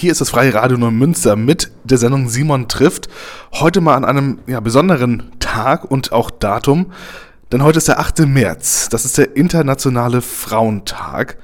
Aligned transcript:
Hier 0.00 0.12
ist 0.12 0.20
das 0.20 0.30
Freie 0.30 0.54
Radio 0.54 0.78
Neumünster 0.78 1.34
mit 1.34 1.72
der 1.82 1.98
Sendung 1.98 2.28
Simon 2.28 2.68
trifft. 2.68 3.08
Heute 3.54 3.80
mal 3.80 3.96
an 3.96 4.04
einem 4.04 4.38
ja, 4.46 4.60
besonderen 4.60 5.32
Tag 5.40 5.90
und 5.90 6.12
auch 6.12 6.30
Datum, 6.30 6.92
denn 7.50 7.64
heute 7.64 7.78
ist 7.78 7.88
der 7.88 7.98
8. 7.98 8.20
März. 8.20 8.90
Das 8.90 9.04
ist 9.04 9.18
der 9.18 9.34
Internationale 9.34 10.22
Frauentag. 10.22 11.38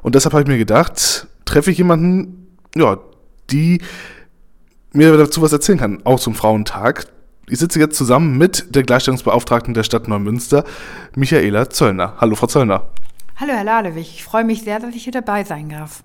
Und 0.00 0.14
deshalb 0.14 0.32
habe 0.32 0.42
ich 0.42 0.48
mir 0.48 0.56
gedacht, 0.56 1.26
treffe 1.44 1.70
ich 1.70 1.76
jemanden, 1.76 2.56
ja, 2.74 2.96
die 3.50 3.82
mir 4.94 5.14
dazu 5.18 5.42
was 5.42 5.52
erzählen 5.52 5.78
kann, 5.78 6.00
auch 6.04 6.18
zum 6.18 6.34
Frauentag. 6.34 7.08
Ich 7.46 7.58
sitze 7.58 7.78
jetzt 7.78 7.98
zusammen 7.98 8.38
mit 8.38 8.74
der 8.74 8.84
Gleichstellungsbeauftragten 8.84 9.74
der 9.74 9.82
Stadt 9.82 10.08
Neumünster, 10.08 10.64
Michaela 11.14 11.68
Zöllner. 11.68 12.14
Hallo, 12.22 12.36
Frau 12.36 12.46
Zöllner. 12.46 12.88
Hallo, 13.36 13.52
Herr 13.52 13.64
Ladewig. 13.64 14.14
Ich 14.14 14.24
freue 14.24 14.44
mich 14.44 14.62
sehr, 14.62 14.80
dass 14.80 14.94
ich 14.94 15.04
hier 15.04 15.12
dabei 15.12 15.44
sein 15.44 15.68
darf. 15.68 16.02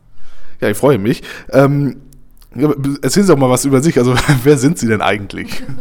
Ja, 0.61 0.69
ich 0.69 0.77
freue 0.77 0.97
mich. 0.97 1.21
Ähm, 1.51 2.01
Erzählen 2.57 3.25
Sie 3.25 3.31
doch 3.31 3.37
mal 3.37 3.49
was 3.49 3.65
über 3.65 3.81
sich. 3.81 3.97
Also, 3.97 4.15
wer 4.43 4.57
sind 4.57 4.79
Sie 4.79 4.87
denn 4.87 5.01
eigentlich? 5.01 5.63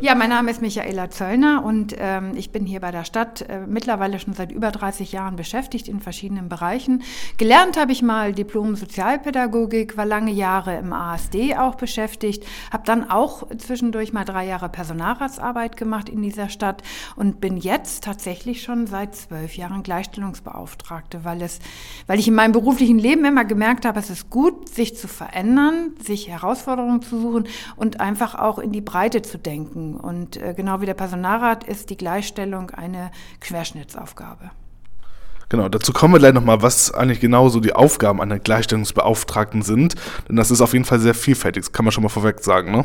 Ja, 0.00 0.14
mein 0.14 0.28
Name 0.28 0.50
ist 0.52 0.62
Michaela 0.62 1.10
Zöllner 1.10 1.64
und 1.64 1.94
ähm, 1.98 2.32
ich 2.36 2.50
bin 2.50 2.66
hier 2.66 2.78
bei 2.78 2.92
der 2.92 3.04
Stadt 3.04 3.42
äh, 3.42 3.66
mittlerweile 3.66 4.20
schon 4.20 4.32
seit 4.32 4.52
über 4.52 4.70
30 4.70 5.10
Jahren 5.10 5.34
beschäftigt 5.34 5.88
in 5.88 5.98
verschiedenen 5.98 6.48
Bereichen. 6.48 7.02
Gelernt 7.36 7.76
habe 7.76 7.90
ich 7.90 8.02
mal 8.02 8.32
Diplom 8.32 8.76
Sozialpädagogik, 8.76 9.96
war 9.96 10.06
lange 10.06 10.30
Jahre 10.30 10.76
im 10.76 10.92
ASD 10.92 11.56
auch 11.56 11.74
beschäftigt, 11.74 12.44
habe 12.70 12.84
dann 12.86 13.10
auch 13.10 13.48
zwischendurch 13.56 14.12
mal 14.12 14.24
drei 14.24 14.46
Jahre 14.46 14.68
Personalratsarbeit 14.68 15.76
gemacht 15.76 16.08
in 16.08 16.22
dieser 16.22 16.48
Stadt 16.48 16.82
und 17.16 17.40
bin 17.40 17.56
jetzt 17.56 18.04
tatsächlich 18.04 18.62
schon 18.62 18.86
seit 18.86 19.16
zwölf 19.16 19.56
Jahren 19.56 19.82
Gleichstellungsbeauftragte, 19.82 21.24
weil, 21.24 21.42
es, 21.42 21.58
weil 22.06 22.20
ich 22.20 22.28
in 22.28 22.34
meinem 22.34 22.52
beruflichen 22.52 23.00
Leben 23.00 23.24
immer 23.24 23.44
gemerkt 23.44 23.84
habe, 23.84 23.98
es 23.98 24.10
ist 24.10 24.30
gut, 24.30 24.68
sich 24.68 24.96
zu 24.96 25.08
verändern, 25.08 25.94
sich 26.08 26.28
Herausforderungen 26.28 27.00
zu 27.02 27.20
suchen 27.20 27.46
und 27.76 28.00
einfach 28.00 28.34
auch 28.34 28.58
in 28.58 28.72
die 28.72 28.80
Breite 28.80 29.22
zu 29.22 29.38
denken. 29.38 29.96
Und 29.96 30.36
äh, 30.36 30.54
genau 30.56 30.80
wie 30.80 30.86
der 30.86 30.94
Personalrat 30.94 31.62
ist 31.62 31.90
die 31.90 31.96
Gleichstellung 31.96 32.70
eine 32.70 33.12
Querschnittsaufgabe. 33.40 34.50
Genau, 35.50 35.68
dazu 35.68 35.92
kommen 35.92 36.12
wir 36.14 36.18
gleich 36.18 36.34
nochmal, 36.34 36.60
was 36.60 36.92
eigentlich 36.92 37.20
genau 37.20 37.48
so 37.48 37.60
die 37.60 37.72
Aufgaben 37.72 38.20
einer 38.20 38.38
Gleichstellungsbeauftragten 38.38 39.62
sind. 39.62 39.94
Denn 40.28 40.36
das 40.36 40.50
ist 40.50 40.60
auf 40.60 40.72
jeden 40.72 40.84
Fall 40.84 40.98
sehr 40.98 41.14
vielfältig, 41.14 41.62
das 41.62 41.72
kann 41.72 41.84
man 41.84 41.92
schon 41.92 42.02
mal 42.02 42.10
vorweg 42.10 42.40
sagen, 42.40 42.72
ne? 42.72 42.84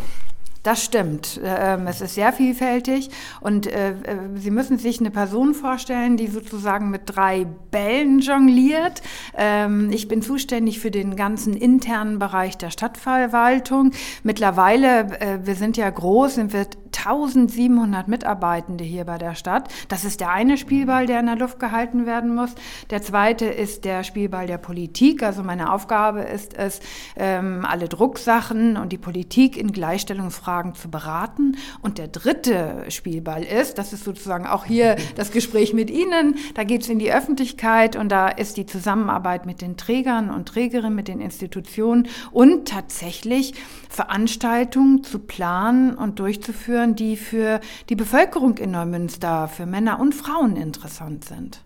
Das 0.63 0.81
stimmt. 0.81 1.41
Ähm, 1.43 1.87
es 1.87 1.99
ist 1.99 2.15
sehr 2.15 2.31
vielfältig 2.31 3.09
und 3.41 3.67
äh, 3.67 3.89
äh, 3.89 3.95
Sie 4.35 4.49
müssen 4.49 4.77
sich 4.77 5.01
eine 5.01 5.11
Person 5.11 5.53
vorstellen, 5.53 6.15
die 6.15 6.27
sozusagen 6.27 6.89
mit 6.89 7.01
drei 7.05 7.45
Bällen 7.69 8.19
jongliert. 8.19 9.01
Ähm, 9.37 9.89
ich 9.91 10.07
bin 10.07 10.21
zuständig 10.21 10.79
für 10.79 10.89
den 10.89 11.17
ganzen 11.17 11.53
internen 11.53 12.17
Bereich 12.17 12.57
der 12.57 12.69
Stadtverwaltung. 12.69 13.91
Mittlerweile, 14.23 15.19
äh, 15.19 15.39
wir 15.43 15.55
sind 15.55 15.75
ja 15.75 15.89
groß, 15.89 16.35
sind 16.35 16.53
wir 16.53 16.65
1700 16.97 18.07
Mitarbeitende 18.07 18.83
hier 18.83 19.05
bei 19.05 19.17
der 19.17 19.35
Stadt. 19.35 19.69
Das 19.87 20.05
ist 20.05 20.19
der 20.19 20.31
eine 20.31 20.57
Spielball, 20.57 21.05
der 21.05 21.19
in 21.19 21.25
der 21.25 21.35
Luft 21.35 21.59
gehalten 21.59 22.05
werden 22.05 22.33
muss. 22.33 22.51
Der 22.89 23.01
zweite 23.01 23.45
ist 23.45 23.85
der 23.85 24.03
Spielball 24.03 24.47
der 24.47 24.57
Politik. 24.57 25.23
Also 25.23 25.43
meine 25.43 25.71
Aufgabe 25.71 26.21
ist 26.21 26.57
es, 26.57 26.79
ähm, 27.15 27.65
alle 27.67 27.89
Drucksachen 27.89 28.77
und 28.77 28.91
die 28.91 28.97
Politik 28.97 29.57
in 29.57 29.71
Gleichstellungsfragen 29.71 30.75
zu 30.75 30.89
beraten. 30.89 31.57
Und 31.81 31.97
der 31.97 32.07
dritte 32.07 32.85
Spielball 32.89 33.43
ist, 33.43 33.77
das 33.77 33.93
ist 33.93 34.03
sozusagen 34.03 34.45
auch 34.45 34.65
hier 34.65 34.95
das 35.15 35.31
Gespräch 35.31 35.73
mit 35.73 35.89
Ihnen. 35.89 36.35
Da 36.53 36.63
geht 36.63 36.83
es 36.83 36.89
in 36.89 36.99
die 36.99 37.11
Öffentlichkeit 37.11 37.95
und 37.95 38.09
da 38.09 38.29
ist 38.29 38.57
die 38.57 38.65
Zusammenarbeit 38.65 39.45
mit 39.45 39.61
den 39.61 39.77
Trägern 39.77 40.29
und 40.29 40.47
Trägerinnen, 40.47 40.95
mit 40.95 41.07
den 41.07 41.21
Institutionen 41.21 42.07
und 42.31 42.67
tatsächlich 42.67 43.53
Veranstaltungen 43.93 45.03
zu 45.03 45.19
planen 45.19 45.93
und 45.93 46.17
durchzuführen, 46.17 46.95
die 46.95 47.15
für 47.15 47.59
die 47.89 47.95
Bevölkerung 47.95 48.57
in 48.57 48.71
Neumünster, 48.71 49.47
für 49.47 49.67
Männer 49.67 49.99
und 49.99 50.15
Frauen 50.15 50.55
interessant 50.55 51.25
sind. 51.25 51.61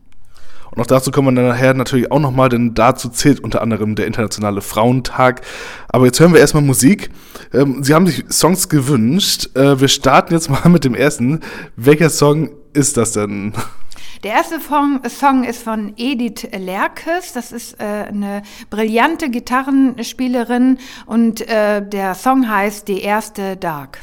Und 0.71 0.81
auch 0.81 0.85
dazu 0.85 1.11
kommen 1.11 1.33
wir 1.33 1.41
dann 1.41 1.49
nachher 1.49 1.73
natürlich 1.73 2.11
auch 2.11 2.19
nochmal, 2.19 2.49
denn 2.49 2.73
dazu 2.73 3.07
zählt 3.07 3.39
unter 3.39 3.61
anderem 3.61 3.95
der 3.95 4.07
Internationale 4.07 4.59
Frauentag. 4.59 5.41
Aber 5.88 6.05
jetzt 6.05 6.19
hören 6.19 6.33
wir 6.33 6.41
erstmal 6.41 6.63
Musik. 6.63 7.09
Ähm, 7.53 7.81
Sie 7.81 7.93
haben 7.93 8.05
sich 8.05 8.25
Songs 8.29 8.67
gewünscht. 8.67 9.55
Äh, 9.55 9.79
wir 9.79 9.88
starten 9.88 10.33
jetzt 10.33 10.49
mal 10.49 10.67
mit 10.67 10.83
dem 10.83 10.95
ersten. 10.95 11.39
Welcher 11.77 12.09
Song 12.09 12.49
ist 12.73 12.97
das 12.97 13.13
denn? 13.13 13.53
Der 14.23 14.31
erste 14.31 14.59
Song 14.59 15.44
ist 15.44 15.63
von 15.63 15.94
Edith 15.97 16.47
Lerkes. 16.51 17.33
Das 17.33 17.51
ist 17.51 17.79
äh, 17.79 17.83
eine 17.83 18.41
brillante 18.69 19.29
Gitarrenspielerin 19.29 20.79
und 21.05 21.47
äh, 21.47 21.88
der 21.88 22.16
Song 22.16 22.50
heißt 22.50 22.88
Die 22.88 23.01
erste 23.01 23.57
Dark. 23.57 24.00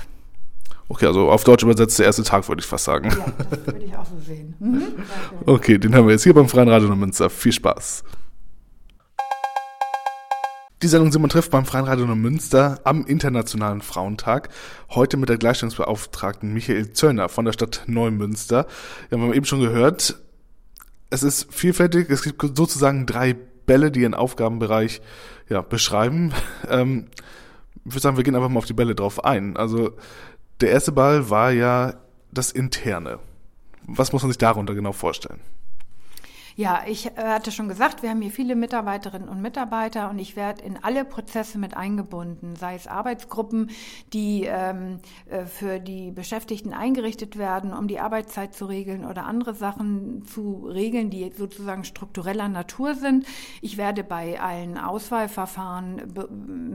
Okay, 0.89 1.07
also 1.07 1.31
auf 1.31 1.45
Deutsch 1.45 1.63
übersetzt 1.63 1.99
der 1.99 2.07
erste 2.07 2.23
Tag, 2.23 2.47
würde 2.49 2.61
ich 2.61 2.67
fast 2.67 2.85
sagen. 2.85 3.11
Ja, 3.11 3.27
das 3.51 3.67
würde 3.67 3.85
ich 3.85 3.97
auch 3.97 4.05
so 4.05 4.19
sehen. 4.25 4.55
Mhm. 4.61 4.83
Okay, 5.47 5.79
den 5.79 5.95
haben 5.95 6.07
wir 6.07 6.13
jetzt 6.13 6.25
hier 6.25 6.35
beim 6.35 6.49
Freien 6.49 6.69
Radio 6.69 6.95
Münster. 6.95 7.31
Viel 7.31 7.53
Spaß. 7.53 8.05
Die 10.85 10.89
Sendung 10.89 11.11
Simon 11.11 11.31
trifft 11.31 11.51
beim 11.51 11.65
Freien 11.65 11.87
Radio 11.87 12.05
Münster 12.15 12.79
am 12.85 13.07
Internationalen 13.07 13.81
Frauentag. 13.81 14.51
Heute 14.91 15.17
mit 15.17 15.31
der 15.31 15.39
Gleichstellungsbeauftragten 15.39 16.53
Michael 16.53 16.93
Zöllner 16.93 17.31
von 17.31 17.47
der 17.47 17.55
Stadt 17.55 17.85
Neumünster. 17.87 18.67
Wir 19.09 19.19
haben 19.19 19.33
eben 19.33 19.47
schon 19.47 19.61
gehört, 19.61 20.21
es 21.09 21.23
ist 21.23 21.55
vielfältig. 21.55 22.11
Es 22.11 22.23
gibt 22.23 22.39
sozusagen 22.55 23.07
drei 23.07 23.33
Bälle, 23.33 23.91
die 23.91 24.01
ihren 24.01 24.13
Aufgabenbereich 24.13 25.01
ja, 25.49 25.63
beschreiben. 25.63 26.35
Ähm, 26.69 27.07
ich 27.87 27.93
würde 27.93 28.01
sagen, 28.01 28.17
wir 28.19 28.25
gehen 28.25 28.37
einfach 28.37 28.51
mal 28.51 28.59
auf 28.59 28.67
die 28.67 28.75
Bälle 28.75 28.95
drauf 28.95 29.25
ein. 29.25 29.57
Also 29.57 29.93
der 30.61 30.69
erste 30.69 30.93
Ball 30.93 31.31
war 31.31 31.51
ja 31.51 31.95
das 32.31 32.53
Interne. 32.53 33.21
Was 33.87 34.13
muss 34.13 34.21
man 34.21 34.31
sich 34.31 34.39
darunter 34.39 34.75
genau 34.75 34.93
vorstellen? 34.93 35.41
Ja, 36.57 36.85
ich 36.87 37.07
äh, 37.07 37.13
hatte 37.17 37.51
schon 37.51 37.67
gesagt, 37.67 38.03
wir 38.03 38.11
haben 38.11 38.23
hier 38.23 38.31
viele 38.31 38.55
Mitarbeiterinnen 38.55 39.29
und 39.29 39.43
Mitarbeiter 39.43 40.09
und 40.09 40.21
ich 40.21 40.37
werde 40.37 40.63
in 40.63 40.79
alle 40.81 41.05
Prozesse 41.05 41.59
mit 41.59 41.77
eingebunden, 41.77 42.55
sei 42.55 42.77
es 42.77 42.87
Arbeitsgruppen, 42.87 43.71
die 44.13 44.45
ähm, 44.45 45.01
äh, 45.29 45.47
für 45.47 45.81
die 45.81 46.13
Beschäftigten 46.13 46.73
eingerichtet 46.73 47.37
werden, 47.39 47.73
um 47.73 47.89
die 47.89 47.99
Arbeitszeit 47.99 48.55
zu 48.55 48.67
regeln 48.67 49.05
oder 49.05 49.27
andere 49.27 49.55
Sachen 49.55 50.25
zu 50.27 50.69
regeln, 50.69 51.11
die 51.11 51.33
sozusagen 51.37 51.83
struktureller 51.83 52.49
Natur 52.49 52.95
sind. 52.95 53.27
Ich 53.61 53.77
werde 53.77 54.05
bei 54.05 54.41
allen 54.41 54.79
Auswahlverfahren 54.79 56.15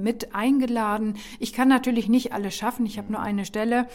mit 0.01 0.35
eingeladen. 0.35 1.15
Ich 1.39 1.53
kann 1.53 1.69
natürlich 1.69 2.09
nicht 2.09 2.33
alles 2.33 2.53
schaffen. 2.53 2.85
Ich 2.85 2.97
habe 2.97 3.13
nur 3.13 3.21
eine 3.21 3.45
Stelle 3.45 3.87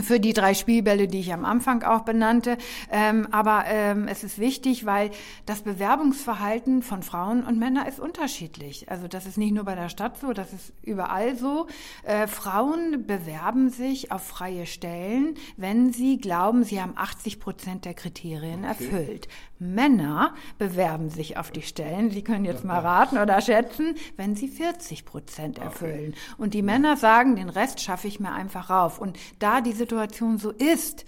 für 0.00 0.18
die 0.18 0.32
drei 0.32 0.54
Spielbälle, 0.54 1.06
die 1.06 1.20
ich 1.20 1.32
am 1.32 1.44
Anfang 1.44 1.82
auch 1.82 2.00
benannte. 2.00 2.56
Ähm, 2.90 3.28
aber 3.30 3.64
ähm, 3.66 4.08
es 4.08 4.24
ist 4.24 4.38
wichtig, 4.38 4.86
weil 4.86 5.10
das 5.44 5.62
Bewerbungsverhalten 5.62 6.82
von 6.82 7.02
Frauen 7.02 7.44
und 7.44 7.58
Männern 7.58 7.86
ist 7.86 8.00
unterschiedlich. 8.00 8.90
Also 8.90 9.06
das 9.06 9.26
ist 9.26 9.36
nicht 9.36 9.52
nur 9.52 9.64
bei 9.64 9.74
der 9.74 9.90
Stadt 9.90 10.18
so, 10.18 10.32
das 10.32 10.52
ist 10.52 10.72
überall 10.82 11.36
so. 11.36 11.66
Äh, 12.04 12.26
Frauen 12.26 13.06
bewerben 13.06 13.68
sich 13.68 14.10
auf 14.12 14.22
freie 14.22 14.66
Stellen, 14.66 15.34
wenn 15.56 15.92
sie 15.92 16.16
glauben, 16.18 16.64
sie 16.64 16.80
haben 16.80 16.94
80 16.96 17.38
Prozent 17.38 17.84
der 17.84 17.94
Kriterien 17.94 18.64
okay. 18.64 18.84
erfüllt. 18.84 19.28
Männer 19.62 20.34
bewerben 20.58 21.08
sich 21.08 21.36
auf 21.36 21.50
die 21.50 21.62
Stellen, 21.62 22.10
Sie 22.10 22.22
können 22.22 22.44
jetzt 22.44 22.64
mal 22.64 22.80
raten 22.80 23.18
oder 23.18 23.40
schätzen, 23.40 23.94
wenn 24.16 24.34
sie 24.34 24.48
40 24.48 25.04
Prozent 25.04 25.58
erfüllen. 25.58 26.10
Okay. 26.10 26.34
Und 26.36 26.54
die 26.54 26.62
Männer 26.62 26.96
sagen, 26.96 27.36
den 27.36 27.48
Rest 27.48 27.80
schaffe 27.80 28.08
ich 28.08 28.18
mir 28.18 28.32
einfach 28.32 28.70
rauf. 28.70 28.98
Und 28.98 29.18
da 29.38 29.60
diese 29.60 29.81
Situation 29.82 30.38
so 30.38 30.50
ist, 30.50 31.04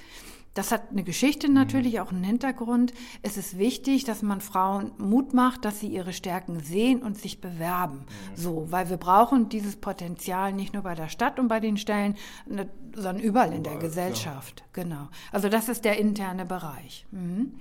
das 0.54 0.70
hat 0.70 0.90
eine 0.90 1.02
Geschichte 1.02 1.48
natürlich, 1.48 1.98
auch 2.00 2.12
einen 2.12 2.22
Hintergrund. 2.22 2.92
Es 3.22 3.36
ist 3.36 3.58
wichtig, 3.58 4.04
dass 4.04 4.22
man 4.22 4.40
Frauen 4.40 4.92
Mut 4.98 5.34
macht, 5.34 5.64
dass 5.64 5.80
sie 5.80 5.88
ihre 5.88 6.12
Stärken 6.12 6.60
sehen 6.60 7.02
und 7.02 7.18
sich 7.18 7.40
bewerben. 7.40 8.06
So, 8.36 8.68
weil 8.70 8.88
wir 8.88 8.96
brauchen 8.96 9.48
dieses 9.48 9.76
Potenzial 9.76 10.52
nicht 10.52 10.72
nur 10.72 10.84
bei 10.84 10.94
der 10.94 11.08
Stadt 11.08 11.40
und 11.40 11.48
bei 11.48 11.58
den 11.58 11.76
Stellen, 11.76 12.14
ne, 12.46 12.68
sondern 12.94 13.18
überall 13.24 13.52
in 13.52 13.64
der 13.64 13.76
Gesellschaft. 13.76 14.62
Genau. 14.72 15.08
Also 15.32 15.48
das 15.48 15.68
ist 15.68 15.84
der 15.84 15.98
interne 15.98 16.44
Bereich. 16.44 17.04
Mhm. 17.10 17.54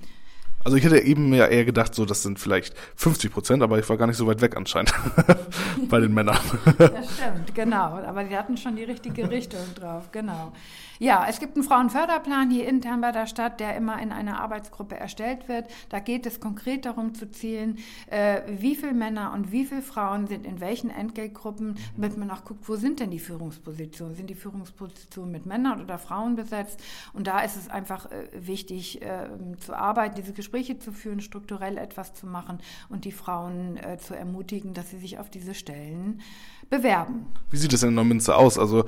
Also 0.64 0.78
ich 0.78 0.84
hätte 0.86 1.00
eben 1.00 1.34
ja 1.34 1.48
eher 1.48 1.66
gedacht, 1.66 1.94
so 1.94 2.06
das 2.06 2.24
sind 2.24 2.40
vielleicht 2.40 2.74
50 2.96 3.32
Prozent, 3.32 3.64
aber 3.64 3.80
ich 3.80 3.90
war 3.90 3.98
gar 3.98 4.08
nicht 4.08 4.16
so 4.16 4.28
weit 4.28 4.40
weg 4.40 4.56
anscheinend 4.56 4.94
bei 5.90 6.00
den 6.00 6.14
Männern. 6.14 6.40
Das 6.78 7.16
stimmt, 7.16 7.54
genau. 7.54 7.98
Aber 7.98 8.26
sie 8.26 8.38
hatten 8.38 8.56
schon 8.56 8.78
die 8.78 8.84
richtige 8.84 9.30
Richtung 9.30 9.60
drauf, 9.76 10.12
genau. 10.12 10.54
Ja, 11.04 11.26
es 11.28 11.42
gibt 11.42 11.58
einen 11.58 11.66
Frauenförderplan 11.66 12.50
hier 12.50 12.66
intern 12.66 13.02
bei 13.02 13.12
der 13.12 13.28
Stadt, 13.28 13.60
der 13.60 13.76
immer 13.76 14.02
in 14.02 14.14
einer 14.14 14.40
Arbeitsgruppe 14.40 14.96
erstellt 14.96 15.50
wird. 15.50 15.66
Da 15.90 16.00
geht 16.00 16.26
es 16.26 16.40
konkret 16.40 16.86
darum 16.86 17.14
zu 17.14 17.30
zielen, 17.30 17.78
äh, 18.08 18.40
wie 18.48 18.74
viele 18.74 18.94
Männer 18.94 19.34
und 19.34 19.52
wie 19.52 19.66
viele 19.66 19.82
Frauen 19.82 20.28
sind 20.28 20.46
in 20.46 20.62
welchen 20.62 20.90
Entgeltgruppen, 20.90 21.76
damit 21.98 22.16
man 22.16 22.32
auch 22.32 22.46
guckt, 22.46 22.70
wo 22.70 22.78
sind 22.78 23.02
denn 23.02 23.12
die 23.12 23.20
Führungspositionen? 23.20 24.16
Sind 24.16 24.30
die 24.30 24.36
Führungspositionen 24.36 25.30
mit 25.30 25.46
Männern 25.46 25.82
oder 25.82 25.98
Frauen 25.98 26.38
besetzt? 26.38 26.82
Und 27.12 27.28
da 27.28 27.42
ist 27.42 27.58
es 27.58 27.68
einfach 27.68 28.10
äh, 28.10 28.30
wichtig 28.32 29.02
äh, 29.02 29.28
zu 29.60 29.74
arbeiten. 29.74 30.16
Diese 30.16 30.32
Gespräche 30.32 30.80
zu 30.80 30.94
führen, 30.94 31.20
strukturell 31.20 31.78
etwas 31.78 32.14
zu 32.14 32.28
machen 32.28 32.60
und 32.88 33.04
die 33.04 33.12
Frauen 33.12 33.76
äh, 33.76 33.98
zu 33.98 34.16
ermutigen, 34.16 34.74
dass 34.74 34.92
sie 34.92 35.00
sich 35.00 35.20
auf 35.20 35.30
diese 35.30 35.54
Stellen 35.54 36.22
bewerben. 36.70 37.26
Wie 37.50 37.58
sieht 37.58 37.74
es 37.74 37.84
in 37.84 37.94
Neumünster 37.94 38.38
aus? 38.38 38.58
Also 38.58 38.86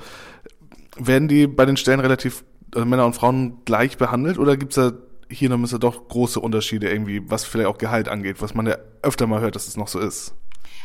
werden 0.98 1.28
die 1.28 1.46
bei 1.46 1.66
den 1.66 1.76
Stellen 1.76 2.00
relativ 2.00 2.44
also 2.74 2.86
Männer 2.86 3.06
und 3.06 3.14
Frauen 3.14 3.58
gleich 3.64 3.96
behandelt 3.96 4.38
oder 4.38 4.56
gibt 4.56 4.76
es 4.76 4.76
da 4.76 4.96
hier 5.28 5.46
in 5.46 5.50
Neumünster 5.50 5.78
doch 5.78 6.08
große 6.08 6.38
Unterschiede 6.40 6.90
irgendwie, 6.90 7.28
was 7.28 7.44
vielleicht 7.44 7.68
auch 7.68 7.78
Gehalt 7.78 8.08
angeht, 8.08 8.40
was 8.40 8.54
man 8.54 8.66
ja 8.66 8.76
öfter 9.02 9.26
mal 9.26 9.40
hört, 9.40 9.56
dass 9.56 9.66
es 9.66 9.76
noch 9.76 9.88
so 9.88 9.98
ist? 9.98 10.34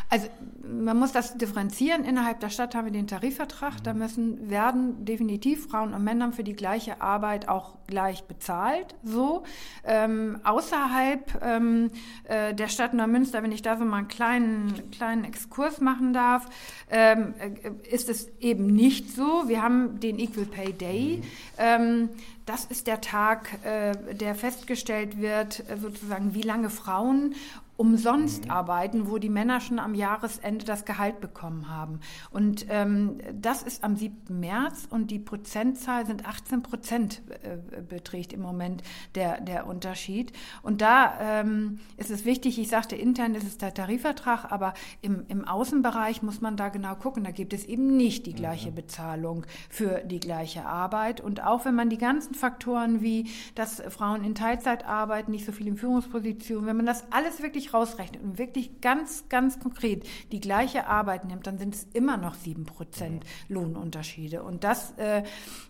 Also 0.09 0.27
man 0.63 0.97
muss 0.97 1.11
das 1.11 1.37
differenzieren. 1.37 2.03
Innerhalb 2.03 2.39
der 2.39 2.49
Stadt 2.49 2.75
haben 2.75 2.85
wir 2.85 2.91
den 2.91 3.07
Tarifvertrag. 3.07 3.83
Da 3.83 3.93
müssen 3.93 4.49
werden 4.49 5.05
definitiv 5.05 5.67
Frauen 5.67 5.93
und 5.93 6.03
Männer 6.03 6.31
für 6.31 6.43
die 6.43 6.55
gleiche 6.55 7.01
Arbeit 7.01 7.47
auch 7.47 7.77
gleich 7.87 8.23
bezahlt. 8.23 8.95
So 9.03 9.43
ähm, 9.83 10.39
außerhalb 10.43 11.41
ähm, 11.43 11.91
äh, 12.25 12.53
der 12.53 12.67
Stadt 12.67 12.93
Neumünster, 12.93 13.43
wenn 13.43 13.51
ich 13.51 13.61
da 13.61 13.77
so 13.77 13.85
mal 13.85 13.97
einen 13.97 14.07
kleinen 14.07 14.91
kleinen 14.91 15.23
Exkurs 15.23 15.81
machen 15.81 16.13
darf, 16.13 16.47
ähm, 16.89 17.33
äh, 17.39 17.93
ist 17.93 18.09
es 18.09 18.29
eben 18.39 18.67
nicht 18.67 19.11
so. 19.11 19.47
Wir 19.47 19.61
haben 19.61 19.99
den 19.99 20.19
Equal 20.19 20.45
Pay 20.45 20.73
Day. 20.73 21.21
Ähm, 21.57 22.09
das 22.45 22.65
ist 22.65 22.87
der 22.87 23.01
Tag, 23.01 23.59
äh, 23.63 24.15
der 24.15 24.35
festgestellt 24.35 25.19
wird, 25.21 25.63
äh, 25.69 25.77
sozusagen, 25.77 26.33
wie 26.33 26.41
lange 26.41 26.69
Frauen 26.69 27.35
umsonst 27.77 28.45
mhm. 28.45 28.51
arbeiten, 28.51 29.09
wo 29.09 29.17
die 29.17 29.29
Männer 29.29 29.59
schon 29.59 29.79
am 29.79 29.95
Jahresende 29.95 30.41
das 30.59 30.85
Gehalt 30.85 31.21
bekommen 31.21 31.69
haben. 31.69 31.99
Und 32.29 32.65
ähm, 32.69 33.19
das 33.33 33.63
ist 33.63 33.83
am 33.83 33.95
7. 33.95 34.39
März 34.39 34.87
und 34.89 35.11
die 35.11 35.19
Prozentzahl 35.19 36.05
sind 36.05 36.25
18 36.25 36.63
Prozent 36.63 37.21
äh, 37.43 37.81
beträgt 37.81 38.33
im 38.33 38.41
Moment 38.41 38.83
der, 39.15 39.41
der 39.41 39.67
Unterschied. 39.67 40.33
Und 40.61 40.81
da 40.81 41.19
ähm, 41.21 41.79
ist 41.97 42.11
es 42.11 42.25
wichtig, 42.25 42.59
ich 42.59 42.69
sagte, 42.69 42.95
intern 42.95 43.35
ist 43.35 43.47
es 43.47 43.57
der 43.57 43.73
Tarifvertrag, 43.73 44.51
aber 44.51 44.73
im, 45.01 45.25
im 45.27 45.47
Außenbereich 45.47 46.21
muss 46.21 46.41
man 46.41 46.57
da 46.57 46.69
genau 46.69 46.95
gucken. 46.95 47.23
Da 47.23 47.31
gibt 47.31 47.53
es 47.53 47.65
eben 47.65 47.95
nicht 47.97 48.25
die 48.25 48.33
gleiche 48.33 48.71
mhm. 48.71 48.75
Bezahlung 48.75 49.45
für 49.69 49.99
die 49.99 50.19
gleiche 50.19 50.65
Arbeit. 50.65 51.21
Und 51.21 51.43
auch 51.43 51.65
wenn 51.65 51.75
man 51.75 51.89
die 51.89 51.97
ganzen 51.97 52.33
Faktoren 52.33 53.01
wie, 53.01 53.29
dass 53.55 53.81
Frauen 53.89 54.23
in 54.23 54.35
Teilzeit 54.35 54.85
arbeiten, 54.85 55.31
nicht 55.31 55.45
so 55.45 55.51
viel 55.51 55.67
in 55.67 55.77
Führungspositionen, 55.77 56.67
wenn 56.67 56.77
man 56.77 56.85
das 56.85 57.05
alles 57.11 57.41
wirklich 57.41 57.73
rausrechnet 57.73 58.21
und 58.21 58.37
wirklich 58.37 58.81
ganz, 58.81 59.29
ganz 59.29 59.59
konkret 59.59 60.05
die 60.31 60.40
gleiche 60.41 60.87
Arbeit 60.87 61.25
nimmt, 61.25 61.47
dann 61.47 61.57
sind 61.57 61.75
es 61.75 61.87
immer 61.93 62.17
noch 62.17 62.35
sieben 62.35 62.65
Prozent 62.65 63.23
Lohnunterschiede. 63.47 64.43
Und 64.43 64.63
das 64.63 64.91
äh, 64.97 65.23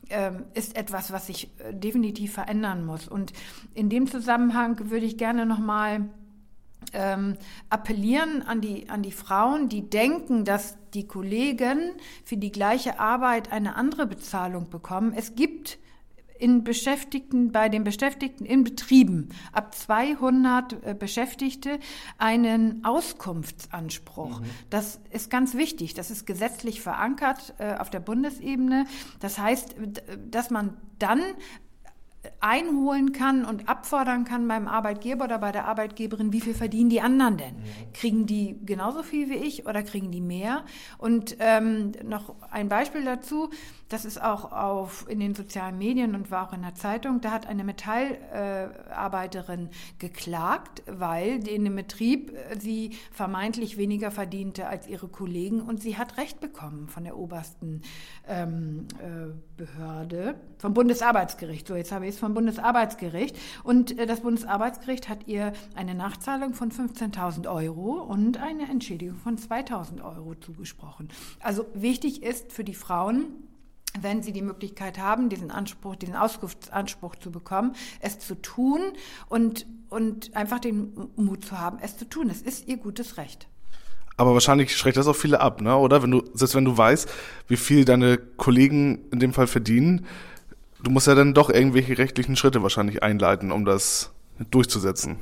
äh, 0.10 0.32
ist 0.54 0.76
etwas, 0.76 1.12
was 1.12 1.28
sich 1.28 1.50
äh, 1.60 1.74
definitiv 1.74 2.34
verändern 2.34 2.86
muss. 2.86 3.08
Und 3.08 3.34
in 3.74 3.90
dem 3.90 4.08
Zusammenhang 4.08 4.90
würde 4.90 5.06
ich 5.06 5.18
gerne 5.18 5.46
nochmal 5.46 6.10
ähm, 6.94 7.38
appellieren 7.70 8.42
an 8.42 8.62
die, 8.62 8.90
an 8.90 9.04
die 9.04 9.12
Frauen, 9.12 9.70
die 9.70 9.90
denken, 9.90 10.46
dass 10.46 10.78
die 10.94 11.08
Kollegen 11.08 11.92
für 12.24 12.38
die 12.38 12.52
gleiche 12.52 13.00
Arbeit 13.00 13.52
eine 13.52 13.76
andere 13.76 14.08
Bezahlung 14.08 14.70
bekommen. 14.70 15.14
Es 15.16 15.36
gibt 15.36 15.78
in 16.42 16.64
Beschäftigten, 16.64 17.52
bei 17.52 17.70
den 17.70 17.84
Beschäftigten 17.84 18.46
in 18.46 18.64
Betrieben 18.64 19.30
ab 19.52 19.76
200 19.76 20.74
äh, 20.74 20.96
Beschäftigte 20.98 21.80
einen 22.18 22.84
Auskunftsanspruch. 22.84 24.42
Mhm. 24.42 24.46
Das 24.72 25.00
ist 25.12 25.30
ganz 25.30 25.54
wichtig. 25.54 25.94
Das 25.94 26.10
ist 26.10 26.26
gesetzlich 26.26 26.82
verankert 26.82 27.54
äh, 27.60 27.76
auf 27.76 27.92
der 27.92 28.00
Bundesebene. 28.00 28.86
Das 29.20 29.38
heißt, 29.38 29.76
dass 30.32 30.50
man 30.50 30.78
dann 30.98 31.22
einholen 32.42 33.12
kann 33.12 33.46
und 33.46 33.70
abfordern 33.70 34.26
kann 34.26 34.48
beim 34.48 34.68
Arbeitgeber 34.68 35.26
oder 35.26 35.38
bei 35.38 35.52
der 35.52 35.68
Arbeitgeberin, 35.68 36.34
wie 36.34 36.42
viel 36.42 36.56
verdienen 36.56 36.90
die 36.90 37.00
anderen 37.00 37.38
denn? 37.38 37.56
Kriegen 37.94 38.26
die 38.26 38.58
genauso 38.66 39.04
viel 39.04 39.30
wie 39.30 39.36
ich 39.36 39.68
oder 39.68 39.84
kriegen 39.84 40.12
die 40.12 40.22
mehr? 40.22 40.64
Und 40.98 41.38
ähm, 41.40 41.92
noch 42.04 42.34
ein 42.50 42.68
Beispiel 42.68 43.06
dazu, 43.06 43.52
das 43.90 44.06
ist 44.06 44.22
auch 44.22 44.52
auf, 44.52 45.06
in 45.10 45.20
den 45.20 45.36
sozialen 45.36 45.78
Medien 45.78 46.16
und 46.16 46.32
war 46.32 46.48
auch 46.48 46.54
in 46.54 46.62
der 46.62 46.76
Zeitung, 46.76 47.22
da 47.22 47.32
hat 47.32 47.46
eine 47.46 47.64
Metallarbeiterin 47.64 49.68
äh, 49.68 49.70
geklagt, 50.00 50.82
weil 50.88 51.48
in 51.48 51.66
dem 51.66 51.76
Betrieb 51.76 52.32
äh, 52.32 52.60
sie 52.60 52.98
vermeintlich 53.12 53.78
weniger 53.78 54.10
verdiente 54.10 54.68
als 54.68 54.88
ihre 54.88 55.10
Kollegen 55.10 55.62
und 55.62 55.82
sie 55.82 55.98
hat 55.98 56.18
Recht 56.18 56.40
bekommen 56.40 56.88
von 56.88 57.04
der 57.04 57.18
obersten 57.18 57.82
ähm, 58.28 58.88
äh, 59.00 59.34
Behörde, 59.58 60.36
vom 60.58 60.74
Bundesarbeitsgericht. 60.74 61.68
So, 61.68 61.76
jetzt 61.76 61.92
habe 61.92 62.06
ich 62.06 62.16
es 62.16 62.20
vom 62.20 62.31
Bundesarbeitsgericht. 62.34 63.38
Und 63.64 63.98
äh, 63.98 64.06
das 64.06 64.22
Bundesarbeitsgericht 64.22 65.10
hat 65.10 65.28
ihr 65.28 65.54
eine 65.76 65.96
Nachzahlung 65.96 66.54
von 66.54 66.72
15.000 66.72 67.52
Euro 67.52 68.02
und 68.02 68.38
eine 68.38 68.70
Entschädigung 68.70 69.18
von 69.18 69.38
2.000 69.38 70.04
Euro 70.04 70.36
zugesprochen. 70.36 71.10
Also 71.40 71.66
wichtig 71.74 72.24
ist 72.24 72.52
für 72.52 72.64
die 72.64 72.74
Frauen, 72.74 73.26
wenn 74.00 74.24
sie 74.24 74.32
die 74.32 74.42
Möglichkeit 74.42 74.98
haben, 75.00 75.30
diesen 75.30 75.52
Anspruch, 75.52 75.96
diesen 75.96 76.16
Auskunftsanspruch 76.16 77.16
zu 77.16 77.32
bekommen, 77.32 77.74
es 78.00 78.20
zu 78.20 78.36
tun 78.36 78.80
und, 79.28 79.66
und 79.90 80.36
einfach 80.36 80.60
den 80.60 80.94
Mut 81.16 81.46
zu 81.46 81.60
haben, 81.60 81.78
es 81.82 81.98
zu 81.98 82.08
tun. 82.08 82.30
Es 82.30 82.42
ist 82.42 82.68
ihr 82.68 82.78
gutes 82.78 83.18
Recht. 83.18 83.48
Aber 84.18 84.34
wahrscheinlich 84.34 84.76
schreckt 84.76 84.98
das 84.98 85.08
auch 85.08 85.16
viele 85.16 85.40
ab, 85.40 85.62
ne? 85.62 85.76
Oder? 85.76 86.04
Wenn 86.04 86.12
du, 86.12 86.24
selbst 86.34 86.54
wenn 86.54 86.66
du 86.66 86.78
weißt, 86.78 87.10
wie 87.48 87.58
viel 87.58 87.86
deine 87.86 88.18
Kollegen 88.18 89.10
in 89.12 89.20
dem 89.20 89.34
Fall 89.34 89.48
verdienen, 89.48 90.06
du 90.84 90.92
musst 90.92 91.08
ja 91.08 91.16
dann 91.16 91.34
doch 91.34 91.50
irgendwelche 91.50 91.98
rechtlichen 91.98 92.36
Schritte 92.36 92.64
wahrscheinlich 92.64 93.04
einleiten, 93.04 93.52
um 93.52 93.66
das 93.66 94.12
durchzusetzen. 94.50 95.18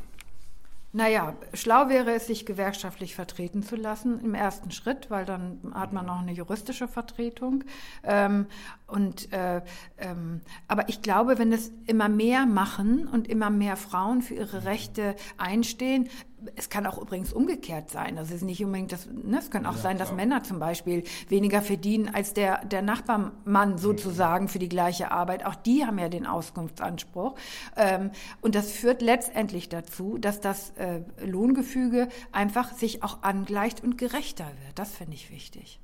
Naja, 0.91 1.35
schlau 1.53 1.87
wäre 1.87 2.13
es, 2.13 2.25
sich 2.25 2.47
gewerkschaftlich 2.47 3.13
vertreten 3.13 3.61
zu 3.61 3.75
lassen 3.75 4.19
im 4.23 4.33
ersten 4.33 4.71
Schritt, 4.71 5.11
weil 5.11 5.23
dann 5.23 5.59
hat 5.75 5.93
man 5.93 6.07
noch 6.07 6.19
eine 6.19 6.31
juristische 6.31 6.87
Vertretung. 6.87 7.63
Ähm, 8.03 8.47
und, 8.89 9.31
äh, 9.31 9.61
ähm, 9.97 10.41
aber 10.67 10.89
ich 10.89 11.01
glaube, 11.01 11.37
wenn 11.37 11.51
es 11.51 11.71
immer 11.85 12.09
mehr 12.09 12.45
machen 12.45 13.07
und 13.07 13.27
immer 13.27 13.49
mehr 13.49 13.77
Frauen 13.77 14.21
für 14.21 14.35
ihre 14.35 14.65
Rechte 14.65 15.15
einstehen, 15.37 16.09
es 16.55 16.69
kann 16.69 16.85
auch 16.85 16.97
übrigens 16.97 17.33
umgekehrt 17.33 17.89
sein. 17.89 18.15
Das 18.15 18.31
ist 18.31 18.43
nicht 18.43 18.63
unbedingt 18.63 18.91
das, 18.91 19.07
ne? 19.07 19.37
es 19.39 19.51
kann 19.51 19.65
auch 19.65 19.75
ja, 19.75 19.81
sein, 19.81 19.97
dass 19.97 20.13
Männer 20.13 20.43
zum 20.43 20.59
Beispiel 20.59 21.03
weniger 21.27 21.61
verdienen 21.61 22.09
als 22.13 22.33
der, 22.33 22.63
der 22.65 22.81
Nachbarmann 22.81 23.77
sozusagen 23.77 24.47
für 24.47 24.59
die 24.59 24.69
gleiche 24.69 25.11
Arbeit. 25.11 25.45
Auch 25.45 25.55
die 25.55 25.85
haben 25.85 25.99
ja 25.99 26.09
den 26.09 26.25
Auskunftsanspruch. 26.25 27.35
Ähm, 27.75 28.11
und 28.41 28.55
das 28.55 28.71
führt 28.71 29.01
letztendlich 29.01 29.69
dazu, 29.69 30.17
dass 30.17 30.39
das 30.39 30.71
äh, 30.71 31.01
Lohngefüge 31.25 32.07
einfach 32.31 32.73
sich 32.73 33.03
auch 33.03 33.23
angleicht 33.23 33.83
und 33.83 33.97
gerechter 33.97 34.45
wird. 34.65 34.79
Das 34.79 34.91
finde 34.91 35.15
ich 35.15 35.31
wichtig. 35.31 35.79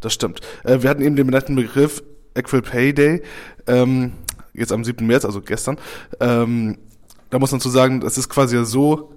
Das 0.00 0.12
stimmt. 0.12 0.40
Äh, 0.64 0.82
wir 0.82 0.90
hatten 0.90 1.02
eben 1.02 1.16
den 1.16 1.26
netten 1.26 1.56
Begriff 1.56 2.02
Equal 2.36 2.62
Pay 2.62 2.92
Day, 2.92 3.22
ähm, 3.66 4.12
jetzt 4.52 4.72
am 4.72 4.84
7. 4.84 5.06
März, 5.06 5.24
also 5.24 5.40
gestern. 5.40 5.78
Ähm, 6.20 6.78
da 7.30 7.38
muss 7.38 7.52
man 7.52 7.60
zu 7.60 7.68
sagen, 7.68 8.00
das 8.00 8.18
ist 8.18 8.28
quasi 8.28 8.64
so, 8.64 9.12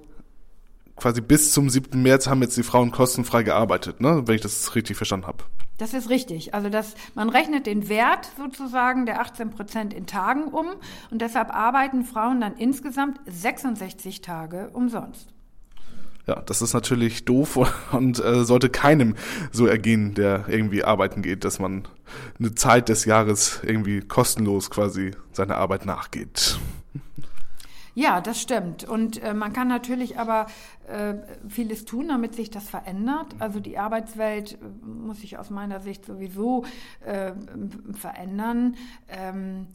quasi 0.96 1.22
bis 1.22 1.52
zum 1.52 1.70
7. 1.70 2.02
März 2.02 2.28
haben 2.28 2.42
jetzt 2.42 2.58
die 2.58 2.64
Frauen 2.64 2.92
kostenfrei 2.92 3.44
gearbeitet, 3.44 4.02
ne? 4.02 4.24
wenn 4.26 4.36
ich 4.36 4.42
das 4.42 4.76
richtig 4.76 4.98
verstanden 4.98 5.28
habe. 5.28 5.44
Das 5.78 5.94
ist 5.94 6.10
richtig. 6.10 6.54
Also 6.54 6.70
das, 6.70 6.96
man 7.16 7.30
rechnet 7.30 7.66
den 7.66 7.88
Wert 7.88 8.30
sozusagen 8.38 9.06
der 9.06 9.22
18 9.22 9.50
Prozent 9.52 9.94
in 9.94 10.06
Tagen 10.06 10.50
um 10.50 10.68
und 11.10 11.22
deshalb 11.22 11.56
arbeiten 11.56 12.04
Frauen 12.04 12.42
dann 12.42 12.58
insgesamt 12.58 13.20
66 13.26 14.20
Tage 14.22 14.70
umsonst. 14.74 15.34
Ja, 16.30 16.44
das 16.46 16.62
ist 16.62 16.76
natürlich 16.76 17.26
doof 17.26 17.58
und 17.92 18.24
äh, 18.24 18.46
sollte 18.46 18.70
keinem 18.70 19.16
so 19.52 19.66
ergehen, 19.66 20.14
der 20.14 20.46
irgendwie 20.48 20.84
arbeiten 20.84 21.24
geht, 21.24 21.44
dass 21.44 21.58
man 21.58 21.88
eine 22.38 22.54
Zeit 22.54 22.88
des 22.88 23.06
Jahres 23.06 23.62
irgendwie 23.64 24.02
kostenlos 24.02 24.70
quasi 24.70 25.10
seiner 25.32 25.58
Arbeit 25.58 25.88
nachgeht. 25.88 26.60
Ja, 27.96 28.22
das 28.22 28.40
stimmt. 28.40 28.84
Und 28.84 29.24
äh, 29.24 29.34
man 29.34 29.54
kann 29.54 29.68
natürlich 29.70 30.20
aber 30.20 30.46
äh, 30.88 31.16
vieles 31.48 31.86
tun, 31.86 32.10
damit 32.10 32.36
sich 32.36 32.52
das 32.52 32.70
verändert. 32.70 33.34
Also 33.40 33.60
die 33.60 33.80
Arbeitswelt 33.80 34.54
äh, 34.54 34.86
muss 34.86 35.22
sich 35.22 35.40
aus 35.40 35.50
meiner 35.50 35.80
Sicht 35.80 36.06
sowieso 36.06 36.64
äh, 37.04 37.32
verändern. 37.94 38.76
Ähm, 39.08 39.66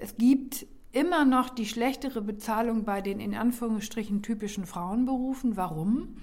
es 0.00 0.16
gibt 0.16 0.66
immer 0.92 1.24
noch 1.24 1.50
die 1.50 1.66
schlechtere 1.66 2.22
Bezahlung 2.22 2.84
bei 2.84 3.00
den 3.00 3.20
in 3.20 3.34
Anführungsstrichen 3.34 4.22
typischen 4.22 4.66
Frauenberufen. 4.66 5.56
Warum? 5.56 6.16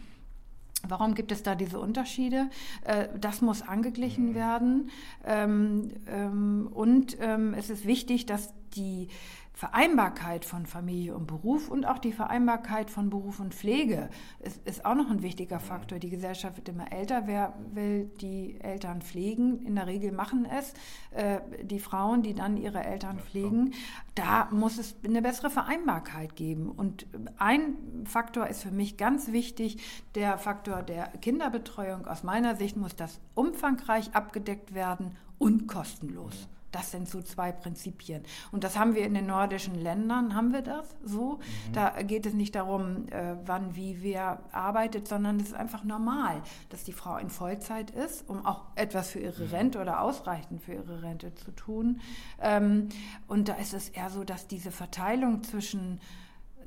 Warum 0.88 1.16
gibt 1.16 1.32
es 1.32 1.44
da 1.44 1.56
diese 1.56 1.80
Unterschiede? 1.80 2.50
Äh, 2.84 3.08
das 3.20 3.42
muss 3.42 3.62
angeglichen 3.62 4.36
werden. 4.36 4.90
Ähm, 5.26 5.92
ähm, 6.08 6.70
und 6.72 7.18
ähm, 7.20 7.54
es 7.54 7.70
ist 7.70 7.86
wichtig, 7.86 8.26
dass 8.26 8.54
die 8.76 9.10
Vereinbarkeit 9.56 10.44
von 10.44 10.66
Familie 10.66 11.16
und 11.16 11.28
Beruf 11.28 11.70
und 11.70 11.86
auch 11.86 11.98
die 11.98 12.12
Vereinbarkeit 12.12 12.90
von 12.90 13.10
Beruf 13.10 13.40
und 13.40 13.56
Pflege 13.56 14.10
ist, 14.40 14.60
ist, 14.68 14.84
auch 14.84 14.96
noch 14.96 15.10
ein 15.10 15.24
wichtiger 15.24 15.62
Faktor. 15.62 15.98
Die 15.98 16.10
Gesellschaft 16.10 16.58
wird 16.58 16.68
immer 16.68 16.92
älter. 16.92 17.24
Wer 17.26 17.54
will 17.72 18.12
die 18.20 18.60
Eltern 18.60 19.02
pflegen? 19.02 19.66
In 19.66 19.76
der 19.76 19.88
Regel 19.88 20.12
machen 20.12 20.46
es 20.46 20.74
äh, 21.12 21.40
die 21.64 21.80
Frauen, 21.80 22.22
die 22.22 22.34
dann 22.34 22.58
ihre 22.58 22.84
Eltern 22.84 23.18
pflegen. 23.18 23.74
Da 24.14 24.50
muss 24.52 24.78
es 24.78 24.98
eine 25.06 25.22
bessere 25.22 25.50
Vereinbarkeit 25.50 26.36
geben. 26.36 26.70
Und 26.70 27.08
ein 27.38 27.76
Faktor 28.04 28.48
ist 28.48 28.62
für 28.62 28.72
mich 28.72 28.98
ganz 28.98 29.32
wichtig, 29.32 29.78
der 30.16 30.38
Faktor 30.38 30.84
der 30.84 31.08
Kinderbetreuung. 31.22 32.08
Aus 32.08 32.24
meiner 32.24 32.58
Sicht 32.58 32.76
muss 32.76 32.98
das 32.98 33.22
umfangreich 33.36 34.14
abgedeckt 34.16 34.74
werden 34.74 35.16
und 35.38 35.68
kostenlos. 35.68 36.50
Das 36.76 36.92
sind 36.92 37.08
so 37.08 37.22
zwei 37.22 37.54
Prinzipien. 37.54 38.24
Und 38.52 38.66
das 38.66 38.78
haben 38.78 38.96
wir 38.96 39.06
in 39.06 39.14
den 39.14 39.28
nordischen 39.28 39.76
Ländern, 39.76 40.36
haben 40.36 40.52
wir 40.52 40.62
das 40.62 40.86
so. 41.02 41.38
Mhm. 41.70 41.74
Da 41.74 42.02
geht 42.02 42.26
es 42.26 42.34
nicht 42.34 42.54
darum, 42.54 43.08
äh, 43.08 43.38
wann, 43.46 43.78
wie, 43.78 44.04
wer 44.04 44.40
arbeitet, 44.52 45.08
sondern 45.08 45.40
es 45.40 45.48
ist 45.48 45.54
einfach 45.54 45.86
normal, 45.86 46.42
dass 46.68 46.84
die 46.84 46.92
Frau 46.92 47.16
in 47.16 47.30
Vollzeit 47.30 47.92
ist, 47.92 48.28
um 48.28 48.46
auch 48.46 48.66
etwas 48.76 49.10
für 49.10 49.20
ihre 49.20 49.46
mhm. 49.46 49.52
Rente 49.52 49.80
oder 49.80 50.02
ausreichend 50.02 50.62
für 50.64 50.74
ihre 50.74 51.02
Rente 51.02 51.34
zu 51.34 51.52
tun. 51.52 52.02
Ähm, 52.42 52.90
und 53.30 53.48
da 53.48 53.54
ist 53.54 53.74
es 53.74 53.88
eher 53.88 54.10
so, 54.10 54.26
dass 54.26 54.48
diese 54.48 54.72
Verteilung 54.72 55.44
zwischen 55.44 56.02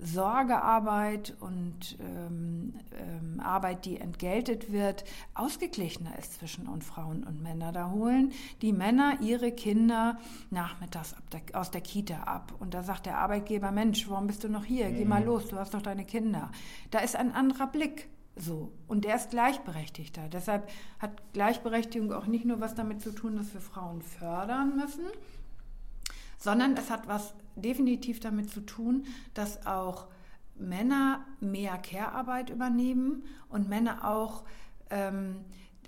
Sorgearbeit 0.00 1.35
und 1.40 1.99
ähm, 2.00 2.75
ähm, 2.93 3.40
Arbeit, 3.40 3.85
die 3.85 3.99
entgeltet 3.99 4.73
wird, 4.73 5.05
ausgeglichener 5.35 6.19
ist 6.19 6.35
zwischen 6.35 6.67
uns 6.67 6.87
Frauen 6.87 7.25
und 7.25 7.43
Männern. 7.43 7.75
Da 7.75 7.90
holen 7.90 8.33
die 8.62 8.73
Männer 8.73 9.19
ihre 9.21 9.52
Kinder 9.52 10.19
nachmittags 10.50 11.14
der, 11.33 11.40
aus 11.59 11.71
der 11.71 11.81
Kita 11.81 12.23
ab. 12.25 12.55
Und 12.59 12.75
da 12.75 12.83
sagt 12.83 13.07
der 13.07 13.19
Arbeitgeber, 13.19 13.73
Mensch, 13.73 14.09
warum 14.09 14.26
bist 14.26 14.45
du 14.45 14.49
noch 14.49 14.64
hier? 14.64 14.90
Geh 14.90 15.05
mal 15.05 15.21
mhm. 15.21 15.26
los, 15.26 15.49
du 15.49 15.57
hast 15.57 15.75
doch 15.75 15.83
deine 15.83 16.05
Kinder. 16.05 16.50
Da 16.90 17.00
ist 17.00 17.17
ein 17.17 17.33
anderer 17.33 17.67
Blick. 17.67 18.09
So. 18.37 18.73
Und 18.87 19.05
der 19.05 19.17
ist 19.17 19.31
gleichberechtigter. 19.31 20.28
Deshalb 20.28 20.69
hat 21.00 21.11
Gleichberechtigung 21.33 22.12
auch 22.12 22.26
nicht 22.26 22.45
nur 22.45 22.61
was 22.61 22.75
damit 22.75 23.02
zu 23.02 23.11
tun, 23.11 23.37
dass 23.37 23.52
wir 23.52 23.61
Frauen 23.61 24.00
fördern 24.00 24.76
müssen, 24.76 25.07
sondern 26.38 26.76
es 26.76 26.90
hat 26.90 27.09
was 27.09 27.35
definitiv 27.57 28.21
damit 28.21 28.50
zu 28.50 28.61
tun, 28.61 29.04
dass 29.35 29.66
auch 29.66 30.07
Männer 30.57 31.25
mehr 31.40 31.78
Care-Arbeit 31.78 32.50
übernehmen 32.50 33.25
und 33.49 33.68
Männer 33.68 34.09
auch 34.09 34.45
ähm, 34.90 35.45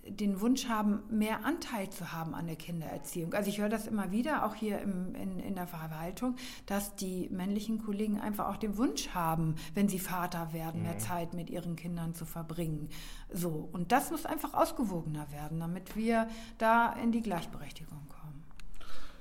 den 0.06 0.40
Wunsch 0.40 0.66
haben, 0.66 1.02
mehr 1.10 1.44
Anteil 1.44 1.90
zu 1.90 2.12
haben 2.12 2.34
an 2.34 2.46
der 2.46 2.56
Kindererziehung. 2.56 3.34
Also 3.34 3.50
ich 3.50 3.60
höre 3.60 3.68
das 3.68 3.86
immer 3.86 4.10
wieder, 4.10 4.46
auch 4.46 4.54
hier 4.54 4.80
im, 4.80 5.14
in, 5.14 5.38
in 5.38 5.54
der 5.54 5.66
Verwaltung, 5.66 6.36
dass 6.66 6.96
die 6.96 7.28
männlichen 7.30 7.84
Kollegen 7.84 8.18
einfach 8.18 8.48
auch 8.48 8.56
den 8.56 8.76
Wunsch 8.78 9.10
haben, 9.10 9.56
wenn 9.74 9.88
sie 9.88 9.98
Vater 9.98 10.52
werden, 10.52 10.82
mehr 10.82 10.94
mhm. 10.94 11.00
Zeit 11.00 11.34
mit 11.34 11.50
ihren 11.50 11.76
Kindern 11.76 12.14
zu 12.14 12.24
verbringen. 12.24 12.88
So. 13.30 13.68
Und 13.72 13.92
das 13.92 14.10
muss 14.10 14.24
einfach 14.24 14.54
ausgewogener 14.54 15.30
werden, 15.32 15.60
damit 15.60 15.96
wir 15.96 16.28
da 16.58 16.92
in 16.94 17.12
die 17.12 17.22
Gleichberechtigung 17.22 18.08
kommen. 18.08 18.19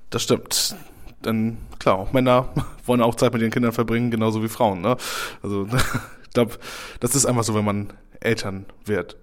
Das 0.10 0.24
stimmt 0.24 0.76
dann 1.22 1.58
klar, 1.80 1.98
auch 1.98 2.14
Männer 2.14 2.50
wollen 2.86 3.02
auch 3.02 3.16
Zeit 3.16 3.34
mit 3.34 3.42
ihren 3.42 3.52
Kindern 3.52 3.72
verbringen, 3.72 4.12
genauso 4.12 4.44
wie 4.44 4.50
Frauen. 4.50 4.82
Ne? 4.82 4.98
Also 5.44 5.66
ich 6.24 6.30
glaube, 6.34 6.58
das 7.00 7.16
ist 7.16 7.26
einfach 7.26 7.44
so, 7.44 7.56
wenn 7.56 7.66
man 7.66 7.94
Eltern 8.20 8.66
wird, 8.86 9.18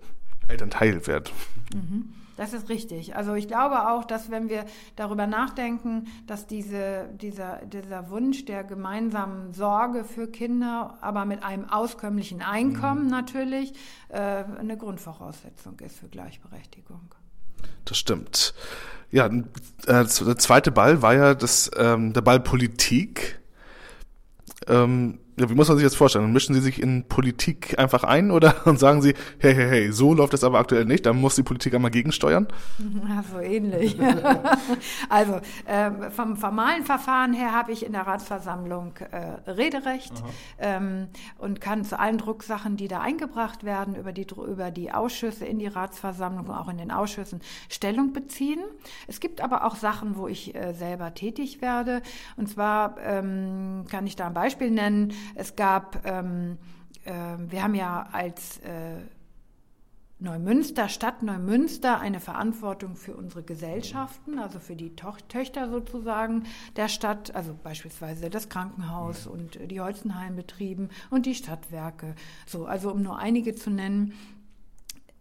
Elternteil 0.48 1.06
wird. 1.06 1.32
Mhm. 1.74 2.12
Das 2.36 2.52
ist 2.52 2.68
richtig. 2.68 3.16
Also 3.16 3.32
ich 3.32 3.48
glaube 3.48 3.88
auch, 3.88 4.04
dass 4.04 4.30
wenn 4.30 4.50
wir 4.50 4.66
darüber 4.94 5.26
nachdenken, 5.26 6.06
dass 6.26 6.46
diese, 6.46 7.08
dieser, 7.14 7.64
dieser 7.64 8.10
Wunsch 8.10 8.44
der 8.44 8.62
gemeinsamen 8.62 9.54
Sorge 9.54 10.04
für 10.04 10.30
Kinder, 10.30 10.98
aber 11.00 11.24
mit 11.24 11.42
einem 11.42 11.64
auskömmlichen 11.64 12.42
Einkommen 12.42 13.04
mhm. 13.04 13.10
natürlich, 13.10 13.72
äh, 14.10 14.18
eine 14.18 14.76
Grundvoraussetzung 14.76 15.80
ist 15.80 15.96
für 15.98 16.08
Gleichberechtigung. 16.08 17.14
Das 17.84 17.98
stimmt. 17.98 18.54
Ja, 19.10 19.26
äh, 19.26 19.42
der 19.86 20.38
zweite 20.38 20.72
Ball 20.72 21.02
war 21.02 21.14
ja 21.14 21.34
das, 21.34 21.70
ähm, 21.76 22.12
der 22.12 22.22
Ball 22.22 22.40
Politik. 22.40 23.38
Ähm, 24.66 25.18
wie 25.36 25.54
muss 25.54 25.68
man 25.68 25.76
sich 25.76 25.86
das 25.86 25.94
vorstellen? 25.94 26.32
Mischen 26.32 26.54
Sie 26.54 26.60
sich 26.60 26.80
in 26.80 27.04
Politik 27.04 27.78
einfach 27.78 28.04
ein 28.04 28.30
oder 28.30 28.54
sagen 28.76 29.02
Sie, 29.02 29.14
hey, 29.38 29.54
hey, 29.54 29.68
hey, 29.68 29.92
so 29.92 30.14
läuft 30.14 30.34
es 30.34 30.42
aber 30.42 30.58
aktuell 30.58 30.86
nicht, 30.86 31.04
da 31.04 31.12
muss 31.12 31.34
die 31.34 31.42
Politik 31.42 31.74
einmal 31.74 31.90
gegensteuern? 31.90 32.46
Ja, 33.08 33.22
so 33.30 33.38
ähnlich. 33.38 33.96
also 35.08 35.40
ähm, 35.66 36.10
vom 36.10 36.36
formalen 36.36 36.84
Verfahren 36.84 37.34
her 37.34 37.52
habe 37.52 37.72
ich 37.72 37.84
in 37.84 37.92
der 37.92 38.06
Ratsversammlung 38.06 38.94
äh, 39.10 39.50
Rederecht 39.50 40.12
ähm, 40.58 41.08
und 41.38 41.60
kann 41.60 41.84
zu 41.84 41.98
allen 41.98 42.18
Drucksachen, 42.18 42.76
die 42.76 42.88
da 42.88 43.00
eingebracht 43.00 43.64
werden, 43.64 43.94
über 43.94 44.12
die, 44.12 44.26
über 44.48 44.70
die 44.70 44.92
Ausschüsse 44.92 45.44
in 45.44 45.58
die 45.58 45.66
Ratsversammlung, 45.66 46.50
auch 46.50 46.68
in 46.68 46.78
den 46.78 46.90
Ausschüssen 46.90 47.40
Stellung 47.68 48.12
beziehen. 48.12 48.60
Es 49.06 49.20
gibt 49.20 49.40
aber 49.40 49.64
auch 49.64 49.76
Sachen, 49.76 50.16
wo 50.16 50.26
ich 50.26 50.54
äh, 50.54 50.72
selber 50.72 51.14
tätig 51.14 51.60
werde. 51.60 52.02
Und 52.36 52.48
zwar 52.48 52.96
ähm, 53.04 53.84
kann 53.90 54.06
ich 54.06 54.16
da 54.16 54.26
ein 54.26 54.34
Beispiel 54.34 54.70
nennen. 54.70 55.12
Es 55.34 55.56
gab, 55.56 56.06
ähm, 56.06 56.58
äh, 57.04 57.12
wir 57.38 57.62
haben 57.62 57.74
ja 57.74 58.08
als 58.12 58.58
äh, 58.58 59.00
Neumünster, 60.18 60.88
Stadt 60.88 61.22
Neumünster, 61.22 62.00
eine 62.00 62.20
Verantwortung 62.20 62.96
für 62.96 63.14
unsere 63.14 63.42
Gesellschaften, 63.42 64.38
also 64.38 64.60
für 64.60 64.74
die 64.74 64.96
to 64.96 65.12
Töchter 65.28 65.68
sozusagen 65.68 66.44
der 66.74 66.88
Stadt, 66.88 67.34
also 67.34 67.54
beispielsweise 67.62 68.30
das 68.30 68.48
Krankenhaus 68.48 69.26
und 69.26 69.58
die 69.70 69.78
Holzenheimbetrieben 69.78 70.88
und 71.10 71.26
die 71.26 71.34
Stadtwerke. 71.34 72.14
So, 72.46 72.64
also 72.64 72.92
um 72.92 73.02
nur 73.02 73.18
einige 73.18 73.54
zu 73.54 73.68
nennen. 73.68 74.14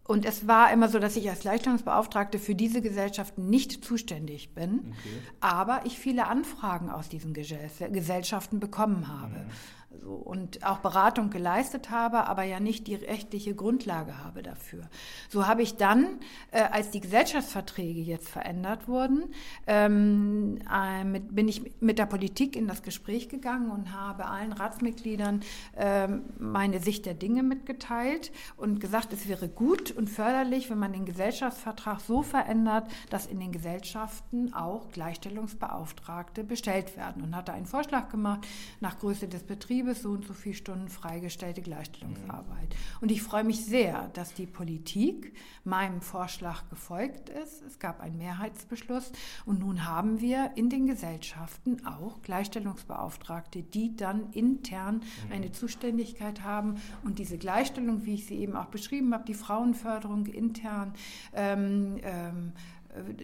Und 0.04 0.24
es 0.24 0.46
war 0.46 0.72
immer 0.72 0.88
so, 0.88 0.98
dass 0.98 1.16
ich 1.16 1.28
als 1.28 1.40
Gleichstellungsbeauftragte 1.40 2.38
für 2.38 2.54
diese 2.54 2.80
Gesellschaften 2.80 3.50
nicht 3.50 3.84
zuständig 3.84 4.54
bin, 4.54 4.78
okay. 4.78 5.18
aber 5.40 5.82
ich 5.84 5.98
viele 5.98 6.26
Anfragen 6.26 6.88
aus 6.88 7.10
diesen 7.10 7.34
Gesellschaften 7.34 8.60
bekommen 8.60 9.08
habe. 9.08 9.40
Mhm 9.40 9.50
so, 10.00 10.10
und 10.10 10.64
auch 10.64 10.78
Beratung 10.78 11.30
geleistet 11.30 11.90
habe, 11.90 12.26
aber 12.26 12.42
ja 12.42 12.60
nicht 12.60 12.86
die 12.86 12.94
rechtliche 12.94 13.54
Grundlage 13.54 14.24
habe 14.24 14.42
dafür. 14.42 14.88
So 15.28 15.46
habe 15.46 15.62
ich 15.62 15.76
dann, 15.76 16.18
äh, 16.50 16.62
als 16.62 16.90
die 16.90 17.00
Gesellschaftsverträge 17.00 18.00
jetzt 18.00 18.28
verändert 18.28 18.88
wurden, 18.88 19.32
ähm, 19.66 20.58
äh, 20.72 21.04
mit, 21.04 21.34
bin 21.34 21.48
ich 21.48 21.80
mit 21.80 21.98
der 21.98 22.06
Politik 22.06 22.56
in 22.56 22.66
das 22.66 22.82
Gespräch 22.82 23.28
gegangen 23.28 23.70
und 23.70 23.92
habe 23.92 24.26
allen 24.26 24.52
Ratsmitgliedern 24.52 25.40
äh, 25.76 26.08
meine 26.38 26.80
Sicht 26.80 27.06
der 27.06 27.14
Dinge 27.14 27.42
mitgeteilt 27.42 28.32
und 28.56 28.80
gesagt, 28.80 29.12
es 29.12 29.28
wäre 29.28 29.48
gut 29.48 29.90
und 29.90 30.10
förderlich, 30.10 30.70
wenn 30.70 30.78
man 30.78 30.92
den 30.92 31.04
Gesellschaftsvertrag 31.04 32.00
so 32.00 32.22
verändert, 32.22 32.90
dass 33.10 33.26
in 33.26 33.40
den 33.40 33.52
Gesellschaften 33.52 34.52
auch 34.52 34.90
Gleichstellungsbeauftragte 34.90 36.44
bestellt 36.44 36.96
werden 36.96 37.22
und 37.22 37.36
hatte 37.36 37.52
einen 37.52 37.66
Vorschlag 37.66 38.08
gemacht 38.08 38.46
nach 38.80 38.98
Größe 38.98 39.28
des 39.28 39.42
Betriebs 39.42 39.85
Betriebes 39.86 40.02
so 40.02 40.10
und 40.10 40.24
so 40.24 40.34
viele 40.34 40.54
Stunden 40.54 40.88
freigestellte 40.88 41.62
Gleichstellungsarbeit. 41.62 42.74
Und 43.00 43.10
ich 43.10 43.22
freue 43.22 43.44
mich 43.44 43.64
sehr, 43.64 44.08
dass 44.08 44.34
die 44.34 44.46
Politik 44.46 45.32
meinem 45.64 46.00
Vorschlag 46.00 46.68
gefolgt 46.68 47.28
ist. 47.28 47.62
Es 47.62 47.78
gab 47.78 48.00
einen 48.00 48.18
Mehrheitsbeschluss 48.18 49.12
und 49.44 49.60
nun 49.60 49.86
haben 49.86 50.20
wir 50.20 50.52
in 50.56 50.68
den 50.70 50.86
Gesellschaften 50.86 51.86
auch 51.86 52.22
Gleichstellungsbeauftragte, 52.22 53.62
die 53.62 53.96
dann 53.96 54.30
intern 54.32 55.02
mhm. 55.26 55.32
eine 55.32 55.52
Zuständigkeit 55.52 56.42
haben 56.42 56.76
und 57.04 57.18
diese 57.18 57.38
Gleichstellung, 57.38 58.04
wie 58.04 58.14
ich 58.14 58.26
sie 58.26 58.36
eben 58.36 58.56
auch 58.56 58.66
beschrieben 58.66 59.14
habe, 59.14 59.24
die 59.24 59.34
Frauenförderung 59.34 60.26
intern 60.26 60.94
ähm, 61.32 61.98
ähm, 62.02 62.52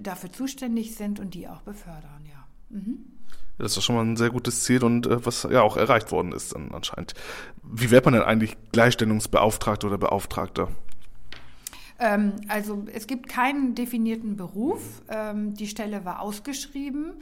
dafür 0.02 0.31
zuständig 0.33 0.95
sind 0.95 1.19
und 1.19 1.35
die 1.35 1.49
auch 1.49 1.62
befördern, 1.62 2.25
ja. 2.26 2.47
Mhm. 2.69 3.12
Das 3.59 3.76
ist 3.76 3.85
schon 3.85 3.97
mal 3.97 4.04
ein 4.04 4.16
sehr 4.16 4.30
gutes 4.30 4.64
Ziel 4.64 4.82
und 4.85 5.06
äh, 5.06 5.25
was 5.25 5.47
ja 5.50 5.62
auch 5.62 5.76
erreicht 5.76 6.11
worden 6.11 6.32
ist 6.32 6.54
dann 6.54 6.73
anscheinend. 6.73 7.14
Wie 7.62 7.90
wird 7.90 8.04
man 8.04 8.14
denn 8.14 8.23
eigentlich 8.23 8.56
Gleichstellungsbeauftragter 8.73 9.88
oder 9.88 9.99
Beauftragter? 9.99 10.68
Ähm, 11.99 12.32
also 12.49 12.85
es 12.92 13.06
gibt 13.06 13.28
keinen 13.28 13.75
definierten 13.75 14.37
Beruf. 14.37 15.02
Ähm, 15.09 15.54
die 15.54 15.68
Stelle 15.68 16.04
war 16.04 16.21
ausgeschrieben. 16.21 17.12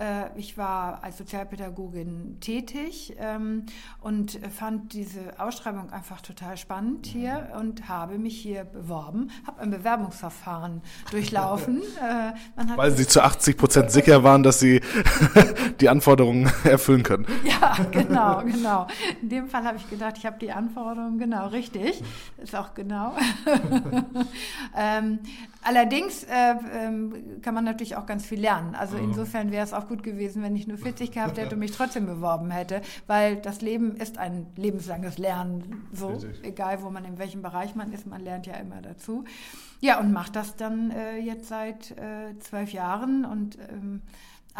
Äh, 0.00 0.30
ich 0.38 0.56
war 0.56 1.04
als 1.04 1.18
Sozialpädagogin 1.18 2.38
tätig 2.40 3.14
ähm, 3.18 3.66
und 4.00 4.40
fand 4.56 4.94
diese 4.94 5.38
Ausschreibung 5.38 5.90
einfach 5.90 6.22
total 6.22 6.56
spannend 6.56 7.06
hier 7.06 7.50
und 7.58 7.86
habe 7.88 8.18
mich 8.18 8.40
hier 8.40 8.64
beworben, 8.64 9.30
habe 9.46 9.60
ein 9.60 9.70
Bewerbungsverfahren 9.70 10.80
durchlaufen. 11.10 11.82
Äh, 12.00 12.32
Weil 12.76 12.92
Sie 12.92 13.06
zu 13.06 13.22
80 13.22 13.56
Prozent 13.58 13.90
sicher 13.90 14.22
waren, 14.22 14.42
dass 14.42 14.58
Sie 14.60 14.80
die 15.80 15.88
Anforderungen 15.88 16.50
erfüllen 16.64 17.02
können. 17.02 17.26
Ja, 17.44 17.76
genau, 17.90 18.42
genau. 18.44 18.86
In 19.20 19.28
dem 19.28 19.48
Fall 19.48 19.64
habe 19.64 19.76
ich 19.76 19.90
gedacht, 19.90 20.16
ich 20.16 20.24
habe 20.24 20.38
die 20.38 20.50
Anforderungen 20.50 21.18
genau 21.18 21.48
richtig. 21.48 22.02
Ist 22.38 22.54
auch 22.56 22.72
genau. 22.74 23.14
ähm, 24.76 25.18
allerdings 25.62 26.24
äh, 26.24 26.54
ähm, 26.72 27.40
kann 27.42 27.54
man 27.54 27.64
natürlich 27.64 27.96
auch 27.96 28.06
ganz 28.06 28.24
viel 28.24 28.40
lernen. 28.40 28.74
Also 28.74 28.96
Mhm. 28.96 29.04
insofern 29.04 29.50
wäre 29.50 29.64
es 29.64 29.72
auch 29.72 29.88
gut 29.90 30.02
gewesen, 30.04 30.42
wenn 30.42 30.54
ich 30.54 30.68
nur 30.68 30.78
40 30.78 31.10
gehabt 31.10 31.36
hätte 31.36 31.56
und 31.56 31.58
mich 31.58 31.72
trotzdem 31.72 32.06
beworben 32.06 32.50
hätte, 32.50 32.80
weil 33.08 33.36
das 33.36 33.60
Leben 33.60 33.96
ist 33.96 34.18
ein 34.18 34.46
lebenslanges 34.56 35.18
Lernen. 35.18 35.88
So, 35.92 36.08
Richtig. 36.08 36.44
egal 36.44 36.82
wo 36.82 36.90
man 36.90 37.04
in 37.04 37.18
welchem 37.18 37.42
Bereich 37.42 37.74
man 37.74 37.92
ist, 37.92 38.06
man 38.06 38.22
lernt 38.22 38.46
ja 38.46 38.54
immer 38.54 38.80
dazu. 38.80 39.24
Ja, 39.80 39.98
und 39.98 40.12
mache 40.12 40.30
das 40.30 40.56
dann 40.56 40.90
äh, 40.92 41.18
jetzt 41.18 41.48
seit 41.48 41.90
äh, 41.92 42.38
zwölf 42.38 42.72
Jahren 42.72 43.24
und 43.24 43.58
ähm, 43.68 44.02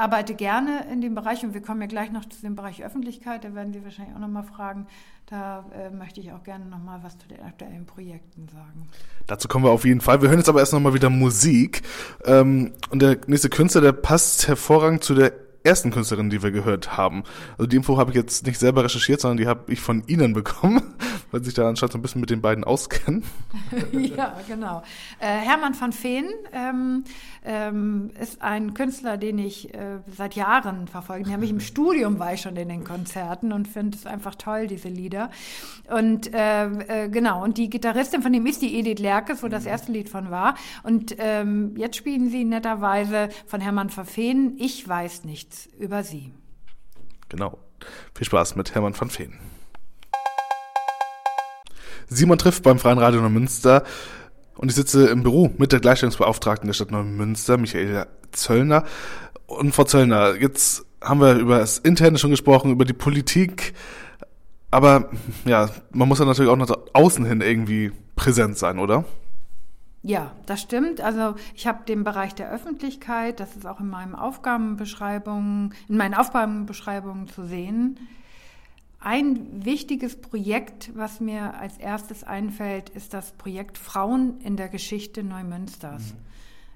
arbeite 0.00 0.34
gerne 0.34 0.86
in 0.90 1.00
dem 1.00 1.14
Bereich 1.14 1.44
und 1.44 1.52
wir 1.52 1.60
kommen 1.60 1.82
ja 1.82 1.86
gleich 1.86 2.10
noch 2.10 2.24
zu 2.24 2.40
dem 2.40 2.56
Bereich 2.56 2.82
Öffentlichkeit, 2.82 3.44
da 3.44 3.54
werden 3.54 3.72
Sie 3.72 3.84
wahrscheinlich 3.84 4.14
auch 4.16 4.20
nochmal 4.20 4.44
fragen. 4.44 4.86
Da 5.26 5.64
äh, 5.72 5.90
möchte 5.90 6.20
ich 6.20 6.32
auch 6.32 6.42
gerne 6.42 6.64
nochmal 6.64 7.00
was 7.02 7.18
zu 7.18 7.28
den 7.28 7.40
aktuellen 7.42 7.86
Projekten 7.86 8.48
sagen. 8.48 8.88
Dazu 9.26 9.46
kommen 9.46 9.64
wir 9.64 9.70
auf 9.70 9.84
jeden 9.84 10.00
Fall. 10.00 10.22
Wir 10.22 10.28
hören 10.28 10.38
jetzt 10.38 10.48
aber 10.48 10.60
erst 10.60 10.72
nochmal 10.72 10.94
wieder 10.94 11.10
Musik. 11.10 11.82
Ähm, 12.24 12.72
und 12.90 13.02
der 13.02 13.18
nächste 13.26 13.50
Künstler, 13.50 13.82
der 13.82 13.92
passt 13.92 14.48
hervorragend 14.48 15.04
zu 15.04 15.14
der 15.14 15.32
ersten 15.62 15.90
Künstlerin, 15.90 16.30
die 16.30 16.42
wir 16.42 16.50
gehört 16.50 16.96
haben. 16.96 17.22
Also 17.58 17.66
die 17.66 17.76
Info 17.76 17.98
habe 17.98 18.10
ich 18.10 18.16
jetzt 18.16 18.46
nicht 18.46 18.58
selber 18.58 18.84
recherchiert, 18.84 19.20
sondern 19.20 19.36
die 19.36 19.46
habe 19.46 19.70
ich 19.72 19.80
von 19.80 20.02
Ihnen 20.06 20.32
bekommen, 20.32 20.82
weil 21.30 21.40
Sie 21.40 21.46
sich 21.46 21.54
da 21.54 21.68
anscheinend 21.68 21.92
so 21.92 21.98
ein 21.98 22.02
bisschen 22.02 22.20
mit 22.20 22.30
den 22.30 22.40
beiden 22.40 22.64
auskennen. 22.64 23.24
ja, 23.92 24.36
genau. 24.46 24.82
Äh, 25.18 25.26
Hermann 25.26 25.78
van 25.78 25.92
Veen 25.92 26.26
ähm, 26.52 27.04
ähm, 27.44 28.10
ist 28.20 28.42
ein 28.42 28.74
Künstler, 28.74 29.16
den 29.16 29.38
ich 29.38 29.72
äh, 29.74 29.98
seit 30.16 30.34
Jahren 30.34 30.88
verfolge. 30.88 31.28
Nämlich 31.30 31.50
im 31.50 31.60
Studium 31.70 32.18
war 32.18 32.34
ich 32.34 32.40
schon 32.40 32.56
in 32.56 32.68
den 32.68 32.84
Konzerten 32.84 33.52
und 33.52 33.68
finde 33.68 33.96
es 33.96 34.06
einfach 34.06 34.34
toll, 34.34 34.66
diese 34.66 34.88
Lieder. 34.88 35.30
Und 35.88 36.32
äh, 36.34 37.04
äh, 37.04 37.08
genau, 37.08 37.42
und 37.42 37.58
die 37.58 37.70
Gitarristin 37.70 38.22
von 38.22 38.32
dem 38.32 38.46
ist 38.46 38.62
die 38.62 38.78
Edith 38.78 39.00
Lerkes, 39.00 39.42
wo 39.42 39.48
das 39.48 39.66
erste 39.66 39.92
Lied 39.92 40.08
von 40.08 40.30
war. 40.30 40.54
Und 40.82 41.14
ähm, 41.18 41.76
jetzt 41.76 41.96
spielen 41.96 42.30
sie 42.30 42.44
netterweise 42.44 43.28
von 43.46 43.60
Hermann 43.60 43.94
van 43.94 44.06
Veen, 44.06 44.56
Ich 44.58 44.86
weiß 44.86 45.24
nichts 45.24 45.68
über 45.78 46.02
sie. 46.02 46.32
Genau. 47.28 47.58
Viel 48.14 48.26
Spaß 48.26 48.56
mit 48.56 48.74
Hermann 48.74 48.98
van 48.98 49.10
Veen. 49.10 49.38
Simon 52.10 52.38
trifft 52.38 52.64
beim 52.64 52.80
Freien 52.80 52.98
Radio 52.98 53.20
Neumünster 53.20 53.84
und 54.56 54.68
ich 54.68 54.74
sitze 54.74 55.06
im 55.06 55.22
Büro 55.22 55.52
mit 55.58 55.70
der 55.70 55.78
Gleichstellungsbeauftragten 55.78 56.66
der 56.66 56.74
Stadt 56.74 56.90
Neumünster, 56.90 57.56
Michaela 57.56 58.08
Zöllner. 58.32 58.84
Und 59.46 59.72
Frau 59.74 59.84
Zöllner, 59.84 60.34
jetzt 60.34 60.84
haben 61.00 61.20
wir 61.20 61.34
über 61.36 61.60
das 61.60 61.78
Interne 61.78 62.18
schon 62.18 62.30
gesprochen, 62.30 62.72
über 62.72 62.84
die 62.84 62.92
Politik, 62.92 63.74
aber 64.72 65.08
ja, 65.44 65.70
man 65.92 66.08
muss 66.08 66.18
ja 66.18 66.24
natürlich 66.24 66.50
auch 66.50 66.56
nach 66.56 66.76
außen 66.92 67.24
hin 67.24 67.40
irgendwie 67.40 67.92
präsent 68.16 68.58
sein, 68.58 68.78
oder? 68.80 69.04
Ja, 70.02 70.32
das 70.46 70.62
stimmt. 70.62 71.00
Also 71.00 71.34
ich 71.54 71.66
habe 71.66 71.84
den 71.86 72.04
Bereich 72.04 72.34
der 72.34 72.50
Öffentlichkeit, 72.50 73.38
das 73.38 73.54
ist 73.56 73.66
auch 73.66 73.80
in 73.80 73.88
meinen 73.88 74.14
Aufgabenbeschreibungen, 74.14 75.74
in 75.88 75.96
meinen 75.96 76.14
Aufgabenbeschreibungen 76.14 77.28
zu 77.28 77.46
sehen. 77.46 77.98
Ein 79.02 79.64
wichtiges 79.64 80.20
Projekt, 80.20 80.90
was 80.94 81.20
mir 81.20 81.54
als 81.54 81.78
erstes 81.78 82.22
einfällt, 82.22 82.90
ist 82.90 83.14
das 83.14 83.32
Projekt 83.32 83.78
Frauen 83.78 84.38
in 84.42 84.56
der 84.56 84.68
Geschichte 84.68 85.24
Neumünsters. 85.24 86.14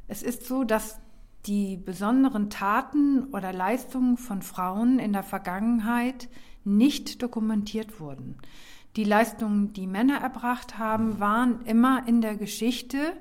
Es 0.09 0.23
ist 0.23 0.47
so, 0.47 0.65
dass 0.65 0.99
die 1.45 1.77
besonderen 1.77 2.49
Taten 2.49 3.25
oder 3.25 3.53
Leistungen 3.53 4.17
von 4.17 4.41
Frauen 4.41 4.99
in 4.99 5.13
der 5.13 5.23
Vergangenheit 5.23 6.31
nicht 6.65 7.23
dokumentiert 7.23 8.01
wurden. 8.01 8.37
Die 8.97 9.05
Leistungen, 9.05 9.75
die 9.75 9.87
Männer 9.87 10.19
erbracht 10.19 10.79
haben, 10.79 11.21
waren 11.21 11.61
immer 11.67 12.09
in 12.09 12.23
der 12.23 12.37
Geschichte, 12.37 13.13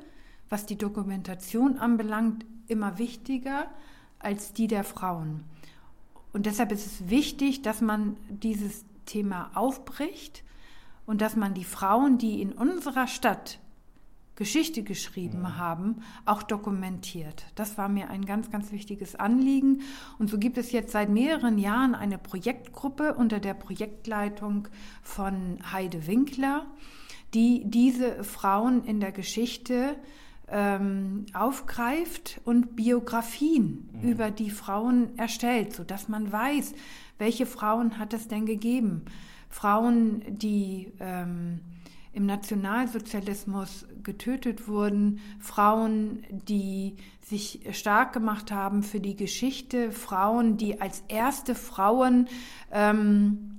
was 0.47 0.65
die 0.65 0.77
Dokumentation 0.77 1.77
anbelangt, 1.77 2.45
immer 2.67 2.97
wichtiger 2.99 3.67
als 4.19 4.53
die 4.53 4.67
der 4.67 4.85
Frauen. 4.85 5.43
Und 6.31 6.45
deshalb 6.45 6.71
ist 6.71 6.85
es 6.85 7.09
wichtig, 7.09 7.63
dass 7.63 7.81
man 7.81 8.15
dieses 8.29 8.85
Thema 9.05 9.51
aufbricht 9.55 10.43
und 11.05 11.21
dass 11.21 11.35
man 11.35 11.53
die 11.53 11.63
Frauen, 11.63 12.17
die 12.17 12.41
in 12.41 12.53
unserer 12.53 13.07
Stadt 13.07 13.59
Geschichte 14.35 14.81
geschrieben 14.81 15.57
haben, 15.57 16.01
auch 16.25 16.41
dokumentiert. 16.41 17.45
Das 17.53 17.77
war 17.77 17.87
mir 17.87 18.09
ein 18.09 18.25
ganz, 18.25 18.49
ganz 18.49 18.71
wichtiges 18.71 19.15
Anliegen. 19.15 19.81
Und 20.17 20.29
so 20.29 20.39
gibt 20.39 20.57
es 20.57 20.71
jetzt 20.71 20.91
seit 20.91 21.09
mehreren 21.09 21.59
Jahren 21.59 21.93
eine 21.93 22.17
Projektgruppe 22.17 23.13
unter 23.13 23.39
der 23.39 23.53
Projektleitung 23.53 24.69
von 25.03 25.59
Heide 25.71 26.07
Winkler, 26.07 26.65
die 27.35 27.61
diese 27.65 28.23
Frauen 28.23 28.83
in 28.85 28.99
der 28.99 29.11
Geschichte 29.11 29.97
ähm, 30.47 31.25
aufgreift 31.33 32.41
und 32.43 32.75
Biografien 32.75 33.89
mhm. 33.93 34.09
über 34.09 34.31
die 34.31 34.49
Frauen 34.49 35.17
erstellt, 35.17 35.73
sodass 35.73 36.09
man 36.09 36.31
weiß, 36.31 36.73
welche 37.17 37.45
Frauen 37.45 37.97
hat 37.99 38.13
es 38.13 38.27
denn 38.27 38.45
gegeben. 38.45 39.05
Frauen, 39.49 40.23
die 40.27 40.91
ähm, 40.99 41.59
im 42.13 42.25
Nationalsozialismus 42.25 43.85
getötet 44.03 44.67
wurden, 44.67 45.19
Frauen, 45.39 46.23
die 46.29 46.95
sich 47.25 47.61
stark 47.71 48.13
gemacht 48.13 48.51
haben 48.51 48.83
für 48.83 48.99
die 48.99 49.15
Geschichte, 49.15 49.91
Frauen, 49.91 50.57
die 50.57 50.79
als 50.79 51.03
erste 51.07 51.55
Frauen 51.55 52.27
ähm, 52.71 53.53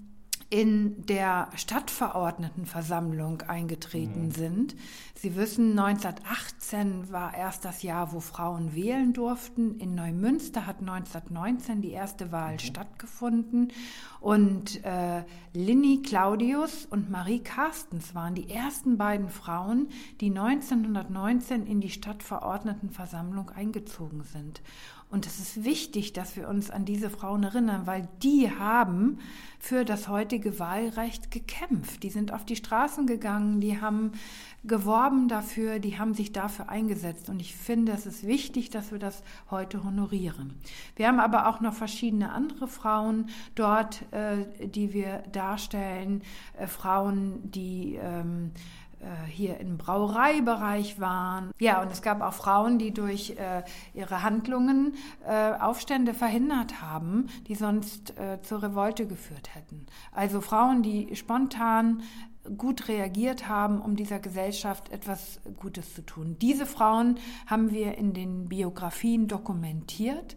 in 0.50 1.04
der 1.06 1.48
Stadtverordnetenversammlung 1.56 3.42
eingetreten 3.42 4.26
mhm. 4.26 4.30
sind. 4.30 4.76
Sie 5.16 5.36
wissen, 5.36 5.78
1918 5.78 7.12
war 7.12 7.34
erst 7.34 7.64
das 7.64 7.82
Jahr, 7.82 8.12
wo 8.12 8.20
Frauen 8.20 8.74
wählen 8.74 9.12
durften. 9.12 9.78
In 9.78 9.94
Neumünster 9.94 10.66
hat 10.66 10.80
1919 10.80 11.80
die 11.80 11.92
erste 11.92 12.32
Wahl 12.32 12.54
mhm. 12.54 12.58
stattgefunden. 12.58 13.72
Und 14.20 14.84
äh, 14.84 15.22
Linny 15.52 16.02
Claudius 16.02 16.84
und 16.86 17.10
Marie 17.10 17.38
Carstens 17.38 18.14
waren 18.14 18.34
die 18.34 18.50
ersten 18.50 18.98
beiden 18.98 19.28
Frauen, 19.28 19.88
die 20.20 20.30
1919 20.30 21.64
in 21.64 21.80
die 21.80 21.90
Stadtverordnetenversammlung 21.90 23.50
eingezogen 23.50 24.24
sind. 24.24 24.62
Und 25.10 25.26
es 25.26 25.38
ist 25.38 25.62
wichtig, 25.62 26.12
dass 26.12 26.34
wir 26.34 26.48
uns 26.48 26.70
an 26.70 26.84
diese 26.84 27.08
Frauen 27.08 27.44
erinnern, 27.44 27.86
weil 27.86 28.08
die 28.22 28.50
haben 28.50 29.18
für 29.60 29.84
das 29.84 30.08
heutige 30.08 30.58
Wahlrecht 30.58 31.30
gekämpft. 31.30 32.02
Die 32.02 32.10
sind 32.10 32.32
auf 32.32 32.44
die 32.44 32.56
Straßen 32.56 33.06
gegangen, 33.06 33.60
die 33.60 33.80
haben 33.80 34.10
geworben 34.66 35.28
dafür, 35.28 35.78
die 35.78 35.98
haben 35.98 36.14
sich 36.14 36.32
dafür 36.32 36.68
eingesetzt. 36.68 37.28
Und 37.28 37.40
ich 37.40 37.54
finde, 37.54 37.92
es 37.92 38.06
ist 38.06 38.26
wichtig, 38.26 38.70
dass 38.70 38.92
wir 38.92 38.98
das 38.98 39.22
heute 39.50 39.84
honorieren. 39.84 40.54
Wir 40.96 41.08
haben 41.08 41.20
aber 41.20 41.48
auch 41.48 41.60
noch 41.60 41.74
verschiedene 41.74 42.32
andere 42.32 42.68
Frauen 42.68 43.28
dort, 43.54 44.02
äh, 44.12 44.66
die 44.66 44.92
wir 44.92 45.18
darstellen. 45.32 46.22
Äh, 46.58 46.66
Frauen, 46.66 47.50
die 47.50 47.96
ähm, 47.96 48.52
hier 49.26 49.60
im 49.60 49.76
Brauereibereich 49.76 50.98
waren. 50.98 51.50
Ja, 51.58 51.82
und 51.82 51.92
es 51.92 52.00
gab 52.00 52.22
auch 52.22 52.32
Frauen, 52.32 52.78
die 52.78 52.92
durch 52.92 53.36
äh, 53.36 53.62
ihre 53.92 54.22
Handlungen 54.22 54.94
äh, 55.26 55.52
Aufstände 55.52 56.14
verhindert 56.14 56.80
haben, 56.80 57.26
die 57.46 57.54
sonst 57.54 58.18
äh, 58.18 58.40
zur 58.40 58.62
Revolte 58.62 59.06
geführt 59.06 59.54
hätten. 59.54 59.84
Also 60.12 60.40
Frauen, 60.40 60.82
die 60.82 61.14
spontan 61.16 62.02
gut 62.56 62.88
reagiert 62.88 63.48
haben, 63.48 63.80
um 63.80 63.96
dieser 63.96 64.18
Gesellschaft 64.18 64.90
etwas 64.90 65.40
Gutes 65.56 65.94
zu 65.94 66.02
tun. 66.02 66.36
Diese 66.40 66.66
Frauen 66.66 67.18
haben 67.46 67.70
wir 67.70 67.96
in 67.96 68.12
den 68.12 68.48
Biografien 68.48 69.28
dokumentiert 69.28 70.36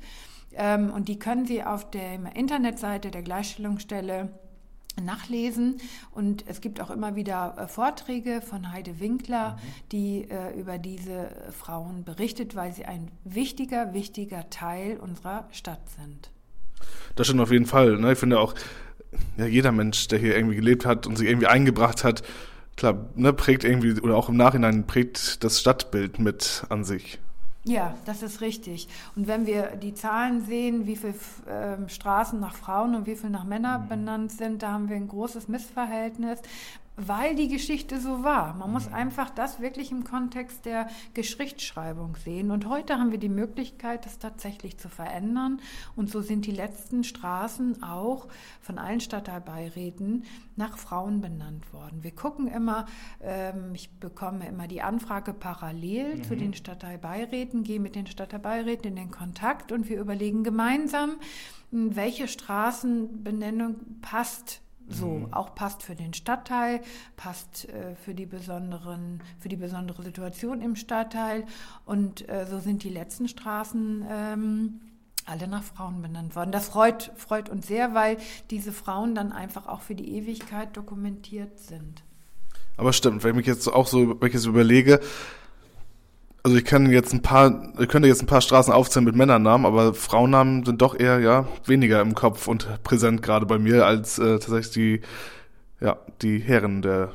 ähm, 0.54 0.92
und 0.92 1.08
die 1.08 1.20
können 1.20 1.46
Sie 1.46 1.64
auf 1.64 1.90
der 1.90 2.36
Internetseite 2.36 3.12
der 3.12 3.22
Gleichstellungsstelle 3.22 4.30
nachlesen. 5.04 5.78
Und 6.12 6.46
es 6.48 6.62
gibt 6.62 6.82
auch 6.82 6.90
immer 6.90 7.16
wieder 7.16 7.56
äh, 7.58 7.68
Vorträge 7.68 8.42
von 8.42 8.72
Heide 8.72 9.00
Winkler, 9.00 9.52
mhm. 9.52 9.60
die 9.92 10.30
äh, 10.30 10.60
über 10.60 10.78
diese 10.78 11.30
Frauen 11.52 12.04
berichtet, 12.04 12.56
weil 12.56 12.74
sie 12.74 12.86
ein 12.86 13.12
wichtiger, 13.24 13.94
wichtiger 13.94 14.50
Teil 14.50 14.98
unserer 14.98 15.48
Stadt 15.52 15.90
sind. 15.90 16.32
Das 17.16 17.28
stimmt 17.28 17.42
auf 17.42 17.52
jeden 17.52 17.66
Fall. 17.66 17.98
Ne? 17.98 18.14
Ich 18.14 18.20
finde 18.20 18.40
auch, 18.40 18.54
ja, 19.38 19.46
jeder 19.46 19.72
Mensch, 19.72 20.08
der 20.08 20.20
hier 20.20 20.36
irgendwie 20.36 20.56
gelebt 20.56 20.86
hat 20.86 21.08
und 21.08 21.18
sich 21.18 21.28
irgendwie 21.28 21.48
eingebracht 21.48 22.04
hat, 22.04 22.24
klar, 22.76 23.08
ne, 23.16 23.34
prägt 23.34 23.64
irgendwie, 23.64 24.00
oder 24.02 24.16
auch 24.16 24.30
im 24.30 24.38
Nachhinein 24.38 24.88
prägt 24.88 25.44
das 25.44 25.60
Stadtbild 25.60 26.20
mit 26.20 26.64
an 26.70 26.84
sich. 26.84 27.20
Ja, 27.68 27.96
das 28.06 28.24
ist 28.24 28.40
richtig. 28.40 28.88
Und 29.16 29.28
wenn 29.28 29.46
wir 29.46 29.76
die 29.76 29.94
Zahlen 29.94 30.46
sehen, 30.46 30.88
wie 30.88 30.96
viele 30.96 31.16
äh, 31.48 31.90
Straßen 31.90 32.40
nach 32.40 32.56
Frauen 32.56 32.96
und 32.96 33.06
wie 33.08 33.16
viele 33.16 33.32
nach 33.32 33.44
Männern 33.44 33.84
mhm. 33.84 33.90
benannt 33.90 34.32
sind, 34.32 34.64
da 34.64 34.72
haben 34.72 34.88
wir 34.88 34.96
ein 34.96 35.10
großes 35.10 35.50
Missverhältnis. 35.50 36.40
Weil 36.98 37.36
die 37.36 37.48
Geschichte 37.48 38.02
so 38.02 38.24
war. 38.24 38.56
Man 38.56 38.72
muss 38.72 38.92
einfach 38.92 39.30
das 39.30 39.62
wirklich 39.62 39.92
im 39.92 40.04
Kontext 40.04 40.66
der 40.66 40.88
Geschichtsschreibung 41.14 42.16
sehen. 42.16 42.50
Und 42.50 42.68
heute 42.68 42.98
haben 42.98 43.12
wir 43.12 43.20
die 43.20 43.30
Möglichkeit, 43.30 44.08
das 44.08 44.18
tatsächlich 44.18 44.80
zu 44.80 44.90
verändern. 44.90 45.62
Und 45.96 46.10
so 46.10 46.22
sind 46.22 46.48
die 46.48 46.52
letzten 46.52 47.04
Straßen 47.04 47.84
auch 47.84 48.28
von 48.62 48.80
allen 48.80 49.00
Stadtteilbeiräten 49.00 50.26
nach 50.56 50.80
Frauen 50.80 51.22
benannt 51.22 51.72
worden. 51.72 52.04
Wir 52.04 52.16
gucken 52.16 52.48
immer, 52.48 52.88
ähm, 53.22 53.76
ich 53.76 53.92
bekomme 54.00 54.48
immer 54.48 54.68
die 54.68 54.82
Anfrage 54.82 55.34
parallel 55.34 56.16
mhm. 56.16 56.24
zu 56.24 56.36
den 56.36 56.56
Stadtteilbeiräten, 56.56 57.64
gehe 57.64 57.80
mit 57.80 57.94
den 57.94 58.08
Stadtteilbeiräten 58.08 58.90
in 58.90 58.96
den 58.96 59.12
Kontakt 59.12 59.72
und 59.72 59.88
wir 59.88 60.00
überlegen 60.02 60.44
gemeinsam, 60.44 61.18
welche 61.70 62.28
Straßenbenennung 62.28 63.76
passt 64.02 64.62
so 64.90 65.08
mhm. 65.08 65.34
auch 65.34 65.56
passt 65.56 65.84
für 65.84 65.96
den 65.96 66.14
Stadtteil, 66.14 66.82
passt 67.16 67.70
äh, 67.70 67.96
für 67.96 68.14
die 68.14 68.26
besonderen, 68.26 69.22
für 69.40 69.50
die 69.50 69.56
besondere 69.56 70.04
Situation 70.04 70.62
im 70.62 70.76
Stadtteil. 70.76 71.46
Und 71.86 72.28
äh, 72.30 72.46
so 72.50 72.60
sind 72.60 72.84
die 72.84 72.90
letzten 72.90 73.28
Straßen 73.28 74.06
ähm, 74.10 74.80
alle 75.26 75.48
nach 75.48 75.64
Frauen 75.64 76.02
benannt 76.02 76.36
worden. 76.36 76.52
Das 76.52 76.70
freut, 76.70 77.12
freut 77.16 77.50
uns 77.50 77.68
sehr, 77.68 77.94
weil 77.94 78.18
diese 78.50 78.72
Frauen 78.72 79.14
dann 79.14 79.32
einfach 79.32 79.68
auch 79.68 79.82
für 79.82 79.96
die 79.96 80.16
Ewigkeit 80.16 80.76
dokumentiert 80.78 81.60
sind. 81.60 82.04
Aber 82.78 82.94
stimmt, 82.94 83.24
wenn 83.24 83.32
ich 83.32 83.38
mich 83.38 83.48
jetzt 83.48 83.68
auch 83.68 83.88
so, 83.88 84.22
wenn 84.22 84.28
ich 84.28 84.34
jetzt 84.34 84.46
überlege, 84.46 85.02
also 86.48 86.58
ich 86.58 86.64
kann 86.64 86.90
jetzt 86.90 87.12
ein 87.12 87.22
paar, 87.22 87.74
könnte 87.88 88.08
jetzt 88.08 88.24
ein 88.24 88.26
paar 88.26 88.40
Straßen 88.40 88.72
aufzählen 88.72 89.04
mit 89.04 89.18
Männernamen, 89.18 89.66
aber 89.66 89.94
Frauennamen 89.94 90.64
sind 90.64 90.82
doch 90.82 90.98
eher 90.98 91.20
ja 91.20 91.46
weniger 91.66 92.00
im 92.00 92.16
Kopf 92.16 92.48
und 92.48 92.82
präsent 92.84 93.22
gerade 93.22 93.46
bei 93.46 93.60
mir 93.60 93.86
als 93.86 94.18
äh, 94.18 94.40
tatsächlich 94.40 94.72
die 94.72 95.02
ja 95.82 95.98
die 96.22 96.40
Herren 96.40 96.82
der 96.82 97.12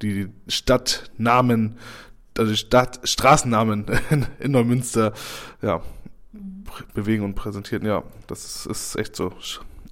die 0.00 0.28
Stadtnamen, 0.46 1.76
also 2.38 2.54
Stadt 2.54 3.00
Straßennamen 3.02 3.86
in, 4.10 4.26
in 4.38 4.52
Neumünster 4.52 5.12
ja 5.60 5.82
bewegen 6.94 7.24
und 7.24 7.34
präsentieren. 7.34 7.84
Ja, 7.84 8.04
das 8.28 8.44
ist, 8.44 8.66
ist 8.66 8.96
echt 8.96 9.16
so. 9.16 9.32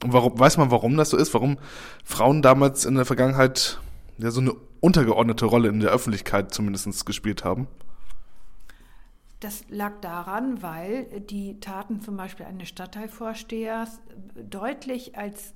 Und 0.04 0.12
warum 0.12 0.38
weiß 0.38 0.58
man, 0.58 0.70
warum 0.70 0.96
das 0.96 1.10
so 1.10 1.16
ist? 1.16 1.34
Warum 1.34 1.58
Frauen 2.04 2.42
damals 2.42 2.84
in 2.84 2.94
der 2.94 3.04
Vergangenheit 3.04 3.80
ja 4.18 4.30
so 4.30 4.40
eine 4.40 4.52
untergeordnete 4.78 5.44
Rolle 5.44 5.70
in 5.70 5.80
der 5.80 5.90
Öffentlichkeit 5.90 6.54
zumindest 6.54 7.04
gespielt 7.04 7.44
haben? 7.44 7.66
Das 9.40 9.64
lag 9.68 10.00
daran, 10.00 10.62
weil 10.62 11.04
die 11.20 11.60
Taten 11.60 12.00
zum 12.00 12.16
Beispiel 12.16 12.46
eines 12.46 12.68
Stadtteilvorstehers 12.68 14.00
deutlich 14.34 15.16
als 15.16 15.54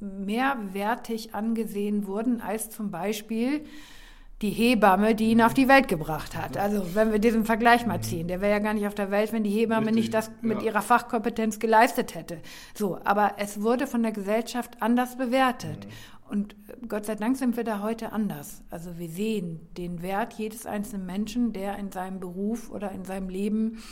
mehrwertig 0.00 1.34
angesehen 1.34 2.06
wurden 2.06 2.40
als 2.40 2.70
zum 2.70 2.90
Beispiel 2.90 3.64
die 4.42 4.50
Hebamme, 4.50 5.14
die 5.14 5.30
ihn 5.30 5.40
auf 5.40 5.54
die 5.54 5.66
Welt 5.66 5.88
gebracht 5.88 6.36
hat. 6.36 6.58
Also 6.58 6.94
wenn 6.94 7.10
wir 7.10 7.18
diesen 7.18 7.46
Vergleich 7.46 7.86
mal 7.86 8.02
ziehen, 8.02 8.28
der 8.28 8.42
wäre 8.42 8.52
ja 8.52 8.58
gar 8.58 8.74
nicht 8.74 8.86
auf 8.86 8.94
der 8.94 9.10
Welt, 9.10 9.32
wenn 9.32 9.44
die 9.44 9.50
Hebamme 9.50 9.86
Richtig, 9.86 10.04
nicht 10.04 10.14
das 10.14 10.30
mit 10.42 10.58
ja. 10.60 10.66
ihrer 10.66 10.82
Fachkompetenz 10.82 11.58
geleistet 11.58 12.14
hätte. 12.14 12.42
So, 12.74 12.98
aber 13.04 13.36
es 13.38 13.62
wurde 13.62 13.86
von 13.86 14.02
der 14.02 14.12
Gesellschaft 14.12 14.76
anders 14.80 15.16
bewertet. 15.16 15.86
Mhm. 15.86 16.15
Und 16.28 16.54
äh, 16.68 16.86
Gott 16.88 17.06
sei 17.06 17.14
Dank 17.14 17.36
sind 17.36 17.56
wir 17.56 17.64
da 17.64 17.80
heute 17.80 18.12
anders. 18.12 18.62
Also 18.70 18.98
wir 18.98 19.08
sehen 19.08 19.60
den 19.76 20.02
Wert 20.02 20.34
jedes 20.34 20.66
einzelnen 20.66 21.06
Menschen, 21.06 21.52
der 21.52 21.78
in 21.78 21.92
seinem 21.92 22.20
Beruf 22.20 22.70
oder 22.70 22.92
in 22.92 23.04
seinem 23.04 23.28
Leben 23.28 23.82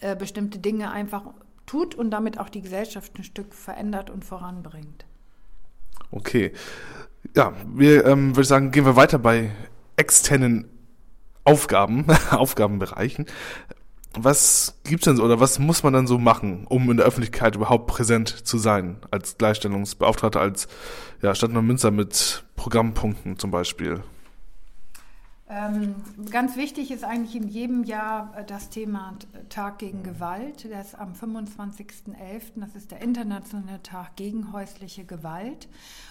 äh, 0.00 0.16
bestimmte 0.16 0.58
Dinge 0.58 0.90
einfach 0.90 1.24
tut 1.66 1.94
und 1.94 2.10
damit 2.10 2.38
auch 2.38 2.48
die 2.48 2.62
Gesellschaft 2.62 3.18
ein 3.18 3.24
Stück 3.24 3.54
verändert 3.54 4.10
und 4.10 4.24
voranbringt. 4.24 5.04
Okay. 6.10 6.52
Ja, 7.34 7.52
wir 7.74 8.06
ähm, 8.06 8.36
würde 8.36 8.46
sagen, 8.46 8.70
gehen 8.70 8.84
wir 8.84 8.96
weiter 8.96 9.18
bei 9.18 9.50
externen 9.96 10.68
Aufgaben, 11.44 12.06
Aufgabenbereichen. 12.30 13.26
Was 14.18 14.78
gibt's 14.84 15.04
denn 15.04 15.16
so 15.16 15.22
oder 15.22 15.40
was 15.40 15.58
muss 15.58 15.82
man 15.82 15.92
dann 15.92 16.06
so 16.06 16.18
machen, 16.18 16.66
um 16.68 16.90
in 16.90 16.96
der 16.96 17.06
Öffentlichkeit 17.06 17.54
überhaupt 17.54 17.86
präsent 17.86 18.28
zu 18.28 18.56
sein 18.56 18.96
als 19.10 19.36
Gleichstellungsbeauftragter, 19.36 20.40
als 20.40 20.68
ja, 21.20 21.34
Stadt 21.34 21.52
Neumünster 21.52 21.90
mit 21.90 22.44
Programmpunkten 22.56 23.38
zum 23.38 23.50
Beispiel? 23.50 24.02
Ähm, 25.48 25.94
ganz 26.28 26.56
wichtig 26.56 26.90
ist 26.90 27.04
eigentlich 27.04 27.36
in 27.36 27.46
jedem 27.46 27.84
Jahr 27.84 28.34
äh, 28.36 28.44
das 28.44 28.68
Thema 28.68 29.16
Tag 29.48 29.78
gegen 29.78 30.02
Gewalt. 30.02 30.64
Der 30.64 30.80
ist 30.80 30.98
am 30.98 31.12
25.11., 31.12 32.16
das 32.56 32.74
ist 32.74 32.90
der 32.90 33.00
internationale 33.00 33.80
Tag 33.80 34.16
gegen 34.16 34.52
häusliche 34.52 35.04
Gewalt. 35.04 35.68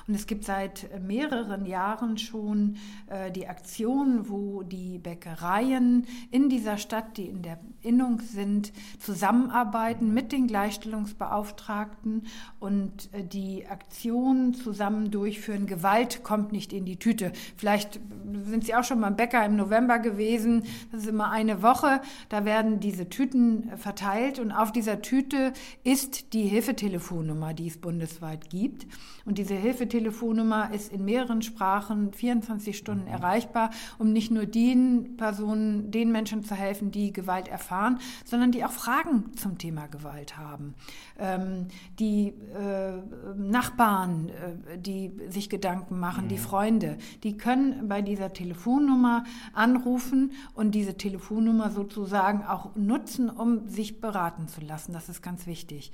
Und 0.08 0.16
es 0.16 0.26
gibt 0.26 0.46
seit 0.46 0.90
mehreren 1.02 1.66
Jahren 1.66 2.18
schon 2.18 2.78
äh, 3.08 3.30
die 3.30 3.50
Aktion, 3.50 4.30
wo 4.30 4.64
die 4.64 4.95
Bäckereien 5.06 6.06
in 6.32 6.50
dieser 6.50 6.78
Stadt, 6.78 7.18
die 7.18 7.28
in 7.28 7.44
der 7.44 7.60
Innung 7.82 8.20
sind, 8.22 8.74
zusammenarbeiten 9.00 10.12
mit 10.12 10.32
den 10.32 10.48
Gleichstellungsbeauftragten 10.48 12.26
und 12.60 13.14
äh, 13.14 13.24
die 13.24 13.68
Aktion 13.68 14.56
zusammen 14.56 15.12
durchführen. 15.12 15.68
Gewalt 15.68 16.24
kommt 16.24 16.52
nicht 16.52 16.74
in 16.74 16.86
die 16.86 16.98
Tüte. 16.98 17.32
Vielleicht 17.58 18.00
sind 18.44 18.66
Sie 18.66 18.74
auch 18.74 18.84
schon 18.84 19.02
beim 19.02 19.16
Bäcker 19.16 19.36
Bäcker 19.36 19.46
im 19.46 19.56
November 19.58 20.00
gewesen. 20.00 20.64
Das 20.92 21.02
ist 21.02 21.10
immer 21.10 21.30
eine 21.30 21.62
Woche. 21.62 22.00
Da 22.30 22.46
werden 22.46 22.80
diese 22.80 23.10
Tüten 23.10 23.72
verteilt 23.76 24.40
und 24.40 24.52
auf 24.52 24.72
dieser 24.72 25.02
Tüte 25.02 25.52
ist 25.84 26.34
die 26.34 26.44
Hilfetelefonnummer, 26.44 27.54
die 27.54 27.68
es 27.68 27.78
bundesweit 27.78 28.50
gibt. 28.50 28.88
Und 29.26 29.38
diese 29.38 29.56
Hilfetelefonnummer 29.56 30.72
ist 30.74 30.94
in 30.94 31.04
mehreren 31.04 31.42
Sprachen 31.42 32.14
24 32.14 32.78
Stunden 32.78 33.08
erreichbar, 33.08 33.72
um 33.98 34.14
nicht 34.14 34.32
nur 34.32 34.46
den 34.46 34.95
Personen, 35.18 35.92
den 35.92 36.12
Menschen 36.12 36.44
zu 36.44 36.56
helfen, 36.56 36.92
die 36.92 37.14
Gewalt 37.14 37.48
erfahren, 37.48 38.00
sondern 38.24 38.52
die 38.52 38.64
auch 38.64 38.72
Fragen 38.72 39.36
zum 39.36 39.58
Thema 39.58 39.88
Gewalt 39.88 40.38
haben. 40.38 40.76
Ähm, 41.18 41.68
die 42.00 42.34
äh, 42.54 42.94
Nachbarn, 43.38 44.30
äh, 44.30 44.78
die 44.78 45.12
sich 45.30 45.50
Gedanken 45.50 46.00
machen, 46.00 46.26
mhm. 46.26 46.30
die 46.30 46.38
Freunde, 46.38 46.98
die 47.24 47.38
können 47.38 47.88
bei 47.88 48.02
dieser 48.02 48.34
Telefonnummer 48.34 49.24
anrufen 49.54 50.32
und 50.54 50.72
diese 50.72 50.98
Telefonnummer 50.98 51.72
sozusagen 51.72 52.44
auch 52.44 52.76
nutzen, 52.76 53.30
um 53.30 53.68
sich 53.68 54.02
beraten 54.02 54.48
zu 54.48 54.62
lassen. 54.62 54.94
Das 54.94 55.10
ist 55.10 55.22
ganz 55.22 55.48
wichtig. 55.48 55.92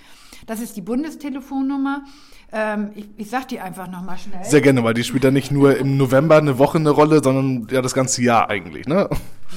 Das 0.48 0.60
ist 0.60 0.76
die 0.76 0.82
Bundestelefonnummer. 0.82 2.04
Ähm, 2.52 2.92
ich 2.96 3.06
ich 3.18 3.30
sage 3.30 3.46
die 3.52 3.60
einfach 3.60 3.88
nochmal 3.88 4.18
schnell. 4.18 4.44
Sehr 4.44 4.62
gerne, 4.62 4.84
weil 4.84 4.94
die 4.94 5.04
spielt 5.04 5.24
ja 5.24 5.32
nicht 5.32 5.52
nur 5.52 5.78
im 5.78 5.98
November 5.98 6.38
eine 6.38 6.58
Woche 6.58 6.80
eine 6.80 6.90
Rolle, 6.90 7.22
sondern 7.24 7.68
ja 7.70 7.82
das 7.82 7.94
ganze 7.94 8.24
Jahr 8.24 8.50
eigentlich, 8.50 8.88
ne? 8.92 9.10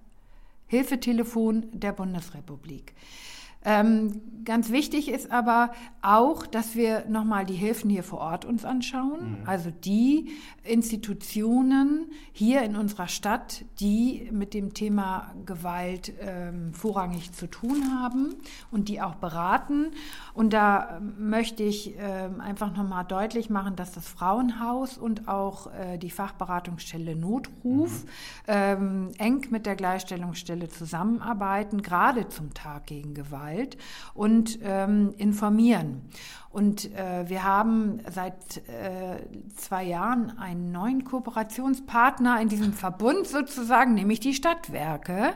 Hilfetelefon 0.67 1.67
der 1.73 1.91
Bundesrepublik. 1.91 2.95
Ähm, 3.65 4.21
ganz 4.45 4.69
wichtig 4.69 5.09
ist 5.09 5.31
aber 5.31 5.71
auch, 6.01 6.45
dass 6.45 6.75
wir 6.75 7.05
nochmal 7.09 7.45
die 7.45 7.55
Hilfen 7.55 7.89
hier 7.89 8.03
vor 8.03 8.19
Ort 8.19 8.45
uns 8.45 8.63
anschauen. 8.63 9.39
Mhm. 9.41 9.49
Also 9.49 9.71
die 9.71 10.29
Institutionen 10.63 12.11
hier 12.31 12.61
in 12.61 12.75
unserer 12.75 13.07
Stadt, 13.07 13.65
die 13.79 14.29
mit 14.31 14.53
dem 14.53 14.73
Thema 14.73 15.33
Gewalt 15.45 16.13
ähm, 16.21 16.73
vorrangig 16.73 17.33
zu 17.33 17.47
tun 17.47 17.99
haben 17.99 18.35
und 18.71 18.87
die 18.87 19.01
auch 19.01 19.15
beraten. 19.15 19.87
Und 20.33 20.53
da 20.53 21.01
möchte 21.17 21.63
ich 21.63 21.97
äh, 21.97 22.29
einfach 22.39 22.75
nochmal 22.75 23.05
deutlich 23.05 23.49
machen, 23.49 23.75
dass 23.75 23.91
das 23.91 24.07
Frauenhaus 24.07 24.97
und 24.97 25.27
auch 25.27 25.73
äh, 25.73 25.97
die 25.97 26.11
Fachberatungsstelle 26.11 27.15
Notruf 27.15 28.03
mhm. 28.03 28.09
ähm, 28.47 29.11
eng 29.17 29.47
mit 29.49 29.65
der 29.65 29.75
Gleichstellungsstelle 29.75 30.69
zusammenarbeiten, 30.69 31.81
gerade 31.81 32.27
zum 32.29 32.53
Tag 32.53 32.87
gegen 32.87 33.13
Gewalt. 33.15 33.54
Gewalt 33.55 33.77
und 34.13 34.59
ähm, 34.63 35.13
informieren. 35.17 36.01
Und 36.55 36.95
äh, 36.95 37.27
wir 37.27 37.43
haben 37.43 37.99
seit 38.09 38.65
äh, 38.69 39.17
zwei 39.57 39.83
Jahren 39.83 40.37
einen 40.37 40.71
neuen 40.71 41.03
Kooperationspartner 41.03 42.39
in 42.39 42.47
diesem 42.47 42.71
Verbund 42.71 43.27
sozusagen, 43.27 43.93
nämlich 43.93 44.21
die 44.21 44.33
Stadtwerke, 44.33 45.33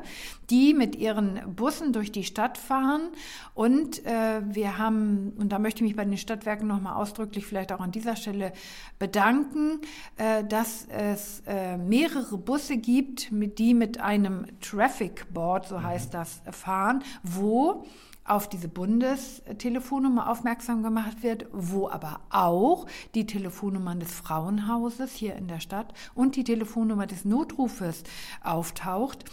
die 0.50 0.74
mit 0.74 0.96
ihren 0.96 1.42
Bussen 1.58 1.92
durch 1.92 2.14
die 2.14 2.24
Stadt 2.24 2.58
fahren. 2.58 3.10
Und 3.54 4.06
äh, 4.06 4.42
wir 4.46 4.78
haben, 4.78 5.34
und 5.38 5.52
da 5.52 5.60
möchte 5.60 5.84
ich 5.84 5.90
mich 5.90 5.98
bei 5.98 6.06
den 6.06 6.18
Stadtwerken 6.18 6.70
nochmal 6.70 6.94
ausdrücklich 6.94 7.46
vielleicht 7.46 7.74
auch 7.74 7.82
an 7.82 7.92
dieser 7.92 8.16
Stelle 8.16 8.54
bedanken, 8.98 9.82
äh, 10.16 10.46
dass 10.46 10.88
es 10.88 11.44
äh, 11.48 11.76
mehrere 11.76 12.38
Busse 12.38 12.78
gibt, 12.78 13.30
mit, 13.34 13.60
die 13.60 13.74
mit 13.74 14.00
einem 14.00 14.46
Traffic 14.62 15.34
Board, 15.34 15.68
so 15.68 15.84
heißt 15.84 16.14
das, 16.14 16.42
fahren, 16.50 17.04
wo 17.24 17.84
auf 18.30 18.48
diese 18.48 18.68
Bundestelefonnummer 18.68 20.30
aufmerksam 20.30 20.84
gemacht 20.84 21.24
wird, 21.24 21.48
wo 21.52 21.90
aber 21.90 22.22
auch 22.30 22.86
die 23.16 23.26
Telefonnummern 23.26 24.00
des 24.00 24.12
Frauenhauses 24.12 25.14
hier 25.14 25.36
in 25.36 25.48
der 25.48 25.60
Stadt 25.60 25.94
und 26.14 26.36
die 26.36 26.44
Telefonnummer 26.44 27.08
des 27.08 27.26
Notrufes 27.26 28.04
auftaucht, 28.44 29.26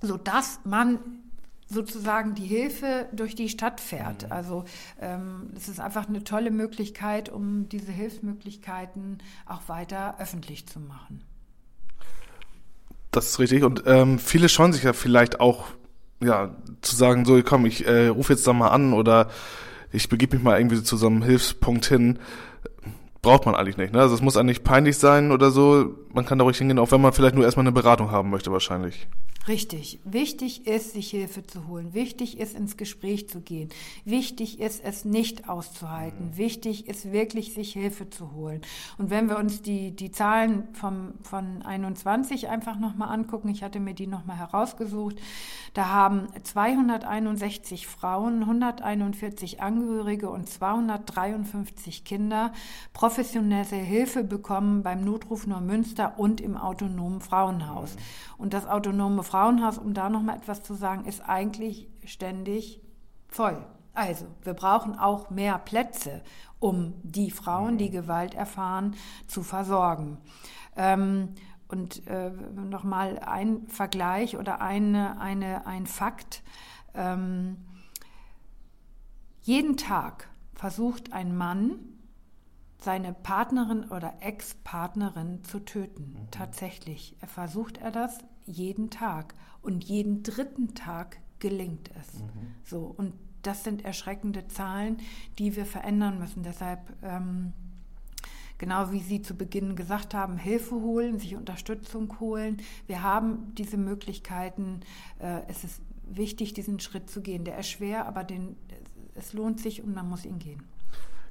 so 0.00 0.16
dass 0.16 0.60
man 0.64 0.98
sozusagen 1.72 2.34
die 2.34 2.46
Hilfe 2.46 3.08
durch 3.12 3.34
die 3.34 3.48
Stadt 3.48 3.80
fährt. 3.80 4.24
Mhm. 4.24 4.32
Also 4.32 4.64
ähm, 5.00 5.50
es 5.56 5.68
ist 5.68 5.80
einfach 5.80 6.08
eine 6.08 6.22
tolle 6.22 6.50
Möglichkeit, 6.50 7.28
um 7.28 7.68
diese 7.68 7.92
Hilfsmöglichkeiten 7.92 9.18
auch 9.46 9.68
weiter 9.68 10.16
öffentlich 10.18 10.66
zu 10.66 10.80
machen. 10.80 11.24
Das 13.10 13.26
ist 13.26 13.38
richtig. 13.38 13.62
Und 13.62 13.82
ähm, 13.86 14.18
viele 14.18 14.48
scheuen 14.48 14.72
sich 14.72 14.84
ja 14.84 14.92
vielleicht 14.92 15.40
auch, 15.40 15.66
ja, 16.22 16.50
zu 16.80 16.96
sagen, 16.96 17.24
so, 17.24 17.40
komm, 17.42 17.66
ich 17.66 17.86
äh, 17.86 18.08
rufe 18.08 18.32
jetzt 18.32 18.46
da 18.46 18.52
mal 18.52 18.68
an 18.68 18.92
oder 18.92 19.28
ich 19.92 20.08
begebe 20.08 20.36
mich 20.36 20.44
mal 20.44 20.58
irgendwie 20.58 20.82
zu 20.82 20.96
so 20.96 21.06
einem 21.06 21.22
Hilfspunkt 21.22 21.86
hin. 21.86 22.18
Braucht 23.20 23.46
man 23.46 23.54
eigentlich 23.54 23.76
nicht. 23.76 23.92
Ne? 23.92 24.00
Also 24.00 24.14
es 24.14 24.22
muss 24.22 24.36
eigentlich 24.36 24.64
peinlich 24.64 24.98
sein 24.98 25.30
oder 25.30 25.50
so. 25.50 25.94
Man 26.12 26.26
kann 26.26 26.38
da 26.38 26.44
ruhig 26.44 26.58
hingehen, 26.58 26.78
auch 26.78 26.90
wenn 26.90 27.00
man 27.00 27.12
vielleicht 27.12 27.34
nur 27.34 27.44
erstmal 27.44 27.64
eine 27.64 27.72
Beratung 27.72 28.10
haben 28.10 28.30
möchte 28.30 28.50
wahrscheinlich. 28.50 29.06
Richtig. 29.48 29.98
Wichtig 30.04 30.68
ist, 30.68 30.92
sich 30.92 31.10
Hilfe 31.10 31.44
zu 31.44 31.66
holen. 31.66 31.94
Wichtig 31.94 32.38
ist, 32.38 32.54
ins 32.54 32.76
Gespräch 32.76 33.28
zu 33.28 33.40
gehen. 33.40 33.70
Wichtig 34.04 34.60
ist, 34.60 34.84
es 34.84 35.04
nicht 35.04 35.48
auszuhalten. 35.48 36.28
Mhm. 36.28 36.36
Wichtig 36.36 36.86
ist 36.86 37.10
wirklich, 37.10 37.52
sich 37.52 37.72
Hilfe 37.72 38.08
zu 38.08 38.32
holen. 38.32 38.60
Und 38.98 39.10
wenn 39.10 39.28
wir 39.28 39.38
uns 39.38 39.60
die, 39.60 39.90
die 39.90 40.12
Zahlen 40.12 40.68
vom, 40.74 41.14
von 41.22 41.62
21 41.62 42.48
einfach 42.48 42.78
nochmal 42.78 43.08
angucken, 43.08 43.48
ich 43.48 43.64
hatte 43.64 43.80
mir 43.80 43.94
die 43.94 44.06
nochmal 44.06 44.38
herausgesucht, 44.38 45.16
da 45.74 45.88
haben 45.88 46.28
261 46.40 47.88
Frauen, 47.88 48.42
141 48.42 49.60
Angehörige 49.60 50.30
und 50.30 50.48
253 50.48 52.04
Kinder 52.04 52.52
professionelle 52.92 53.76
Hilfe 53.76 54.22
bekommen 54.22 54.84
beim 54.84 55.04
Notruf 55.04 55.48
Neumünster 55.48 56.14
und 56.18 56.40
im 56.40 56.56
autonomen 56.56 57.20
Frauenhaus. 57.20 57.96
Mhm. 57.96 58.00
Und 58.38 58.54
das 58.54 58.66
autonome 58.66 59.22
Frauenhaus, 59.32 59.78
um 59.78 59.94
da 59.94 60.10
noch 60.10 60.20
mal 60.20 60.36
etwas 60.36 60.62
zu 60.62 60.74
sagen, 60.74 61.06
ist 61.06 61.26
eigentlich 61.26 61.88
ständig 62.04 62.82
voll. 63.28 63.64
Also, 63.94 64.26
wir 64.42 64.52
brauchen 64.52 64.98
auch 64.98 65.30
mehr 65.30 65.58
Plätze, 65.58 66.20
um 66.58 66.92
die 67.02 67.30
Frauen, 67.30 67.78
die 67.78 67.88
Gewalt 67.88 68.34
erfahren, 68.34 68.94
zu 69.28 69.42
versorgen. 69.42 70.18
Ähm, 70.76 71.34
und 71.66 72.06
äh, 72.08 72.28
nochmal 72.30 73.20
ein 73.20 73.66
Vergleich 73.68 74.36
oder 74.36 74.60
eine, 74.60 75.18
eine, 75.18 75.66
ein 75.66 75.86
Fakt. 75.86 76.42
Ähm, 76.92 77.56
jeden 79.40 79.78
Tag 79.78 80.28
versucht 80.52 81.14
ein 81.14 81.34
Mann, 81.34 81.78
seine 82.76 83.14
Partnerin 83.14 83.84
oder 83.84 84.12
Ex-Partnerin 84.20 85.42
zu 85.42 85.60
töten. 85.60 86.18
Mhm. 86.20 86.30
Tatsächlich. 86.30 87.16
Er 87.22 87.28
versucht 87.28 87.78
er 87.78 87.92
das 87.92 88.18
jeden 88.46 88.90
Tag 88.90 89.34
und 89.62 89.84
jeden 89.84 90.22
dritten 90.22 90.74
Tag 90.74 91.18
gelingt 91.38 91.90
es. 92.00 92.20
Mhm. 92.20 92.28
So 92.64 92.94
und 92.96 93.14
das 93.42 93.64
sind 93.64 93.84
erschreckende 93.84 94.46
Zahlen, 94.48 94.98
die 95.38 95.56
wir 95.56 95.66
verändern 95.66 96.18
müssen. 96.18 96.42
Deshalb 96.42 96.80
ähm, 97.02 97.52
genau 98.62 98.92
wie 98.92 99.00
Sie 99.00 99.20
zu 99.20 99.34
Beginn 99.34 99.74
gesagt 99.74 100.14
haben, 100.14 100.36
Hilfe 100.38 100.76
holen, 100.76 101.18
sich 101.18 101.34
Unterstützung 101.34 102.20
holen. 102.20 102.58
Wir 102.86 103.02
haben 103.02 103.52
diese 103.58 103.76
Möglichkeiten. 103.76 104.82
Äh, 105.18 105.40
es 105.48 105.64
ist 105.64 105.80
wichtig, 106.08 106.54
diesen 106.54 106.78
Schritt 106.78 107.10
zu 107.10 107.22
gehen. 107.22 107.44
Der 107.44 107.58
ist 107.58 107.68
schwer, 107.68 108.06
aber 108.06 108.22
den, 108.22 108.54
es 109.16 109.32
lohnt 109.32 109.58
sich 109.58 109.82
und 109.82 109.94
man 109.94 110.08
muss 110.08 110.24
ihn 110.24 110.38
gehen. 110.38 110.62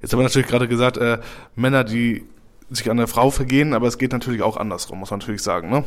Jetzt 0.01 0.11
haben 0.11 0.19
wir 0.19 0.23
natürlich 0.23 0.49
gerade 0.49 0.67
gesagt, 0.67 0.97
äh, 0.97 1.19
Männer, 1.55 1.85
die 1.85 2.25
sich 2.69 2.89
an 2.91 2.99
eine 2.99 3.07
Frau 3.07 3.31
vergehen, 3.31 3.73
aber 3.73 3.87
es 3.87 3.97
geht 3.97 4.11
natürlich 4.11 4.41
auch 4.41 4.57
andersrum, 4.57 4.99
muss 4.99 5.11
man 5.11 5.19
natürlich 5.19 5.41
sagen, 5.41 5.69
ne? 5.69 5.85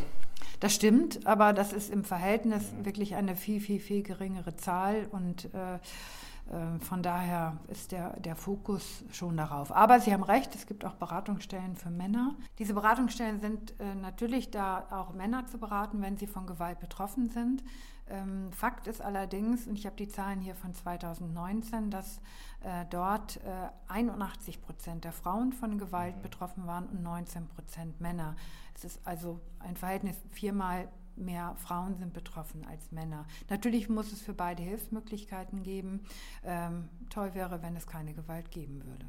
Das 0.60 0.74
stimmt, 0.74 1.26
aber 1.26 1.52
das 1.52 1.72
ist 1.72 1.90
im 1.90 2.04
Verhältnis 2.04 2.64
wirklich 2.82 3.14
eine 3.14 3.36
viel, 3.36 3.60
viel, 3.60 3.80
viel 3.80 4.02
geringere 4.02 4.56
Zahl 4.56 5.08
und 5.10 5.52
äh, 5.54 5.74
äh, 5.74 6.78
von 6.80 7.02
daher 7.02 7.56
ist 7.68 7.92
der, 7.92 8.18
der 8.20 8.36
Fokus 8.36 9.04
schon 9.10 9.36
darauf. 9.36 9.74
Aber 9.74 10.00
Sie 10.00 10.12
haben 10.12 10.22
recht, 10.22 10.54
es 10.54 10.66
gibt 10.66 10.84
auch 10.84 10.94
Beratungsstellen 10.94 11.76
für 11.76 11.90
Männer. 11.90 12.34
Diese 12.58 12.74
Beratungsstellen 12.74 13.40
sind 13.40 13.74
äh, 13.80 13.94
natürlich 13.94 14.50
da 14.50 14.86
auch 14.90 15.14
Männer 15.14 15.46
zu 15.46 15.58
beraten, 15.58 16.02
wenn 16.02 16.16
sie 16.16 16.26
von 16.26 16.46
Gewalt 16.46 16.80
betroffen 16.80 17.28
sind. 17.28 17.62
Ähm, 18.08 18.52
Fakt 18.52 18.86
ist 18.86 19.00
allerdings, 19.00 19.66
und 19.66 19.78
ich 19.78 19.86
habe 19.86 19.96
die 19.96 20.08
Zahlen 20.08 20.40
hier 20.40 20.54
von 20.54 20.74
2019, 20.74 21.90
dass 21.90 22.18
äh, 22.62 22.84
dort 22.90 23.38
äh, 23.38 23.68
81 23.88 24.60
Prozent 24.60 25.04
der 25.04 25.12
Frauen 25.12 25.52
von 25.52 25.78
Gewalt 25.78 26.20
betroffen 26.22 26.66
waren 26.66 26.86
und 26.86 27.02
19 27.02 27.48
Prozent 27.48 28.00
Männer. 28.00 28.36
Es 28.74 28.84
ist 28.84 29.00
also 29.04 29.40
ein 29.58 29.76
Verhältnis 29.76 30.16
viermal 30.30 30.88
mehr 31.16 31.54
Frauen 31.58 31.96
sind 31.96 32.12
betroffen 32.12 32.66
als 32.68 32.90
Männer. 32.90 33.26
Natürlich 33.48 33.88
muss 33.88 34.12
es 34.12 34.20
für 34.20 34.34
beide 34.34 34.62
Hilfsmöglichkeiten 34.62 35.62
geben. 35.62 36.00
Ähm, 36.44 36.88
toll 37.10 37.34
wäre, 37.34 37.62
wenn 37.62 37.76
es 37.76 37.86
keine 37.86 38.14
Gewalt 38.14 38.50
geben 38.50 38.84
würde. 38.84 39.06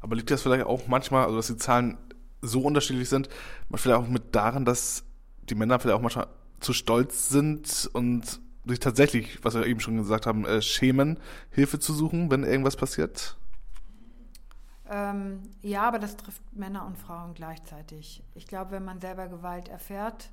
Aber 0.00 0.16
liegt 0.16 0.30
das 0.30 0.42
vielleicht 0.42 0.66
auch 0.66 0.88
manchmal, 0.88 1.24
also 1.24 1.36
dass 1.36 1.46
die 1.46 1.56
Zahlen 1.56 1.98
so 2.42 2.62
unterschiedlich 2.62 3.08
sind, 3.08 3.28
vielleicht 3.74 3.98
auch 3.98 4.08
mit 4.08 4.34
daran, 4.34 4.64
dass 4.64 5.04
die 5.42 5.54
Männer 5.54 5.78
vielleicht 5.78 5.98
auch 5.98 6.02
manchmal 6.02 6.26
zu 6.60 6.72
stolz 6.72 7.28
sind 7.28 7.90
und 7.92 8.40
sich 8.66 8.78
tatsächlich, 8.78 9.42
was 9.44 9.54
wir 9.54 9.66
eben 9.66 9.80
schon 9.80 9.96
gesagt 9.96 10.26
haben, 10.26 10.44
äh, 10.44 10.62
schämen, 10.62 11.18
Hilfe 11.50 11.78
zu 11.78 11.92
suchen, 11.92 12.30
wenn 12.30 12.44
irgendwas 12.44 12.76
passiert? 12.76 13.36
Ähm, 14.88 15.42
ja, 15.62 15.82
aber 15.82 15.98
das 15.98 16.16
trifft 16.16 16.42
Männer 16.52 16.84
und 16.84 16.98
Frauen 16.98 17.34
gleichzeitig. 17.34 18.22
Ich 18.34 18.46
glaube, 18.46 18.72
wenn 18.72 18.84
man 18.84 19.00
selber 19.00 19.28
Gewalt 19.28 19.68
erfährt, 19.68 20.30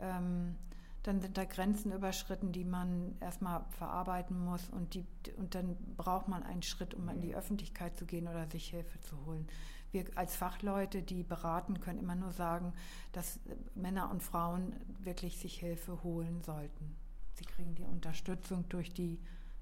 ähm, 0.00 0.56
dann 1.02 1.20
sind 1.20 1.36
da 1.36 1.44
Grenzen 1.44 1.92
überschritten, 1.92 2.52
die 2.52 2.64
man 2.64 3.16
erstmal 3.20 3.64
verarbeiten 3.70 4.38
muss 4.38 4.68
und, 4.70 4.94
die, 4.94 5.04
und 5.36 5.54
dann 5.54 5.76
braucht 5.96 6.28
man 6.28 6.42
einen 6.42 6.62
Schritt, 6.62 6.94
um 6.94 7.08
in 7.08 7.20
die 7.20 7.34
Öffentlichkeit 7.34 7.96
zu 7.96 8.06
gehen 8.06 8.28
oder 8.28 8.46
sich 8.48 8.68
Hilfe 8.68 9.00
zu 9.00 9.16
holen 9.26 9.48
wir 9.92 10.06
als 10.14 10.34
Fachleute, 10.34 11.02
die 11.02 11.22
beraten, 11.22 11.80
können 11.80 11.98
immer 11.98 12.14
nur 12.14 12.32
sagen, 12.32 12.72
dass 13.12 13.38
Männer 13.74 14.10
und 14.10 14.22
Frauen 14.22 14.74
wirklich 15.00 15.38
sich 15.38 15.58
Hilfe 15.58 16.02
holen 16.02 16.40
sollten. 16.40 16.96
Sie 17.34 17.44
kriegen 17.44 17.74
die 17.74 17.84
Unterstützung 17.84 18.68
durch 18.68 18.92
die 18.92 19.18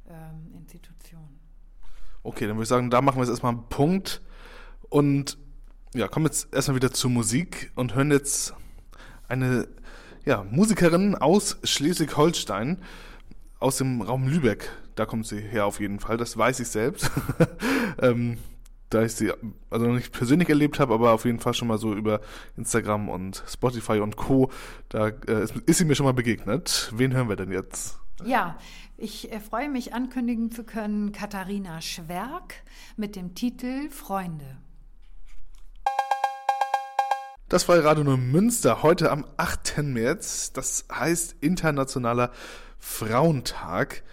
ähm, 0.08 0.54
Institution. 0.54 1.40
Okay, 2.22 2.46
dann 2.46 2.56
würde 2.56 2.64
ich 2.64 2.68
sagen, 2.68 2.90
da 2.90 3.02
machen 3.02 3.16
wir 3.16 3.22
jetzt 3.22 3.30
erstmal 3.30 3.52
einen 3.52 3.68
Punkt 3.68 4.22
und 4.88 5.36
ja, 5.94 6.06
kommen 6.06 6.26
jetzt 6.26 6.52
erstmal 6.54 6.76
wieder 6.76 6.92
zur 6.92 7.10
Musik 7.10 7.72
und 7.74 7.94
hören 7.94 8.12
jetzt 8.12 8.54
eine 9.28 9.68
ja, 10.24 10.44
Musikerin 10.50 11.14
aus 11.14 11.58
Schleswig-Holstein, 11.64 12.78
aus 13.58 13.78
dem 13.78 14.02
Raum 14.02 14.28
Lübeck. 14.28 14.70
Da 14.94 15.06
kommt 15.06 15.26
sie 15.26 15.40
her 15.40 15.66
auf 15.66 15.80
jeden 15.80 16.00
Fall, 16.00 16.16
das 16.16 16.36
weiß 16.36 16.60
ich 16.60 16.68
selbst. 16.68 17.10
ähm, 18.02 18.38
da 18.90 19.04
ich 19.04 19.14
sie 19.14 19.32
also 19.70 19.86
noch 19.86 19.94
nicht 19.94 20.12
persönlich 20.12 20.48
erlebt 20.48 20.80
habe, 20.80 20.92
aber 20.92 21.12
auf 21.12 21.24
jeden 21.24 21.38
Fall 21.38 21.54
schon 21.54 21.68
mal 21.68 21.78
so 21.78 21.94
über 21.94 22.20
Instagram 22.56 23.08
und 23.08 23.42
Spotify 23.46 24.00
und 24.00 24.16
Co. 24.16 24.50
Da 24.88 25.08
äh, 25.08 25.44
ist, 25.44 25.56
ist, 25.56 25.78
sie 25.78 25.84
mir 25.84 25.94
schon 25.94 26.06
mal 26.06 26.12
begegnet. 26.12 26.90
Wen 26.94 27.12
hören 27.14 27.28
wir 27.28 27.36
denn 27.36 27.52
jetzt? 27.52 28.00
Ja, 28.24 28.58
ich 28.96 29.32
äh, 29.32 29.38
freue 29.38 29.70
mich 29.70 29.94
ankündigen 29.94 30.50
zu 30.50 30.64
können 30.64 31.12
Katharina 31.12 31.80
Schwerk 31.80 32.54
mit 32.96 33.14
dem 33.14 33.34
Titel 33.34 33.88
Freunde. 33.90 34.58
Das 37.50 37.68
war 37.68 37.84
Radio 37.84 38.04
nur 38.04 38.16
Münster 38.16 38.84
heute 38.84 39.10
am 39.10 39.24
8. 39.36 39.78
März. 39.78 40.52
Das 40.52 40.84
heißt 40.88 41.34
Internationaler 41.40 42.30
Frauentag. 42.78 44.04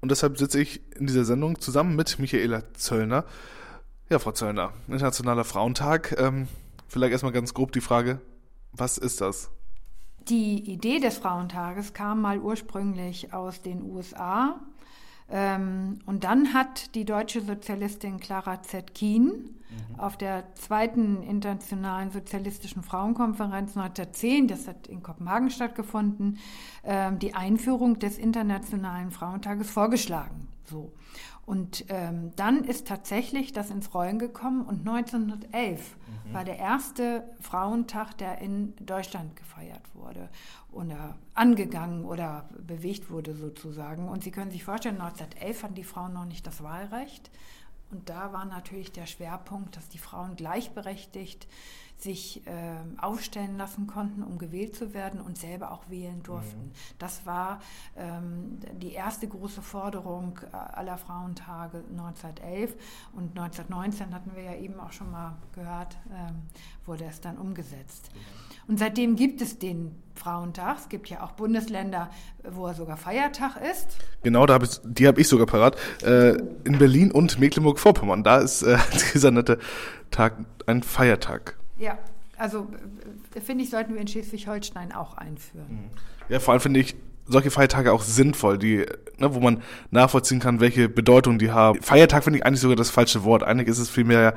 Und 0.00 0.10
deshalb 0.10 0.38
sitze 0.38 0.62
ich 0.62 0.80
in 0.96 1.06
dieser 1.06 1.26
Sendung 1.26 1.60
zusammen 1.60 1.96
mit 1.96 2.18
Michaela 2.18 2.62
Zöllner. 2.72 3.26
Ja, 4.08 4.18
Frau 4.18 4.32
Zöllner, 4.32 4.72
Internationaler 4.88 5.44
Frauentag. 5.44 6.16
Ähm, 6.18 6.48
vielleicht 6.88 7.12
erstmal 7.12 7.32
ganz 7.32 7.52
grob 7.52 7.72
die 7.72 7.82
Frage, 7.82 8.22
was 8.72 8.96
ist 8.96 9.20
das? 9.20 9.50
Die 10.26 10.72
Idee 10.72 10.98
des 10.98 11.18
Frauentages 11.18 11.92
kam 11.92 12.22
mal 12.22 12.38
ursprünglich 12.38 13.34
aus 13.34 13.60
den 13.60 13.82
USA. 13.82 14.58
Und 16.04 16.24
dann 16.24 16.52
hat 16.54 16.94
die 16.94 17.04
deutsche 17.04 17.40
Sozialistin 17.40 18.20
Clara 18.20 18.62
Zetkin 18.62 19.24
mhm. 19.24 19.98
auf 19.98 20.16
der 20.16 20.54
zweiten 20.54 21.22
internationalen 21.22 22.10
sozialistischen 22.10 22.82
Frauenkonferenz 22.82 23.76
1910, 23.76 24.48
das 24.48 24.68
hat 24.68 24.86
in 24.86 25.02
Kopenhagen 25.02 25.50
stattgefunden, 25.50 26.38
ähm, 26.84 27.18
die 27.18 27.34
Einführung 27.34 27.98
des 27.98 28.18
Internationalen 28.18 29.10
Frauentages 29.10 29.70
vorgeschlagen. 29.70 30.48
So. 30.64 30.92
Und 31.46 31.84
ähm, 31.90 32.32
dann 32.34 32.64
ist 32.64 32.88
tatsächlich 32.88 33.52
das 33.52 33.70
ins 33.70 33.94
Rollen 33.94 34.18
gekommen 34.18 34.66
und 34.66 34.80
1911 34.80 35.96
mhm. 36.26 36.34
war 36.34 36.44
der 36.44 36.58
erste 36.58 37.22
Frauentag, 37.40 38.18
der 38.18 38.38
in 38.38 38.74
Deutschland 38.84 39.36
gefeiert 39.36 39.82
wurde 39.94 40.28
oder 40.72 41.16
angegangen 41.34 42.04
oder 42.04 42.48
bewegt 42.66 43.10
wurde 43.10 43.36
sozusagen. 43.36 44.08
Und 44.08 44.24
Sie 44.24 44.32
können 44.32 44.50
sich 44.50 44.64
vorstellen, 44.64 45.00
1911 45.00 45.62
hatten 45.62 45.74
die 45.76 45.84
Frauen 45.84 46.14
noch 46.14 46.24
nicht 46.24 46.44
das 46.48 46.64
Wahlrecht. 46.64 47.30
Und 47.90 48.08
da 48.08 48.32
war 48.32 48.44
natürlich 48.44 48.92
der 48.92 49.06
Schwerpunkt, 49.06 49.76
dass 49.76 49.88
die 49.88 49.98
Frauen 49.98 50.36
gleichberechtigt 50.36 51.46
sich 51.98 52.46
äh, 52.46 52.76
aufstellen 52.98 53.56
lassen 53.56 53.86
konnten, 53.86 54.22
um 54.22 54.38
gewählt 54.38 54.76
zu 54.76 54.92
werden 54.92 55.20
und 55.20 55.38
selber 55.38 55.72
auch 55.72 55.88
wählen 55.88 56.22
durften. 56.22 56.66
Mhm. 56.66 56.72
Das 56.98 57.24
war 57.24 57.60
ähm, 57.96 58.58
die 58.74 58.92
erste 58.92 59.26
große 59.26 59.62
Forderung 59.62 60.38
äh, 60.52 60.56
aller 60.56 60.98
Frauentage 60.98 61.84
1911 61.90 62.74
und 63.14 63.38
1919 63.38 64.14
hatten 64.14 64.34
wir 64.34 64.42
ja 64.42 64.54
eben 64.56 64.78
auch 64.78 64.92
schon 64.92 65.10
mal 65.10 65.36
gehört, 65.52 65.96
ähm, 66.12 66.42
wurde 66.84 67.04
es 67.04 67.20
dann 67.20 67.38
umgesetzt. 67.38 68.10
Und 68.68 68.78
seitdem 68.78 69.16
gibt 69.16 69.40
es 69.40 69.58
den 69.58 69.94
Frauentag. 70.14 70.78
Es 70.78 70.88
gibt 70.88 71.08
ja 71.08 71.22
auch 71.22 71.32
Bundesländer, 71.32 72.10
wo 72.48 72.66
er 72.66 72.74
sogar 72.74 72.96
Feiertag 72.96 73.56
ist. 73.70 73.98
Genau, 74.22 74.46
da 74.46 74.54
hab 74.54 74.62
ich, 74.62 74.80
die 74.82 75.06
habe 75.06 75.20
ich 75.20 75.28
sogar 75.28 75.46
parat. 75.46 75.76
Äh, 76.02 76.38
in 76.64 76.78
Berlin 76.78 77.12
und 77.12 77.38
Mecklenburg-Vorpommern, 77.38 78.24
da 78.24 78.38
ist 78.38 78.62
äh, 78.62 78.78
dieser 79.14 79.30
nette 79.30 79.58
Tag 80.10 80.34
ein 80.66 80.82
Feiertag. 80.82 81.56
Ja, 81.78 81.98
also 82.36 82.66
äh, 83.34 83.40
finde 83.40 83.64
ich, 83.64 83.70
sollten 83.70 83.94
wir 83.94 84.00
in 84.00 84.08
Schleswig-Holstein 84.08 84.92
auch 84.92 85.16
einführen. 85.16 85.66
Mhm. 85.68 85.90
Ja, 86.28 86.40
vor 86.40 86.52
allem 86.52 86.60
finde 86.60 86.80
ich 86.80 86.96
solche 87.28 87.50
Feiertage 87.50 87.92
auch 87.92 88.02
sinnvoll, 88.02 88.58
die, 88.58 88.86
ne, 89.18 89.34
wo 89.34 89.40
man 89.40 89.62
nachvollziehen 89.90 90.40
kann, 90.40 90.60
welche 90.60 90.88
Bedeutung 90.88 91.38
die 91.38 91.50
haben. 91.50 91.82
Feiertag 91.82 92.24
finde 92.24 92.38
ich 92.38 92.46
eigentlich 92.46 92.60
sogar 92.60 92.76
das 92.76 92.90
falsche 92.90 93.24
Wort. 93.24 93.42
Eigentlich 93.42 93.68
ist 93.68 93.78
es 93.78 93.90
vielmehr 93.90 94.34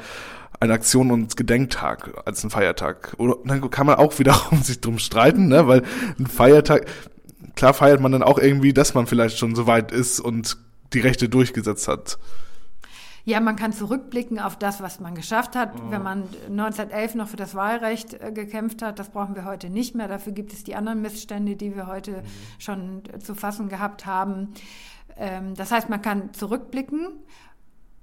eine 0.60 0.74
Aktion 0.74 1.12
und 1.12 1.38
Gedenktag 1.38 2.22
als 2.26 2.43
ein 2.43 2.50
Feiertag. 2.50 3.15
Oder 3.17 3.38
dann 3.45 3.69
kann 3.69 3.88
man 3.88 3.95
auch 3.95 4.19
wiederum 4.19 4.62
sich 4.63 4.82
drum 4.82 5.00
streiten, 5.00 5.48
ne, 5.48 5.67
weil 5.67 5.84
ein 6.17 6.28
Feiertag, 6.28 6.86
klar 7.56 7.74
feiert 7.74 8.02
man 8.02 8.12
dann 8.12 8.24
auch 8.24 8.38
irgendwie, 8.38 8.74
dass 8.74 8.93
man 8.93 9.08
vielleicht 9.08 9.38
schon 9.38 9.56
so 9.56 9.67
weit 9.67 9.91
ist 9.91 10.19
und 10.19 10.58
die 10.93 11.00
Rechte 11.00 11.30
durchgesetzt 11.30 11.88
hat. 11.88 12.17
Ja, 13.26 13.39
man 13.39 13.56
kann 13.56 13.74
zurückblicken 13.74 14.39
auf 14.39 14.58
das, 14.58 14.82
was 14.82 15.00
man 15.00 15.13
geschafft 15.13 15.56
hat. 15.56 15.76
Mhm. 15.76 15.91
Wenn 15.91 16.02
man 16.02 16.24
1911 16.48 17.15
noch 17.15 17.28
für 17.28 17.38
das 17.38 17.54
Wahlrecht 17.54 18.15
äh, 18.15 18.32
gekämpft 18.32 18.82
hat, 18.82 18.98
das 18.98 19.10
brauchen 19.10 19.36
wir 19.36 19.45
heute 19.45 19.69
nicht 19.69 19.93
mehr. 19.93 20.08
Dafür 20.08 20.34
gibt 20.34 20.52
es 20.52 20.63
die 20.63 20.76
anderen 20.76 21.02
Missstände, 21.02 21.56
die 21.56 21.76
wir 21.76 21.88
heute 21.88 22.12
mhm. 22.12 22.26
schon 22.58 23.04
zu 23.22 23.36
fassen 23.36 23.69
gehabt 23.69 24.06
haben. 24.06 24.54
Ähm, 25.15 25.54
das 25.54 25.72
heißt, 25.72 25.89
man 25.89 26.02
kann 26.02 26.34
zurückblicken 26.34 27.10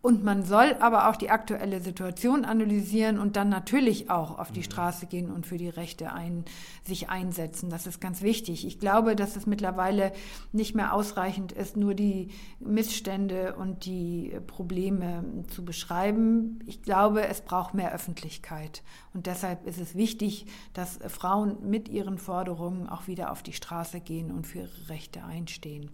und 0.07 0.23
man 0.23 0.45
soll 0.45 0.77
aber 0.79 1.09
auch 1.09 1.17
die 1.17 1.31
aktuelle 1.31 1.81
Situation 1.81 2.45
analysieren 2.45 3.19
und 3.19 3.35
dann 3.35 3.49
natürlich 3.49 4.09
auch 4.09 4.39
auf 4.39 4.53
die 4.53 4.61
mhm. 4.61 4.65
Straße 4.65 5.07
gehen 5.07 5.33
und 5.33 5.47
für 5.47 5.57
die 5.57 5.69
Rechte 5.69 6.13
ein, 6.13 6.45
sich 6.85 7.11
einsetzen. 7.11 7.71
Das 7.71 7.89
ist 7.89 8.01
ganz 8.01 8.23
wichtig. 8.23 8.65
Ich 8.69 8.79
glaube, 8.79 9.17
dass 9.17 9.35
es 9.35 9.47
mittlerweile 9.47 10.13
nicht 10.53 10.77
mehr 10.77 10.95
ausreichend 10.95 11.51
ist, 11.51 11.77
nur 11.77 11.95
die 11.95 12.29
Missstände 12.61 13.57
und 13.57 13.85
die 13.85 14.39
Probleme 14.47 15.25
zu 15.49 15.65
beschreiben. 15.65 16.61
Ich 16.67 16.83
glaube, 16.83 17.27
es 17.27 17.41
braucht 17.41 17.75
mehr 17.75 17.93
Öffentlichkeit. 17.93 18.85
Und 19.13 19.27
deshalb 19.27 19.67
ist 19.67 19.81
es 19.81 19.97
wichtig, 19.97 20.47
dass 20.73 21.01
Frauen 21.09 21.69
mit 21.69 21.89
ihren 21.89 22.19
Forderungen 22.19 22.89
auch 22.89 23.09
wieder 23.09 23.33
auf 23.33 23.43
die 23.43 23.55
Straße 23.55 23.99
gehen 23.99 24.31
und 24.31 24.47
für 24.47 24.61
ihre 24.61 24.89
Rechte 24.89 25.25
einstehen. 25.25 25.91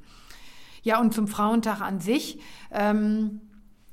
Ja, 0.82 1.00
und 1.00 1.14
zum 1.14 1.28
Frauentag 1.28 1.80
an 1.80 2.00
sich. 2.00 2.38
Ähm, 2.72 3.40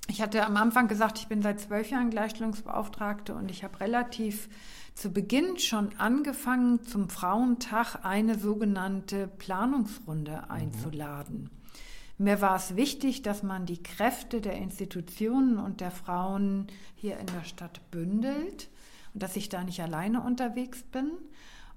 ich 0.10 0.22
hatte 0.22 0.46
am 0.46 0.58
Anfang 0.58 0.88
gesagt, 0.88 1.20
ich 1.20 1.28
bin 1.28 1.42
seit 1.42 1.60
zwölf 1.60 1.90
Jahren 1.92 2.10
Gleichstellungsbeauftragte 2.10 3.36
und 3.36 3.52
ich 3.52 3.64
habe 3.64 3.80
relativ 3.80 4.50
zu 4.96 5.12
Beginn 5.12 5.58
schon 5.60 5.98
angefangen, 5.98 6.84
zum 6.84 7.10
Frauentag 7.10 8.04
eine 8.04 8.38
sogenannte 8.38 9.28
Planungsrunde 9.28 10.32
mhm. 10.32 10.52
einzuladen. 10.52 11.44
Mhm. 11.44 12.26
Mir 12.26 12.42
war 12.42 12.58
es 12.58 12.76
wichtig, 12.76 13.22
dass 13.22 13.44
man 13.44 13.66
die 13.66 13.82
Kräfte 13.82 14.42
der 14.42 14.58
Institutionen 14.58 15.58
und 15.58 15.80
der 15.80 15.92
Frauen 15.92 16.68
hier 16.96 17.18
in 17.18 17.28
der 17.28 17.46
Stadt 17.46 17.80
bündelt 17.92 18.70
und 19.14 19.24
dass 19.24 19.38
ich 19.38 19.48
da 19.48 19.64
nicht 19.64 19.82
alleine 19.82 20.22
unterwegs 20.22 20.84
bin. 20.84 21.12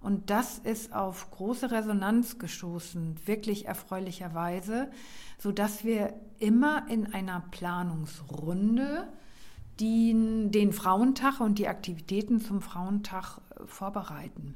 Und 0.02 0.30
das 0.30 0.58
ist 0.58 0.92
auf 0.92 1.30
große 1.30 1.70
Resonanz 1.70 2.38
gestoßen, 2.38 3.16
wirklich 3.24 3.66
erfreulicherweise, 3.66 4.90
so 5.38 5.52
dass 5.52 5.84
wir 5.84 6.14
immer 6.38 6.88
in 6.88 7.12
einer 7.14 7.40
Planungsrunde 7.50 9.08
den, 9.80 10.50
den 10.50 10.72
Frauentag 10.72 11.40
und 11.40 11.58
die 11.58 11.68
Aktivitäten 11.68 12.40
zum 12.40 12.60
Frauentag 12.60 13.38
äh, 13.38 13.66
vorbereiten. 13.66 14.54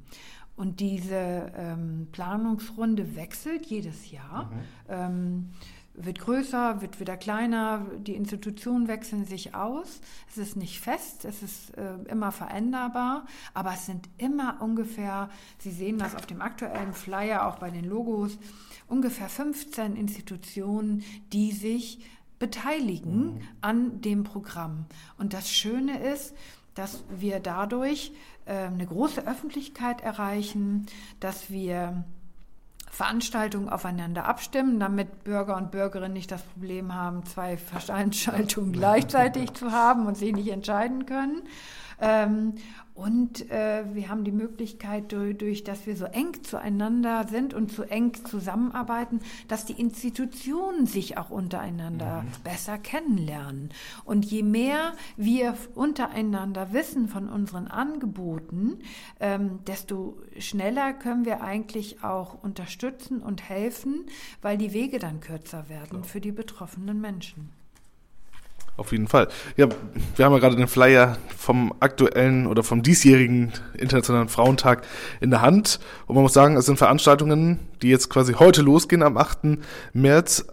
Und 0.56 0.80
diese 0.80 1.52
ähm, 1.54 2.08
Planungsrunde 2.12 3.14
wechselt 3.14 3.66
jedes 3.66 4.10
Jahr. 4.10 4.50
Mhm. 4.50 4.60
Ähm, 4.88 5.50
wird 5.96 6.20
größer, 6.20 6.80
wird 6.82 7.00
wieder 7.00 7.16
kleiner, 7.16 7.86
die 7.98 8.14
Institutionen 8.14 8.86
wechseln 8.86 9.24
sich 9.24 9.54
aus. 9.54 10.00
Es 10.30 10.36
ist 10.36 10.56
nicht 10.56 10.80
fest, 10.80 11.24
es 11.24 11.42
ist 11.42 11.76
äh, 11.76 11.94
immer 12.08 12.32
veränderbar, 12.32 13.26
aber 13.54 13.72
es 13.72 13.86
sind 13.86 14.08
immer 14.18 14.60
ungefähr, 14.60 15.30
Sie 15.58 15.70
sehen 15.70 15.98
das 15.98 16.14
auf 16.14 16.26
dem 16.26 16.42
aktuellen 16.42 16.92
Flyer, 16.92 17.46
auch 17.46 17.58
bei 17.58 17.70
den 17.70 17.84
Logos, 17.84 18.38
ungefähr 18.86 19.28
15 19.28 19.96
Institutionen, 19.96 21.02
die 21.32 21.52
sich 21.52 22.00
beteiligen 22.38 23.34
mhm. 23.34 23.40
an 23.62 24.00
dem 24.02 24.24
Programm. 24.24 24.84
Und 25.18 25.32
das 25.32 25.50
Schöne 25.50 25.98
ist, 26.12 26.34
dass 26.74 27.04
wir 27.08 27.40
dadurch 27.40 28.12
äh, 28.44 28.52
eine 28.52 28.86
große 28.86 29.26
Öffentlichkeit 29.26 30.02
erreichen, 30.02 30.86
dass 31.20 31.50
wir 31.50 32.04
Veranstaltungen 32.96 33.68
aufeinander 33.68 34.24
abstimmen, 34.24 34.80
damit 34.80 35.22
Bürger 35.22 35.58
und 35.58 35.70
Bürgerinnen 35.70 36.14
nicht 36.14 36.32
das 36.32 36.42
Problem 36.42 36.94
haben, 36.94 37.26
zwei 37.26 37.58
Veranstaltungen 37.58 38.72
gleichzeitig 38.72 39.52
zu 39.52 39.70
haben 39.70 40.06
und 40.06 40.16
sie 40.16 40.32
nicht 40.32 40.48
entscheiden 40.48 41.04
können. 41.04 41.42
Ähm, 42.00 42.54
und 42.96 43.50
äh, 43.50 43.84
wir 43.92 44.08
haben 44.08 44.24
die 44.24 44.32
Möglichkeit, 44.32 45.12
durch, 45.12 45.64
dass 45.64 45.86
wir 45.86 45.96
so 45.96 46.06
eng 46.06 46.42
zueinander 46.42 47.26
sind 47.28 47.52
und 47.52 47.70
so 47.70 47.82
eng 47.82 48.14
zusammenarbeiten, 48.24 49.20
dass 49.48 49.66
die 49.66 49.78
Institutionen 49.78 50.86
sich 50.86 51.18
auch 51.18 51.28
untereinander 51.28 52.22
mhm. 52.22 52.42
besser 52.42 52.78
kennenlernen. 52.78 53.68
Und 54.06 54.24
je 54.24 54.42
mehr 54.42 54.94
wir 55.18 55.54
untereinander 55.74 56.72
wissen 56.72 57.08
von 57.08 57.28
unseren 57.28 57.66
Angeboten, 57.66 58.78
ähm, 59.20 59.58
desto 59.66 60.16
schneller 60.38 60.94
können 60.94 61.26
wir 61.26 61.42
eigentlich 61.42 62.02
auch 62.02 62.42
unterstützen 62.42 63.20
und 63.20 63.46
helfen, 63.46 64.06
weil 64.40 64.56
die 64.56 64.72
Wege 64.72 64.98
dann 64.98 65.20
kürzer 65.20 65.68
werden 65.68 66.02
für 66.02 66.22
die 66.22 66.32
betroffenen 66.32 66.98
Menschen. 66.98 67.50
Auf 68.76 68.92
jeden 68.92 69.08
Fall. 69.08 69.28
Ja, 69.56 69.68
wir 70.16 70.24
haben 70.24 70.32
ja 70.32 70.38
gerade 70.38 70.56
den 70.56 70.68
Flyer 70.68 71.16
vom 71.36 71.72
aktuellen 71.80 72.46
oder 72.46 72.62
vom 72.62 72.82
diesjährigen 72.82 73.52
Internationalen 73.78 74.28
Frauentag 74.28 74.86
in 75.20 75.30
der 75.30 75.40
Hand. 75.40 75.80
Und 76.06 76.14
man 76.14 76.22
muss 76.22 76.34
sagen, 76.34 76.56
es 76.56 76.66
sind 76.66 76.76
Veranstaltungen, 76.76 77.58
die 77.80 77.88
jetzt 77.88 78.10
quasi 78.10 78.34
heute 78.34 78.62
losgehen 78.62 79.02
am 79.02 79.16
8. 79.16 79.58
März. 79.94 80.46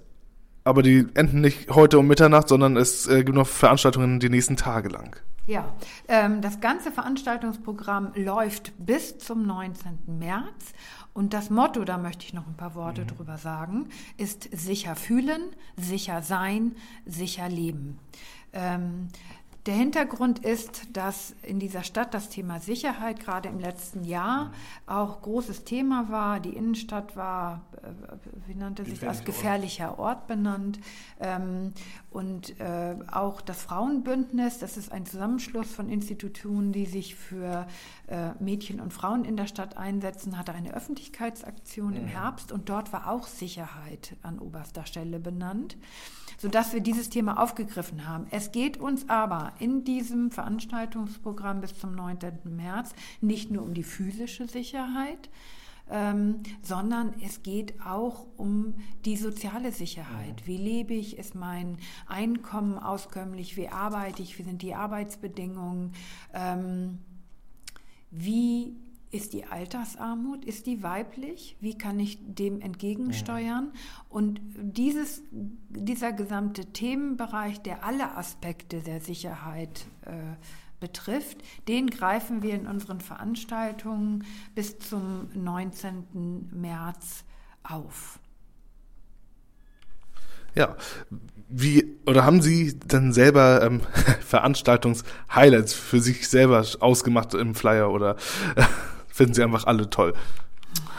Aber 0.64 0.82
die 0.82 1.06
enden 1.16 1.42
nicht 1.42 1.70
heute 1.72 2.00
um 2.00 2.08
Mitternacht, 2.08 2.48
sondern 2.48 2.78
es 2.78 3.08
äh, 3.08 3.26
gibt 3.26 3.36
noch 3.36 3.48
Veranstaltungen 3.48 4.22
die 4.22 4.30
nächsten 4.30 4.56
Tage 4.56 4.88
lang. 4.88 5.18
Ja, 5.46 5.74
ähm, 6.08 6.40
das 6.40 6.62
ganze 6.62 6.90
Veranstaltungsprogramm 6.90 8.14
läuft 8.16 8.72
bis 8.78 9.18
zum 9.18 9.46
19. 9.46 10.00
März 10.08 10.72
und 11.14 11.34
das 11.34 11.50
Motto, 11.50 11.84
da 11.86 11.98
möchte 11.98 12.26
ich 12.26 12.34
noch 12.34 12.48
ein 12.48 12.56
paar 12.56 12.76
Worte 12.76 13.02
mhm. 13.02 13.08
drüber 13.08 13.38
sagen, 13.38 13.88
ist 14.18 14.50
sicher 14.52 14.96
fühlen, 14.96 15.42
sicher 15.78 16.22
sein, 16.22 16.76
sicher 17.06 17.50
leben. 17.50 18.00
Ähm, 18.52 19.08
der 19.66 19.76
Hintergrund 19.76 20.40
ist, 20.40 20.88
dass 20.92 21.36
in 21.42 21.58
dieser 21.58 21.84
Stadt 21.84 22.14
das 22.14 22.28
Thema 22.28 22.60
Sicherheit 22.60 23.22
gerade 23.22 23.48
im 23.48 23.60
letzten 23.60 24.04
Jahr 24.04 24.52
auch 24.88 25.22
großes 25.22 25.64
Thema 25.64 26.10
war. 26.10 26.42
Die 26.42 26.50
Innenstadt 26.50 27.16
war, 27.16 27.62
äh, 27.82 27.88
wie 28.48 28.56
nannte 28.56 28.84
sich 28.84 29.00
das, 29.00 29.24
gefährlicher 29.24 30.00
Ort. 30.00 30.28
Benannt. 30.28 30.80
Ähm, 31.20 31.74
und 32.12 32.60
äh, 32.60 32.96
auch 33.10 33.40
das 33.40 33.64
Frauenbündnis, 33.64 34.60
das 34.60 34.76
ist 34.76 34.92
ein 34.92 35.06
Zusammenschluss 35.06 35.72
von 35.72 35.90
Institutionen, 35.90 36.74
die 36.74 36.86
sich 36.86 37.16
für 37.16 37.66
äh, 38.08 38.32
Mädchen 38.40 38.82
und 38.82 38.94
Frauen 38.94 39.24
in 39.24 39.38
der 39.38 39.48
Stadt 39.48 39.78
einsetzen, 39.78 40.38
hatte 40.38 40.54
eine 40.54 40.74
Öffentlichkeitsaktion 40.74 41.96
im 41.96 42.06
Herbst 42.06 42.52
und 42.52 42.68
dort 42.68 42.92
war 42.92 43.10
auch 43.10 43.28
Sicherheit 43.28 44.18
an 44.24 44.40
oberster 44.40 44.86
Stelle 44.86 45.20
benannt 45.20 45.78
sodass 46.44 46.74
wir 46.74 46.82
dieses 46.82 47.10
Thema 47.10 47.42
aufgegriffen 47.42 48.06
haben. 48.06 48.28
Es 48.30 48.52
geht 48.52 48.76
uns 48.76 49.08
aber 49.08 49.54
in 49.60 49.86
diesem 49.86 50.30
Veranstaltungsprogramm 50.30 51.62
bis 51.62 51.80
zum 51.80 51.96
9. 51.96 52.18
März 52.44 52.94
nicht 53.22 53.50
nur 53.50 53.64
um 53.64 53.74
die 53.74 53.84
physische 53.84 54.50
Sicherheit, 54.50 55.30
ähm, 55.90 56.44
sondern 56.62 57.14
es 57.26 57.44
geht 57.44 57.82
auch 57.86 58.26
um 58.36 58.74
die 59.06 59.16
soziale 59.16 59.72
Sicherheit. 59.72 60.46
Wie 60.46 60.58
lebe 60.58 60.94
ich? 60.94 61.18
Ist 61.18 61.34
mein 61.34 61.78
Einkommen 62.08 62.78
auskömmlich? 62.78 63.56
Wie 63.56 63.70
arbeite 63.70 64.22
ich? 64.22 64.38
Wie 64.38 64.44
sind 64.44 64.62
die 64.64 64.76
Arbeitsbedingungen? 64.76 65.94
Ähm, 66.34 67.00
wie 68.12 68.76
ist 69.14 69.34
die 69.34 69.46
Altersarmut? 69.46 70.44
Ist 70.44 70.66
die 70.66 70.82
weiblich? 70.82 71.56
Wie 71.60 71.78
kann 71.78 72.00
ich 72.00 72.18
dem 72.22 72.62
entgegensteuern? 72.62 73.72
Und 74.10 74.42
dieses, 74.56 75.22
dieser 75.32 76.12
gesamte 76.12 76.66
Themenbereich, 76.66 77.62
der 77.62 77.86
alle 77.86 78.18
Aspekte 78.18 78.82
der 78.82 79.02
Sicherheit 79.02 79.86
äh, 80.06 80.14
betrifft, 80.80 81.38
den 81.68 81.92
greifen 81.92 82.42
wir 82.42 82.56
in 82.56 82.66
unseren 82.66 83.02
Veranstaltungen 83.02 84.26
bis 84.56 84.80
zum 84.80 85.30
19. 85.36 86.50
März 86.52 87.24
auf. 87.62 88.20
Ja, 90.56 90.76
wie 91.50 91.98
oder 92.06 92.26
haben 92.26 92.42
Sie 92.42 92.78
dann 92.80 93.14
selber 93.14 93.62
ähm, 93.64 93.82
Veranstaltungs-Highlights 94.28 95.74
für 95.74 96.00
sich 96.00 96.28
selber 96.28 96.66
ausgemacht 96.80 97.36
im 97.36 97.54
Flyer 97.54 97.92
oder 97.92 98.18
äh, 98.56 98.64
finden 99.14 99.36
Sie 99.36 99.44
einfach 99.44 99.66
alle 99.66 99.90
toll? 99.90 100.14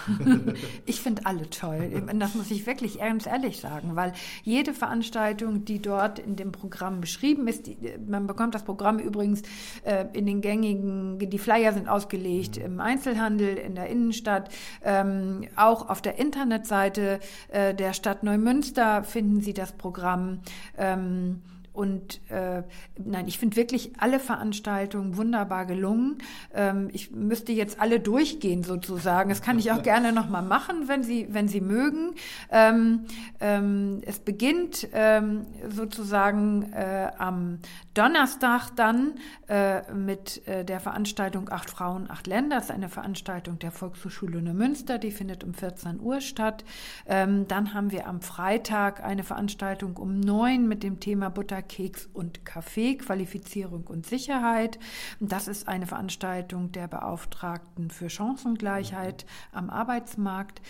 ich 0.87 1.01
finde 1.01 1.27
alle 1.27 1.49
toll. 1.51 2.03
Das 2.15 2.35
muss 2.35 2.51
ich 2.51 2.67
wirklich 2.67 3.01
ernst 3.01 3.27
ehrlich 3.27 3.61
sagen, 3.61 3.97
weil 3.97 4.13
jede 4.43 4.75
Veranstaltung, 4.75 5.65
die 5.65 5.81
dort 5.81 6.19
in 6.19 6.37
dem 6.37 6.53
Programm 6.53 7.01
beschrieben 7.01 7.49
ist, 7.49 7.67
die, 7.67 7.77
man 8.07 8.27
bekommt 8.27 8.55
das 8.55 8.65
Programm 8.65 8.99
übrigens 8.99 9.43
äh, 9.85 10.07
in 10.13 10.27
den 10.27 10.41
gängigen, 10.41 11.19
die 11.19 11.39
Flyer 11.39 11.73
sind 11.73 11.89
ausgelegt 11.89 12.57
im 12.57 12.81
Einzelhandel, 12.81 13.57
in 13.57 13.75
der 13.75 13.89
Innenstadt, 13.89 14.51
ähm, 14.83 15.49
auch 15.57 15.89
auf 15.89 16.03
der 16.03 16.19
Internetseite 16.19 17.21
äh, 17.49 17.75
der 17.75 17.93
Stadt 17.95 18.23
Neumünster 18.23 19.05
finden 19.05 19.41
Sie 19.41 19.55
das 19.55 19.73
Programm. 19.73 20.41
Ähm, 20.77 21.43
und 21.75 22.21
äh, 22.31 22.63
nein, 23.05 23.27
ich 23.27 23.41
finde 23.41 23.57
wirklich 23.57 23.93
alle 23.99 24.21
Veranstaltungen 24.21 25.17
wunderbar 25.17 25.67
gelungen. 25.67 26.19
Ähm, 26.55 26.89
ich 26.93 27.11
müsste 27.11 27.51
jetzt 27.51 27.81
alle 27.81 27.99
durchgehen 27.99 28.63
sozusagen. 28.63 29.29
Das 29.29 29.43
kann 29.43 29.59
ich 29.59 29.73
auch 29.73 29.83
gerne 29.83 30.13
nochmal 30.13 30.43
machen, 30.43 30.87
wenn 30.87 31.03
Sie, 31.03 31.27
wenn 31.31 31.49
Sie 31.49 31.61
mögen. 31.61 32.15
Ähm, 32.53 33.07
ähm, 33.41 34.03
es 34.07 34.21
beginnt 34.21 34.87
ähm, 34.93 35.47
sozusagen 35.69 36.73
äh, 36.73 37.11
am 37.19 37.59
Donnerstag 37.95 38.71
dann 38.77 39.15
äh, 39.49 39.93
mit 39.93 40.47
äh, 40.47 40.65
der 40.65 40.79
Veranstaltung 40.79 41.51
Acht 41.51 41.71
Frauen, 41.71 42.09
Acht 42.09 42.29
Länder. 42.29 42.57
Das 42.57 42.67
ist 42.67 42.71
eine 42.71 42.89
Veranstaltung 42.89 43.59
der 43.59 43.73
Volkshochschule 43.73 44.41
Neumünster. 44.41 44.99
Die 44.99 45.11
findet 45.11 45.43
um 45.43 45.55
14 45.55 45.99
Uhr 45.99 46.21
statt. 46.21 46.65
Ähm, 47.07 47.49
dann 47.49 47.75
haben 47.75 47.91
wir 47.91 48.07
am 48.07 48.21
Freitag 48.21 49.03
eine 49.03 49.25
Veranstaltung 49.25 49.97
um 49.97 50.21
neun 50.21 50.69
mit 50.69 50.85
dem 50.85 51.01
Thema 51.01 51.31
Butter 51.31 51.64
Keks 51.69 52.09
und 52.13 52.45
Kaffee, 52.45 52.97
Qualifizierung 52.97 53.87
und 53.87 54.07
Sicherheit. 54.07 54.79
Das 55.21 55.49
ist 55.49 55.69
eine 55.69 55.87
Veranstaltung 55.87 56.73
der 56.73 56.89
Beauftragten 56.89 57.91
für 57.91 58.09
Chancengleichheit 58.11 59.27
am 59.53 59.71
Arbeitsmarkt. 59.71 60.63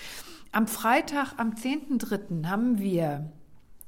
Am 0.52 0.66
Freitag, 0.66 1.34
am 1.36 1.54
10.3. 1.54 2.46
haben 2.46 2.78
wir 2.78 3.32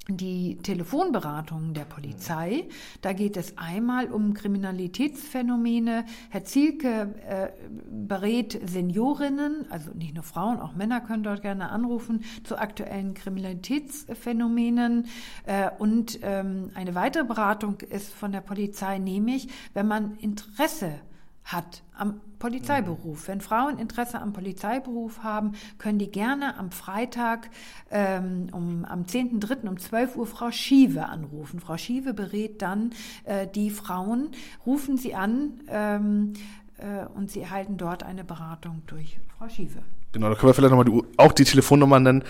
die 0.09 0.59
Telefonberatungen 0.59 1.75
der 1.75 1.85
Polizei. 1.85 2.69
Da 3.01 3.13
geht 3.13 3.37
es 3.37 3.59
einmal 3.59 4.07
um 4.13 4.35
Kriminalitätsphänomene. 4.35 6.05
Herr 6.31 6.45
Zielke 6.45 7.15
äh, 7.27 7.49
berät 7.91 8.61
Seniorinnen, 8.65 9.67
also 9.71 9.91
nicht 9.93 10.15
nur 10.15 10.23
Frauen, 10.23 10.61
auch 10.61 10.75
Männer 10.75 11.01
können 11.01 11.23
dort 11.23 11.43
gerne 11.43 11.71
anrufen, 11.71 12.25
zu 12.45 12.57
aktuellen 12.57 13.15
Kriminalitätsphänomenen. 13.15 15.07
Äh, 15.45 15.71
und 15.79 16.21
ähm, 16.23 16.71
eine 16.75 16.95
weitere 16.95 17.25
Beratung 17.25 17.81
ist 17.81 18.13
von 18.13 18.31
der 18.33 18.43
Polizei, 18.43 18.99
nämlich 18.99 19.49
wenn 19.75 19.89
man 19.89 20.17
Interesse 20.19 21.01
hat 21.47 21.83
am 21.97 22.21
Polizeiberuf. 22.41 23.29
Wenn 23.29 23.41
Frauen 23.41 23.79
Interesse 23.79 24.21
am 24.21 24.33
Polizeiberuf 24.33 25.23
haben, 25.23 25.53
können 25.79 25.99
die 25.99 26.11
gerne 26.11 26.59
am 26.59 26.71
Freitag 26.73 27.49
ähm, 27.91 28.49
um, 28.53 28.85
am 28.85 29.05
10.3. 29.05 29.69
um 29.69 29.79
12 29.79 30.17
Uhr 30.17 30.27
Frau 30.27 30.51
Schiewe 30.51 31.07
anrufen. 31.07 31.61
Frau 31.61 31.77
Schiewe 31.77 32.13
berät 32.13 32.61
dann 32.63 32.91
äh, 33.25 33.47
die 33.47 33.71
Frauen, 33.71 34.31
rufen 34.67 34.99
sie 34.99 35.15
an 35.15 35.61
ähm, 35.69 36.33
äh, 36.79 37.07
und 37.15 37.31
sie 37.31 37.41
erhalten 37.41 37.77
dort 37.77 38.03
eine 38.03 38.25
Beratung 38.25 38.83
durch 38.89 39.19
Frau 39.39 39.49
Schiewe. 39.49 39.83
Genau, 40.13 40.29
da 40.29 40.35
können 40.35 40.51
wir 40.51 40.55
vielleicht 40.55 40.75
nochmal 40.75 40.85
die, 40.85 41.03
auch 41.17 41.33
die 41.33 41.45
Telefonnummer 41.45 42.01
nennen. 42.01 42.25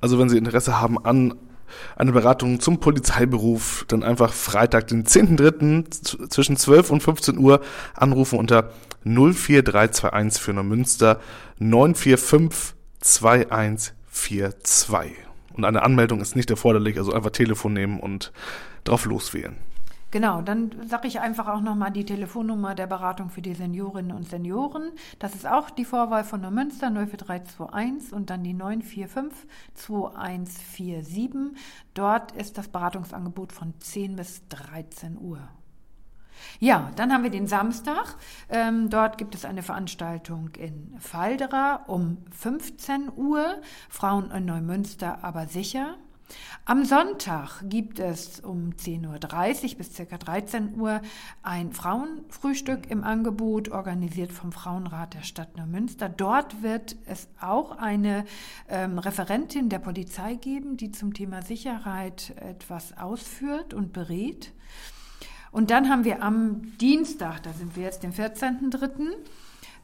Also 0.00 0.18
wenn 0.18 0.28
Sie 0.28 0.38
Interesse 0.38 0.80
haben 0.80 1.04
an 1.04 1.34
eine 1.96 2.12
Beratung 2.12 2.60
zum 2.60 2.80
Polizeiberuf, 2.80 3.84
dann 3.88 4.02
einfach 4.02 4.32
Freitag, 4.32 4.88
den 4.88 5.04
10.3. 5.04 6.28
zwischen 6.28 6.56
12 6.56 6.90
und 6.90 7.02
15 7.02 7.38
Uhr 7.38 7.60
anrufen 7.94 8.38
unter 8.38 8.70
04321 9.04 10.42
für 10.42 10.52
Neumünster 10.52 11.20
945 11.58 12.74
2142. 13.00 15.12
Und 15.54 15.64
eine 15.64 15.82
Anmeldung 15.82 16.20
ist 16.20 16.36
nicht 16.36 16.50
erforderlich, 16.50 16.98
also 16.98 17.12
einfach 17.12 17.30
Telefon 17.30 17.72
nehmen 17.72 18.00
und 18.00 18.32
drauf 18.84 19.06
loswählen. 19.06 19.56
Genau, 20.10 20.42
dann 20.42 20.72
sage 20.88 21.06
ich 21.06 21.20
einfach 21.20 21.46
auch 21.46 21.60
nochmal 21.60 21.92
die 21.92 22.04
Telefonnummer 22.04 22.74
der 22.74 22.88
Beratung 22.88 23.30
für 23.30 23.42
die 23.42 23.54
Seniorinnen 23.54 24.16
und 24.16 24.28
Senioren. 24.28 24.90
Das 25.20 25.36
ist 25.36 25.46
auch 25.46 25.70
die 25.70 25.84
Vorwahl 25.84 26.24
von 26.24 26.42
der 26.42 26.50
Münster 26.50 26.90
04321 26.90 28.12
und 28.12 28.28
dann 28.28 28.42
die 28.42 28.54
945 28.54 29.48
2147. 29.74 31.56
Dort 31.94 32.32
ist 32.32 32.58
das 32.58 32.68
Beratungsangebot 32.68 33.52
von 33.52 33.74
10 33.78 34.16
bis 34.16 34.48
13 34.48 35.16
Uhr. 35.16 35.38
Ja, 36.58 36.90
dann 36.96 37.12
haben 37.12 37.22
wir 37.22 37.30
den 37.30 37.46
Samstag. 37.46 38.16
Ähm, 38.48 38.90
dort 38.90 39.16
gibt 39.16 39.34
es 39.34 39.44
eine 39.44 39.62
Veranstaltung 39.62 40.50
in 40.58 40.94
Falderer 40.98 41.84
um 41.86 42.18
15 42.32 43.12
Uhr. 43.14 43.60
Frauen 43.88 44.30
in 44.32 44.46
Neumünster 44.46 45.22
aber 45.22 45.46
sicher. 45.46 45.96
Am 46.64 46.84
Sonntag 46.84 47.62
gibt 47.64 47.98
es 47.98 48.40
um 48.40 48.70
10.30 48.70 49.72
Uhr 49.72 49.76
bis 49.78 49.96
ca. 49.96 50.18
13 50.18 50.78
Uhr 50.78 51.00
ein 51.42 51.72
Frauenfrühstück 51.72 52.90
im 52.90 53.02
Angebot, 53.02 53.70
organisiert 53.70 54.32
vom 54.32 54.52
Frauenrat 54.52 55.14
der 55.14 55.22
Stadt 55.22 55.56
Neumünster. 55.56 56.08
Dort 56.08 56.62
wird 56.62 56.96
es 57.06 57.28
auch 57.40 57.72
eine 57.72 58.24
ähm, 58.68 58.98
Referentin 58.98 59.68
der 59.68 59.78
Polizei 59.78 60.34
geben, 60.34 60.76
die 60.76 60.92
zum 60.92 61.14
Thema 61.14 61.42
Sicherheit 61.42 62.34
etwas 62.36 62.96
ausführt 62.96 63.74
und 63.74 63.92
berät. 63.92 64.52
Und 65.52 65.70
dann 65.70 65.88
haben 65.88 66.04
wir 66.04 66.22
am 66.22 66.76
Dienstag, 66.78 67.42
da 67.42 67.52
sind 67.52 67.74
wir 67.76 67.84
jetzt 67.84 68.02
den 68.02 68.12
14.3., 68.12 69.00
äh, 69.00 69.16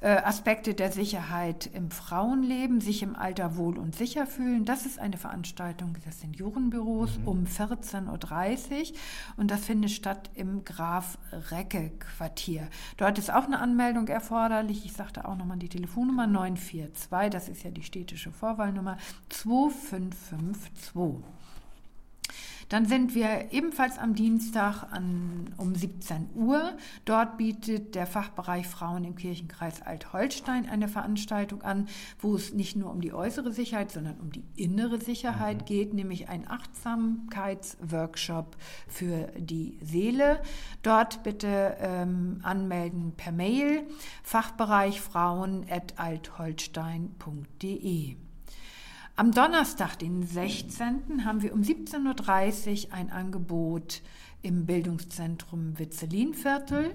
Aspekte 0.01 0.75
der 0.75 0.93
Sicherheit 0.93 1.71
im 1.73 1.91
Frauenleben, 1.91 2.81
sich 2.81 3.03
im 3.03 3.17
Alter 3.17 3.57
wohl 3.57 3.79
und 3.79 3.97
sicher 3.97 4.27
fühlen. 4.27 4.65
Das 4.65 4.85
ist 4.85 4.99
eine 4.99 5.17
Veranstaltung 5.17 5.95
des 6.07 6.21
Seniorenbüros 6.21 7.19
mhm. 7.19 7.29
um 7.29 7.45
14.30 7.45 8.93
Uhr 8.93 8.97
und 9.37 9.51
das 9.51 9.65
findet 9.65 9.91
statt 9.91 10.31
im 10.35 10.65
Graf 10.65 11.19
Recke 11.51 11.93
Quartier. 11.99 12.69
Dort 12.97 13.19
ist 13.19 13.33
auch 13.33 13.45
eine 13.45 13.59
Anmeldung 13.59 14.09
erforderlich. 14.09 14.85
Ich 14.85 14.93
sagte 14.93 15.27
auch 15.27 15.37
nochmal 15.37 15.59
die 15.59 15.69
Telefonnummer 15.69 16.27
942, 16.27 17.31
das 17.31 17.49
ist 17.49 17.63
ja 17.63 17.71
die 17.71 17.83
städtische 17.83 18.33
Vorwahlnummer 18.33 18.99
2552. 19.31 21.25
Dann 22.69 22.87
sind 22.87 23.14
wir 23.14 23.53
ebenfalls 23.53 23.99
am 23.99 24.14
Dienstag 24.14 24.85
an, 24.91 25.55
um 25.57 25.75
17 25.75 26.31
Uhr. 26.35 26.77
Dort 27.05 27.37
bietet 27.37 27.95
der 27.95 28.07
Fachbereich 28.07 28.67
Frauen 28.67 29.05
im 29.05 29.14
Kirchenkreis 29.14 29.83
Alt-Holstein 29.83 30.67
eine 30.69 30.89
Veranstaltung 30.89 31.62
an, 31.62 31.87
wo 32.19 32.35
es 32.35 32.53
nicht 32.53 32.75
nur 32.77 32.91
um 32.91 33.01
die 33.01 33.12
äußere 33.12 33.53
Sicherheit, 33.53 33.93
sondern 33.93 34.19
um 34.19 34.33
die 34.33 34.43
innere 34.57 35.01
Sicherheit 35.01 35.62
mhm. 35.62 35.67
geht, 35.67 35.95
nämlich 35.95 36.29
ein 36.29 36.49
Achtsamkeitsworkshop 36.49 38.57
für 38.89 39.29
die 39.39 39.79
Seele. 39.81 40.43
Dort 40.83 41.23
bitte 41.23 41.77
ähm, 41.81 42.41
anmelden 42.43 43.12
per 43.17 43.31
Mail 43.33 43.87
Fachbereich 44.23 45.01
Frauen 45.01 45.64
at 45.71 45.99
altholstein.de. 45.99 48.17
Am 49.19 49.33
Donnerstag, 49.33 49.99
den 49.99 50.27
16., 50.27 51.25
haben 51.25 51.41
wir 51.41 51.55
um 51.55 51.62
17.30 51.62 52.89
Uhr 52.89 52.93
ein 52.93 53.11
Angebot 53.11 54.03
im 54.43 54.67
Bildungszentrum 54.67 55.79
Witzelinviertel, 55.79 56.91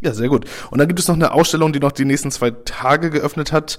Ja, 0.00 0.14
sehr 0.14 0.28
gut. 0.28 0.46
Und 0.70 0.78
dann 0.78 0.86
gibt 0.88 1.00
es 1.00 1.08
noch 1.08 1.14
eine 1.14 1.32
Ausstellung, 1.32 1.72
die 1.72 1.80
noch 1.80 1.92
die 1.92 2.04
nächsten 2.04 2.30
zwei 2.30 2.50
Tage 2.50 3.08
geöffnet 3.10 3.52
hat. 3.52 3.78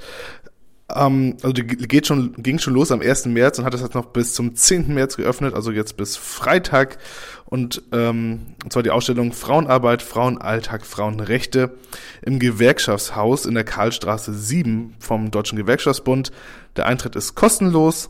Ähm, 0.96 1.38
also 1.42 1.54
die 1.54 1.66
geht 1.66 2.08
schon, 2.08 2.34
ging 2.38 2.60
schon 2.60 2.74
los 2.74 2.92
am 2.92 3.02
1. 3.02 3.26
März 3.28 3.60
und 3.60 3.66
hat 3.66 3.74
das 3.74 3.82
jetzt 3.82 3.96
noch 3.96 4.08
bis 4.08 4.34
zum 4.34 4.56
10. 4.56 4.94
März 4.94 5.18
geöffnet, 5.18 5.54
also 5.54 5.72
jetzt 5.72 5.98
bis 5.98 6.18
Freitag. 6.18 6.98
Und, 7.46 7.84
ähm, 7.92 8.56
und 8.64 8.74
zwar 8.74 8.84
die 8.84 8.92
Ausstellung 8.92 9.34
Frauenarbeit, 9.34 10.02
Frauenalltag, 10.02 10.86
Frauenrechte 10.86 11.78
im 12.22 12.40
Gewerkschaftshaus 12.40 13.46
in 13.46 13.54
der 13.54 13.64
Karlstraße 13.64 14.34
7 14.34 14.96
vom 15.00 15.32
Deutschen 15.32 15.58
Gewerkschaftsbund. 15.58 16.32
Der 16.76 16.86
Eintritt 16.86 17.16
ist 17.16 17.36
kostenlos 17.36 18.10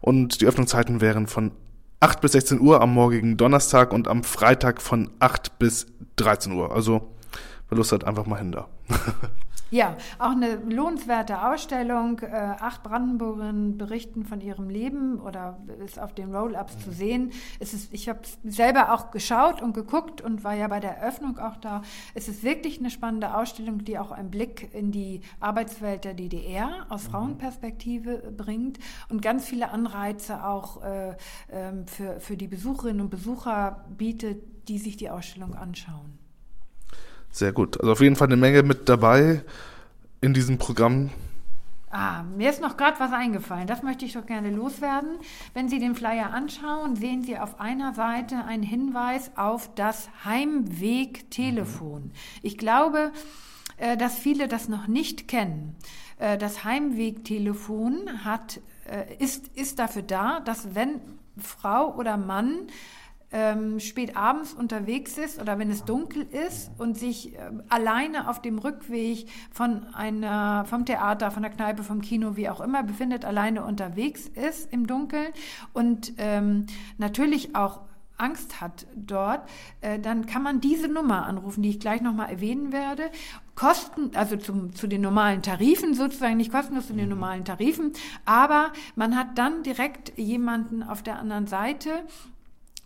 und 0.00 0.40
die 0.40 0.46
Öffnungszeiten 0.46 1.00
wären 1.00 1.26
von 1.26 1.52
8 2.00 2.20
bis 2.20 2.32
16 2.32 2.60
Uhr 2.60 2.80
am 2.80 2.94
morgigen 2.94 3.36
Donnerstag 3.36 3.92
und 3.92 4.08
am 4.08 4.24
Freitag 4.24 4.80
von 4.80 5.10
8 5.18 5.58
bis 5.58 5.86
13 6.16 6.52
Uhr. 6.52 6.74
Also, 6.74 7.12
wer 7.68 7.76
Lust 7.76 7.92
hat, 7.92 8.04
einfach 8.04 8.26
mal 8.26 8.38
hin 8.38 8.52
da. 8.52 8.68
Ja, 9.70 9.96
auch 10.18 10.32
eine 10.32 10.56
lohnenswerte 10.56 11.48
Ausstellung. 11.48 12.18
Äh, 12.20 12.34
acht 12.34 12.82
Brandenburgerinnen 12.82 13.78
berichten 13.78 14.24
von 14.24 14.40
ihrem 14.40 14.68
Leben 14.68 15.20
oder 15.20 15.58
ist 15.84 16.00
auf 16.00 16.12
den 16.12 16.34
Roll-ups 16.34 16.80
zu 16.80 16.90
sehen. 16.90 17.30
Es 17.60 17.72
ist, 17.72 17.94
ich 17.94 18.08
habe 18.08 18.20
selber 18.42 18.92
auch 18.92 19.12
geschaut 19.12 19.62
und 19.62 19.72
geguckt 19.72 20.20
und 20.22 20.42
war 20.42 20.54
ja 20.54 20.66
bei 20.66 20.80
der 20.80 20.98
Eröffnung 20.98 21.38
auch 21.38 21.56
da. 21.56 21.82
Es 22.14 22.26
ist 22.26 22.42
wirklich 22.42 22.80
eine 22.80 22.90
spannende 22.90 23.36
Ausstellung, 23.36 23.84
die 23.84 23.96
auch 23.96 24.10
einen 24.10 24.32
Blick 24.32 24.74
in 24.74 24.90
die 24.90 25.20
Arbeitswelt 25.38 26.04
der 26.04 26.14
DDR 26.14 26.86
aus 26.88 27.04
mhm. 27.04 27.12
Frauenperspektive 27.12 28.32
bringt 28.36 28.80
und 29.08 29.22
ganz 29.22 29.44
viele 29.44 29.70
Anreize 29.70 30.44
auch 30.44 30.82
äh, 30.82 31.10
äh, 31.10 31.14
für, 31.86 32.18
für 32.18 32.36
die 32.36 32.48
Besucherinnen 32.48 33.02
und 33.02 33.10
Besucher 33.10 33.84
bietet, 33.96 34.68
die 34.68 34.78
sich 34.78 34.96
die 34.96 35.10
Ausstellung 35.10 35.54
anschauen. 35.54 36.19
Sehr 37.30 37.52
gut. 37.52 37.78
Also 37.80 37.92
auf 37.92 38.00
jeden 38.00 38.16
Fall 38.16 38.28
eine 38.28 38.36
Menge 38.36 38.62
mit 38.62 38.88
dabei 38.88 39.42
in 40.20 40.34
diesem 40.34 40.58
Programm. 40.58 41.10
Ah, 41.92 42.22
mir 42.36 42.50
ist 42.50 42.60
noch 42.60 42.76
gerade 42.76 43.00
was 43.00 43.12
eingefallen. 43.12 43.66
Das 43.66 43.82
möchte 43.82 44.04
ich 44.04 44.12
doch 44.12 44.24
gerne 44.24 44.50
loswerden. 44.50 45.18
Wenn 45.54 45.68
Sie 45.68 45.80
den 45.80 45.96
Flyer 45.96 46.32
anschauen, 46.32 46.94
sehen 46.94 47.24
Sie 47.24 47.36
auf 47.36 47.58
einer 47.58 47.94
Seite 47.94 48.44
einen 48.44 48.62
Hinweis 48.62 49.32
auf 49.36 49.74
das 49.74 50.08
Heimwegtelefon. 50.24 52.12
Ich 52.42 52.58
glaube, 52.58 53.10
äh, 53.76 53.96
dass 53.96 54.16
viele 54.16 54.46
das 54.46 54.68
noch 54.68 54.86
nicht 54.86 55.26
kennen. 55.26 55.74
Äh, 56.18 56.38
das 56.38 56.62
Heimwegtelefon 56.62 58.24
hat, 58.24 58.60
äh, 58.88 59.16
ist, 59.18 59.48
ist 59.56 59.80
dafür 59.80 60.02
da, 60.02 60.38
dass 60.38 60.76
wenn 60.76 61.00
Frau 61.38 61.96
oder 61.96 62.16
Mann 62.16 62.68
ähm, 63.32 63.78
spät 63.78 64.16
abends 64.16 64.52
unterwegs 64.52 65.16
ist 65.18 65.40
oder 65.40 65.58
wenn 65.58 65.70
es 65.70 65.84
dunkel 65.84 66.22
ist 66.22 66.70
und 66.78 66.98
sich 66.98 67.34
äh, 67.34 67.50
alleine 67.68 68.28
auf 68.28 68.42
dem 68.42 68.58
Rückweg 68.58 69.28
von 69.52 69.86
einer, 69.94 70.64
vom 70.64 70.84
Theater, 70.84 71.30
von 71.30 71.42
der 71.42 71.52
Kneipe, 71.52 71.84
vom 71.84 72.00
Kino, 72.00 72.36
wie 72.36 72.48
auch 72.48 72.60
immer, 72.60 72.82
befindet, 72.82 73.24
alleine 73.24 73.64
unterwegs 73.64 74.26
ist 74.26 74.72
im 74.72 74.86
Dunkeln 74.86 75.28
und 75.72 76.14
ähm, 76.18 76.66
natürlich 76.98 77.54
auch 77.54 77.80
Angst 78.20 78.60
hat 78.60 78.86
dort, 78.94 79.48
äh, 79.80 79.98
dann 79.98 80.26
kann 80.26 80.42
man 80.42 80.60
diese 80.60 80.88
Nummer 80.88 81.26
anrufen, 81.26 81.62
die 81.62 81.70
ich 81.70 81.80
gleich 81.80 82.02
nochmal 82.02 82.30
erwähnen 82.30 82.70
werde. 82.72 83.10
Kosten, 83.54 84.10
also 84.14 84.36
zum, 84.36 84.74
zu 84.74 84.86
den 84.86 85.00
normalen 85.00 85.42
Tarifen 85.42 85.94
sozusagen, 85.94 86.36
nicht 86.36 86.52
kostenlos 86.52 86.88
zu 86.88 86.92
den 86.92 87.04
mhm. 87.04 87.10
normalen 87.10 87.44
Tarifen, 87.44 87.92
aber 88.24 88.72
man 88.94 89.16
hat 89.16 89.38
dann 89.38 89.62
direkt 89.62 90.18
jemanden 90.18 90.82
auf 90.82 91.02
der 91.02 91.18
anderen 91.18 91.46
Seite, 91.46 92.04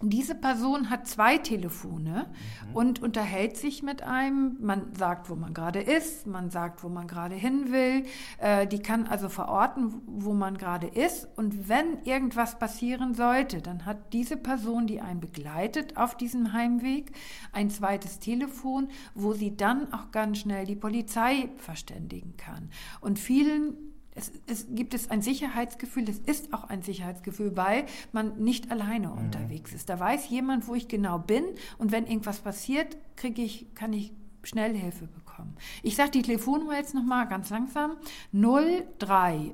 diese 0.03 0.35
Person 0.35 0.91
hat 0.91 1.07
zwei 1.07 1.39
Telefone 1.39 2.27
mhm. 2.69 2.77
und 2.77 3.03
unterhält 3.03 3.57
sich 3.57 3.83
mit 3.83 4.03
einem. 4.03 4.57
Man 4.61 4.95
sagt, 4.95 5.31
wo 5.31 5.35
man 5.35 5.55
gerade 5.55 5.81
ist, 5.81 6.27
man 6.27 6.51
sagt, 6.51 6.83
wo 6.83 6.89
man 6.89 7.07
gerade 7.07 7.35
hin 7.35 7.73
will. 7.73 8.05
Äh, 8.39 8.67
die 8.67 8.81
kann 8.81 9.07
also 9.07 9.29
verorten, 9.29 10.03
wo 10.07 10.35
man 10.35 10.59
gerade 10.59 10.87
ist. 10.87 11.29
Und 11.37 11.69
wenn 11.69 12.03
irgendwas 12.05 12.59
passieren 12.59 13.15
sollte, 13.15 13.63
dann 13.63 13.87
hat 13.87 14.13
diese 14.13 14.37
Person, 14.37 14.87
die 14.87 15.01
einen 15.01 15.21
begleitet 15.21 15.97
auf 15.97 16.17
diesem 16.17 16.53
Heimweg, 16.53 17.13
ein 17.53 17.71
zweites 17.71 18.19
Telefon, 18.19 18.89
wo 19.15 19.33
sie 19.33 19.57
dann 19.57 19.93
auch 19.93 20.11
ganz 20.11 20.39
schnell 20.39 20.67
die 20.67 20.77
Polizei 20.77 21.49
verständigen 21.57 22.37
kann. 22.37 22.71
Und 23.01 23.19
vielen 23.19 23.94
es, 24.15 24.33
es, 24.47 24.67
gibt 24.71 24.95
es 24.95 25.11
ein 25.11 25.21
Sicherheitsgefühl, 25.23 26.09
es 26.09 26.19
ist 26.19 26.55
auch 26.55 26.65
ein 26.65 26.83
Sicherheitsgefühl, 26.83 27.57
weil 27.57 27.87
man 28.13 28.43
nicht 28.43 28.71
alleine 28.71 29.09
mhm. 29.09 29.19
unterwegs 29.19 29.73
ist. 29.73 29.89
Da 29.89 29.99
weiß 29.99 30.29
jemand, 30.31 30.69
wo 30.69 30.75
ich 30.75 30.89
genau 30.89 31.19
bin 31.19 31.45
und 31.79 31.93
wenn 31.93 32.07
irgendwas 32.07 32.41
passiert, 32.41 32.97
kriege 33.17 33.43
ich, 33.43 33.75
kann 33.75 33.93
ich 33.93 34.13
schnell 34.45 34.75
Hilfe 34.77 35.07
bekommen. 35.07 35.57
Ich 35.83 35.97
sage 35.97 36.13
die 36.13 36.23
Telefonnummer 36.23 36.77
jetzt 36.77 36.95
nochmal 36.95 37.27
ganz 37.29 37.51
langsam. 37.51 37.97
030 38.33 39.53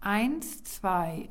120 0.00 1.30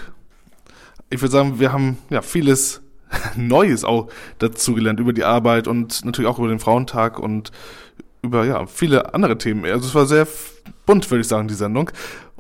Ich 1.09 1.19
würde 1.21 1.32
sagen, 1.32 1.59
wir 1.59 1.74
haben 1.74 1.97
ja 2.11 2.21
vieles 2.21 2.82
Neues 3.36 3.84
auch 3.84 4.09
dazugelernt 4.39 4.99
über 4.99 5.14
die 5.14 5.24
Arbeit 5.24 5.68
und 5.68 6.03
natürlich 6.05 6.30
auch 6.30 6.39
über 6.39 6.47
den 6.47 6.59
Frauentag 6.59 7.20
und 7.20 7.51
über 8.22 8.45
ja 8.45 8.66
viele 8.66 9.14
andere 9.14 9.38
Themen. 9.38 9.66
Also 9.66 9.88
es 9.88 9.95
war 9.95 10.05
sehr 10.05 10.28
bunt, 10.86 11.09
würde 11.11 11.22
ich 11.22 11.28
sagen, 11.28 11.47
die 11.47 11.53
Sendung. 11.53 11.91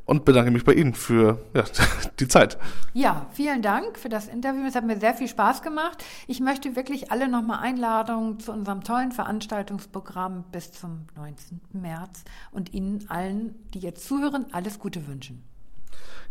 Und 0.05 0.25
bedanke 0.25 0.51
mich 0.51 0.65
bei 0.65 0.73
Ihnen 0.73 0.95
für 0.95 1.39
ja, 1.53 1.63
die 2.19 2.27
Zeit. 2.27 2.57
Ja, 2.93 3.27
vielen 3.31 3.61
Dank 3.61 3.97
für 3.97 4.09
das 4.09 4.27
Interview. 4.27 4.65
Es 4.67 4.75
hat 4.75 4.85
mir 4.85 4.99
sehr 4.99 5.13
viel 5.13 5.29
Spaß 5.29 5.61
gemacht. 5.61 6.03
Ich 6.27 6.41
möchte 6.41 6.75
wirklich 6.75 7.09
alle 7.09 7.29
nochmal 7.29 7.59
Einladungen 7.59 8.37
zu 8.37 8.51
unserem 8.51 8.83
tollen 8.83 9.13
Veranstaltungsprogramm 9.13 10.43
bis 10.51 10.73
zum 10.73 11.05
19. 11.15 11.61
März 11.71 12.25
und 12.51 12.73
Ihnen 12.73 13.05
allen, 13.07 13.55
die 13.73 13.79
jetzt 13.79 14.05
zuhören, 14.05 14.45
alles 14.51 14.77
Gute 14.77 15.07
wünschen. 15.07 15.41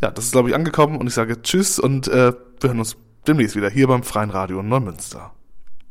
Ja, 0.03 0.11
das 0.11 0.27
ist, 0.27 0.33
glaube 0.33 0.51
ich, 0.51 0.55
angekommen 0.55 0.99
und 0.99 1.07
ich 1.07 1.15
sage 1.15 1.41
Tschüss 1.41 1.79
und 1.79 2.09
äh, 2.09 2.35
wir 2.61 2.69
hören 2.69 2.79
uns 2.79 2.99
demnächst 3.27 3.57
wieder 3.57 3.71
hier 3.71 3.87
beim 3.89 4.03
Freien 4.03 4.31
Radio 4.31 4.63
Neumünster. 4.63 5.33